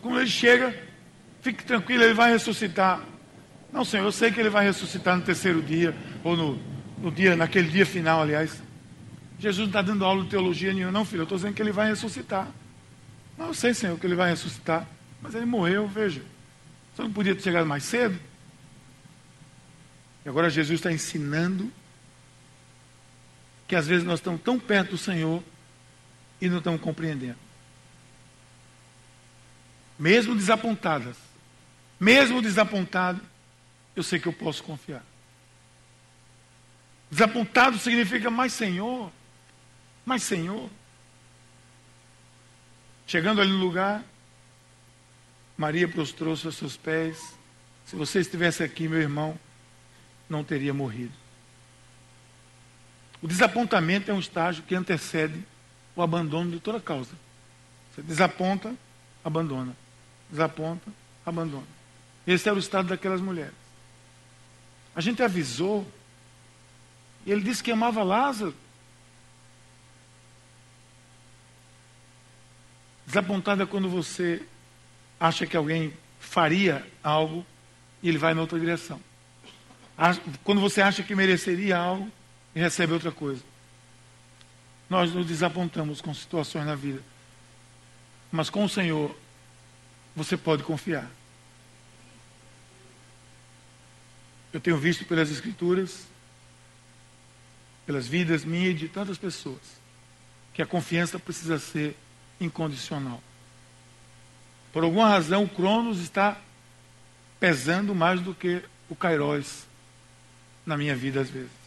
quando 0.00 0.20
ele 0.20 0.30
chega, 0.30 0.74
fique 1.40 1.64
tranquilo, 1.64 2.04
ele 2.04 2.14
vai 2.14 2.30
ressuscitar. 2.32 3.00
Não, 3.72 3.84
Senhor, 3.84 4.04
eu 4.04 4.12
sei 4.12 4.30
que 4.30 4.38
ele 4.40 4.50
vai 4.50 4.64
ressuscitar 4.64 5.16
no 5.16 5.22
terceiro 5.22 5.62
dia, 5.62 5.94
ou 6.22 6.36
no, 6.36 6.60
no 6.98 7.10
dia, 7.10 7.34
naquele 7.36 7.68
dia 7.68 7.86
final, 7.86 8.22
aliás. 8.22 8.62
Jesus 9.38 9.60
não 9.60 9.66
está 9.66 9.82
dando 9.82 10.04
aula 10.04 10.22
de 10.22 10.28
teologia 10.28 10.72
nenhuma, 10.72 10.92
não, 10.92 11.04
filho. 11.04 11.20
Eu 11.20 11.24
estou 11.24 11.38
dizendo 11.38 11.54
que 11.54 11.62
ele 11.62 11.72
vai 11.72 11.88
ressuscitar. 11.88 12.48
Não, 13.38 13.46
eu 13.48 13.54
sei, 13.54 13.72
Senhor, 13.72 13.98
que 13.98 14.06
ele 14.06 14.14
vai 14.14 14.30
ressuscitar. 14.30 14.86
Mas 15.22 15.34
ele 15.34 15.46
morreu, 15.46 15.88
veja. 15.88 16.22
Você 16.94 17.02
não 17.02 17.12
podia 17.12 17.34
ter 17.34 17.42
chegado 17.42 17.66
mais 17.66 17.84
cedo? 17.84 18.18
E 20.24 20.28
agora 20.28 20.50
Jesus 20.50 20.78
está 20.78 20.92
ensinando 20.92 21.72
que 23.70 23.76
às 23.76 23.86
vezes 23.86 24.04
nós 24.04 24.18
estamos 24.18 24.42
tão 24.42 24.58
perto 24.58 24.90
do 24.90 24.98
Senhor 24.98 25.40
e 26.40 26.48
não 26.48 26.58
estamos 26.58 26.80
compreendendo. 26.80 27.38
Mesmo 29.96 30.34
desapontadas, 30.34 31.16
mesmo 32.00 32.42
desapontado, 32.42 33.20
eu 33.94 34.02
sei 34.02 34.18
que 34.18 34.26
eu 34.26 34.32
posso 34.32 34.64
confiar. 34.64 35.04
Desapontado 37.08 37.78
significa 37.78 38.28
mais 38.28 38.52
Senhor, 38.52 39.08
mais 40.04 40.24
Senhor. 40.24 40.68
Chegando 43.06 43.40
ali 43.40 43.52
no 43.52 43.58
lugar, 43.58 44.02
Maria 45.56 45.86
prostrou-se 45.86 46.44
aos 46.44 46.56
seus 46.56 46.76
pés. 46.76 47.38
Se 47.86 47.94
você 47.94 48.18
estivesse 48.18 48.64
aqui, 48.64 48.88
meu 48.88 49.00
irmão, 49.00 49.38
não 50.28 50.42
teria 50.42 50.74
morrido. 50.74 51.19
O 53.22 53.28
desapontamento 53.28 54.10
é 54.10 54.14
um 54.14 54.18
estágio 54.18 54.62
que 54.62 54.74
antecede 54.74 55.44
o 55.94 56.02
abandono 56.02 56.50
de 56.50 56.60
toda 56.60 56.80
causa. 56.80 57.12
Você 57.92 58.02
desaponta, 58.02 58.74
abandona. 59.24 59.76
Desaponta, 60.30 60.90
abandona. 61.24 61.66
Esse 62.26 62.48
era 62.48 62.56
o 62.56 62.60
estado 62.60 62.88
daquelas 62.88 63.20
mulheres. 63.20 63.54
A 64.94 65.00
gente 65.00 65.22
avisou. 65.22 65.86
E 67.26 67.32
ele 67.32 67.42
disse 67.42 67.62
que 67.62 67.70
amava 67.70 68.02
Lázaro. 68.02 68.54
Desapontado 73.06 73.62
é 73.62 73.66
quando 73.66 73.88
você 73.88 74.42
acha 75.18 75.46
que 75.46 75.56
alguém 75.56 75.92
faria 76.18 76.86
algo 77.02 77.44
e 78.02 78.08
ele 78.08 78.18
vai 78.18 78.32
na 78.32 78.40
outra 78.40 78.58
direção. 78.58 79.00
Quando 80.44 80.60
você 80.60 80.80
acha 80.80 81.02
que 81.02 81.14
mereceria 81.14 81.76
algo 81.76 82.10
e 82.54 82.60
recebe 82.60 82.92
outra 82.92 83.12
coisa. 83.12 83.42
Nós 84.88 85.12
nos 85.12 85.26
desapontamos 85.26 86.00
com 86.00 86.12
situações 86.12 86.66
na 86.66 86.74
vida. 86.74 87.02
Mas 88.32 88.50
com 88.50 88.64
o 88.64 88.68
Senhor, 88.68 89.16
você 90.14 90.36
pode 90.36 90.62
confiar. 90.62 91.10
Eu 94.52 94.60
tenho 94.60 94.76
visto 94.76 95.04
pelas 95.04 95.30
Escrituras, 95.30 96.06
pelas 97.86 98.06
vidas 98.06 98.44
minhas 98.44 98.72
e 98.72 98.78
de 98.78 98.88
tantas 98.88 99.16
pessoas, 99.16 99.60
que 100.52 100.60
a 100.60 100.66
confiança 100.66 101.18
precisa 101.18 101.58
ser 101.58 101.96
incondicional. 102.40 103.22
Por 104.72 104.82
alguma 104.82 105.08
razão, 105.08 105.44
o 105.44 105.48
Cronos 105.48 106.00
está 106.00 106.40
pesando 107.38 107.94
mais 107.94 108.20
do 108.20 108.34
que 108.34 108.62
o 108.88 108.96
Kairos 108.96 109.64
na 110.66 110.76
minha 110.76 110.94
vida, 110.94 111.20
às 111.20 111.30
vezes. 111.30 111.59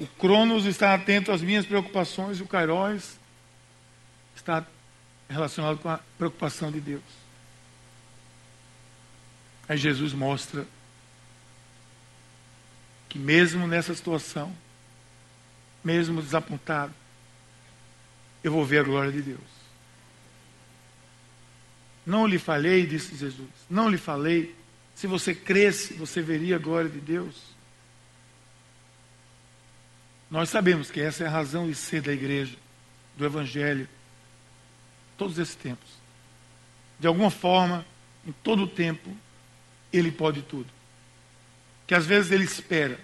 O 0.00 0.06
Cronos 0.06 0.64
está 0.64 0.94
atento 0.94 1.30
às 1.30 1.42
minhas 1.42 1.66
preocupações 1.66 2.38
e 2.38 2.42
o 2.42 2.48
Kairos 2.48 3.18
está 4.34 4.66
relacionado 5.28 5.76
com 5.76 5.90
a 5.90 6.00
preocupação 6.16 6.72
de 6.72 6.80
Deus. 6.80 7.02
Aí 9.68 9.76
Jesus 9.76 10.14
mostra 10.14 10.66
que 13.10 13.18
mesmo 13.18 13.66
nessa 13.66 13.94
situação, 13.94 14.56
mesmo 15.84 16.22
desapontado, 16.22 16.94
eu 18.42 18.50
vou 18.50 18.64
ver 18.64 18.78
a 18.78 18.84
glória 18.84 19.12
de 19.12 19.20
Deus. 19.20 19.38
Não 22.06 22.26
lhe 22.26 22.38
falei, 22.38 22.86
disse 22.86 23.14
Jesus, 23.14 23.50
não 23.68 23.90
lhe 23.90 23.98
falei, 23.98 24.56
se 24.94 25.06
você 25.06 25.34
cresce, 25.34 25.92
você 25.92 26.22
veria 26.22 26.56
a 26.56 26.58
glória 26.58 26.88
de 26.88 27.00
Deus. 27.00 27.59
Nós 30.30 30.48
sabemos 30.48 30.90
que 30.90 31.00
essa 31.00 31.24
é 31.24 31.26
a 31.26 31.30
razão 31.30 31.66
de 31.66 31.74
ser 31.74 32.02
da 32.02 32.12
igreja, 32.12 32.56
do 33.16 33.24
Evangelho, 33.24 33.88
todos 35.18 35.38
esses 35.38 35.54
tempos. 35.54 35.88
De 36.98 37.06
alguma 37.06 37.30
forma, 37.30 37.84
em 38.26 38.32
todo 38.32 38.62
o 38.62 38.68
tempo, 38.68 39.10
Ele 39.92 40.12
pode 40.12 40.42
tudo 40.42 40.80
que 41.90 41.94
às 41.96 42.06
vezes 42.06 42.30
ele 42.30 42.44
espera. 42.44 43.00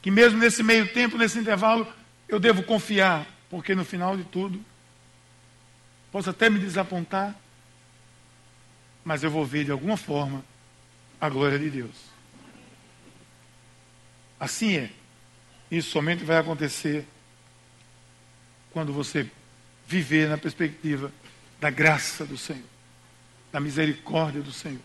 Que 0.00 0.08
mesmo 0.08 0.38
nesse 0.38 0.62
meio 0.62 0.86
tempo, 0.92 1.18
nesse 1.18 1.36
intervalo, 1.36 1.84
eu 2.28 2.38
devo 2.38 2.62
confiar, 2.62 3.26
porque 3.50 3.74
no 3.74 3.84
final 3.84 4.16
de 4.16 4.22
tudo, 4.22 4.64
posso 6.12 6.30
até 6.30 6.48
me 6.48 6.60
desapontar, 6.60 7.34
mas 9.04 9.24
eu 9.24 9.32
vou 9.32 9.44
ver 9.44 9.64
de 9.64 9.72
alguma 9.72 9.96
forma 9.96 10.44
a 11.20 11.28
glória 11.28 11.58
de 11.58 11.68
Deus. 11.68 11.96
Assim 14.38 14.76
é. 14.76 14.90
Isso 15.70 15.90
somente 15.90 16.24
vai 16.24 16.38
acontecer 16.38 17.06
quando 18.72 18.92
você 18.92 19.28
viver 19.86 20.28
na 20.28 20.38
perspectiva 20.38 21.12
da 21.60 21.70
graça 21.70 22.24
do 22.24 22.36
Senhor, 22.36 22.62
da 23.52 23.60
misericórdia 23.60 24.40
do 24.40 24.52
Senhor 24.52 24.80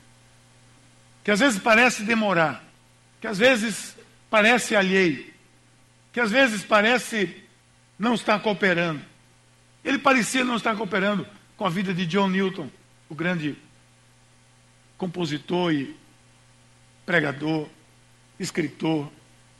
que 1.25 1.31
às 1.31 1.39
vezes 1.39 1.59
parece 1.59 2.03
demorar, 2.03 2.63
que 3.19 3.25
às 3.25 3.39
vezes 3.39 3.97
parece 4.29 4.75
alheio, 4.75 5.25
que 6.13 6.19
às 6.19 6.29
vezes 6.29 6.63
parece 6.63 7.43
não 7.97 8.13
estar 8.13 8.39
cooperando. 8.39 9.01
Ele 9.83 9.97
parecia 9.97 10.43
não 10.43 10.55
estar 10.55 10.75
cooperando 10.75 11.27
com 11.57 11.65
a 11.65 11.69
vida 11.69 11.95
de 11.95 12.05
John 12.05 12.27
Newton, 12.27 12.69
o 13.09 13.15
grande 13.15 13.55
compositor 14.99 15.73
e 15.73 15.97
pregador, 17.07 17.67
escritor, 18.39 19.11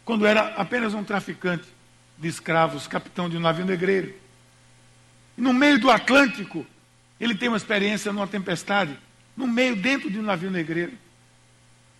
quando 0.05 0.27
era 0.27 0.53
apenas 0.55 0.93
um 0.93 1.03
traficante 1.03 1.65
de 2.17 2.27
escravos, 2.27 2.87
capitão 2.87 3.27
de 3.27 3.35
um 3.35 3.39
navio 3.39 3.65
negreiro. 3.65 4.13
E 5.35 5.41
no 5.41 5.51
meio 5.51 5.79
do 5.79 5.89
Atlântico, 5.89 6.65
ele 7.19 7.33
tem 7.33 7.49
uma 7.49 7.57
experiência 7.57 8.13
numa 8.13 8.27
tempestade, 8.27 8.97
no 9.35 9.47
meio, 9.47 9.75
dentro 9.75 10.09
de 10.09 10.19
um 10.19 10.21
navio 10.23 10.51
negreiro. 10.51 10.93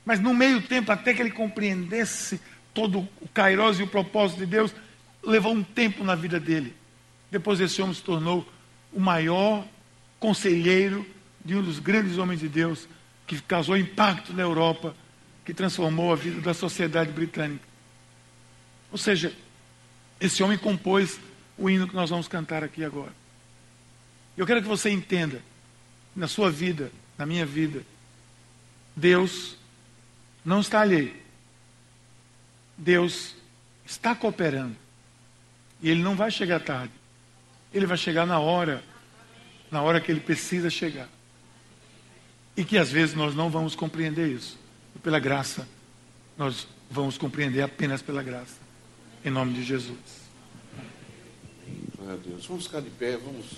Mas 0.06 0.20
no 0.20 0.34
meio 0.34 0.62
tempo, 0.62 0.91
até 0.91 1.14
que 1.14 1.22
ele 1.22 1.32
compreendesse 1.32 2.39
todo 2.74 2.99
o 3.20 3.28
Kairos 3.34 3.80
e 3.80 3.84
o 3.84 3.88
propósito 3.88 4.39
de 4.39 4.45
Deus, 4.45 4.74
levou 5.24 5.51
um 5.51 5.64
tempo 5.64 6.03
na 6.03 6.14
vida 6.14 6.39
dele. 6.39 6.76
Depois 7.32 7.60
esse 7.60 7.82
homem 7.82 7.95
se 7.95 8.03
tornou 8.03 8.47
o 8.93 8.99
maior 8.99 9.66
conselheiro 10.20 11.06
de 11.43 11.56
um 11.56 11.64
dos 11.64 11.80
grandes 11.80 12.18
homens 12.18 12.39
de 12.39 12.47
Deus, 12.47 12.88
que 13.26 13.41
causou 13.41 13.76
impacto 13.76 14.32
na 14.32 14.43
Europa, 14.43 14.95
que 15.43 15.53
transformou 15.53 16.14
a 16.14 16.16
vida 16.16 16.39
da 16.39 16.53
sociedade 16.53 17.12
britânica. 17.12 17.74
Ou 18.95 18.97
seja, 18.97 19.35
esse 20.21 20.41
homem 20.41 20.57
compôs 20.57 21.19
o 21.57 21.69
hino 21.69 21.85
que 21.85 21.93
nós 21.93 22.11
vamos 22.11 22.29
cantar 22.29 22.63
aqui 22.63 22.81
agora. 22.81 23.11
Eu 24.37 24.47
quero 24.47 24.61
que 24.61 24.67
você 24.69 24.89
entenda, 24.89 25.41
na 26.15 26.29
sua 26.29 26.49
vida, 26.49 26.89
na 27.17 27.25
minha 27.25 27.45
vida, 27.45 27.83
Deus 28.95 29.57
não 30.45 30.61
está 30.61 30.79
alheio. 30.79 31.13
Deus 32.77 33.35
está 33.85 34.15
cooperando. 34.15 34.77
E 35.81 35.89
ele 35.89 36.01
não 36.01 36.15
vai 36.15 36.31
chegar 36.31 36.61
tarde. 36.61 36.93
Ele 37.73 37.85
vai 37.85 37.97
chegar 37.97 38.25
na 38.25 38.39
hora, 38.39 38.81
na 39.69 39.81
hora 39.81 39.99
que 39.99 40.09
ele 40.09 40.21
precisa 40.21 40.69
chegar. 40.69 41.09
E 42.55 42.63
que 42.63 42.77
às 42.77 42.89
vezes 42.89 43.13
nós 43.13 43.35
não 43.35 43.49
vamos 43.49 43.75
compreender 43.75 44.29
isso. 44.29 44.57
E 44.95 44.99
pela 44.99 45.19
graça, 45.19 45.67
nós 46.37 46.65
vamos 46.89 47.17
compreender 47.17 47.61
apenas 47.61 48.01
pela 48.01 48.23
graça. 48.23 48.63
Em 49.26 49.32
nome 49.32 49.53
de 49.53 49.63
Jesus. 49.63 49.97
Glória 51.97 52.13
a 52.13 52.17
Deus. 52.17 52.45
Vamos 52.45 52.67
ficar 52.67 52.80
de 52.80 52.91
pé, 52.91 53.17
vamos 53.17 53.57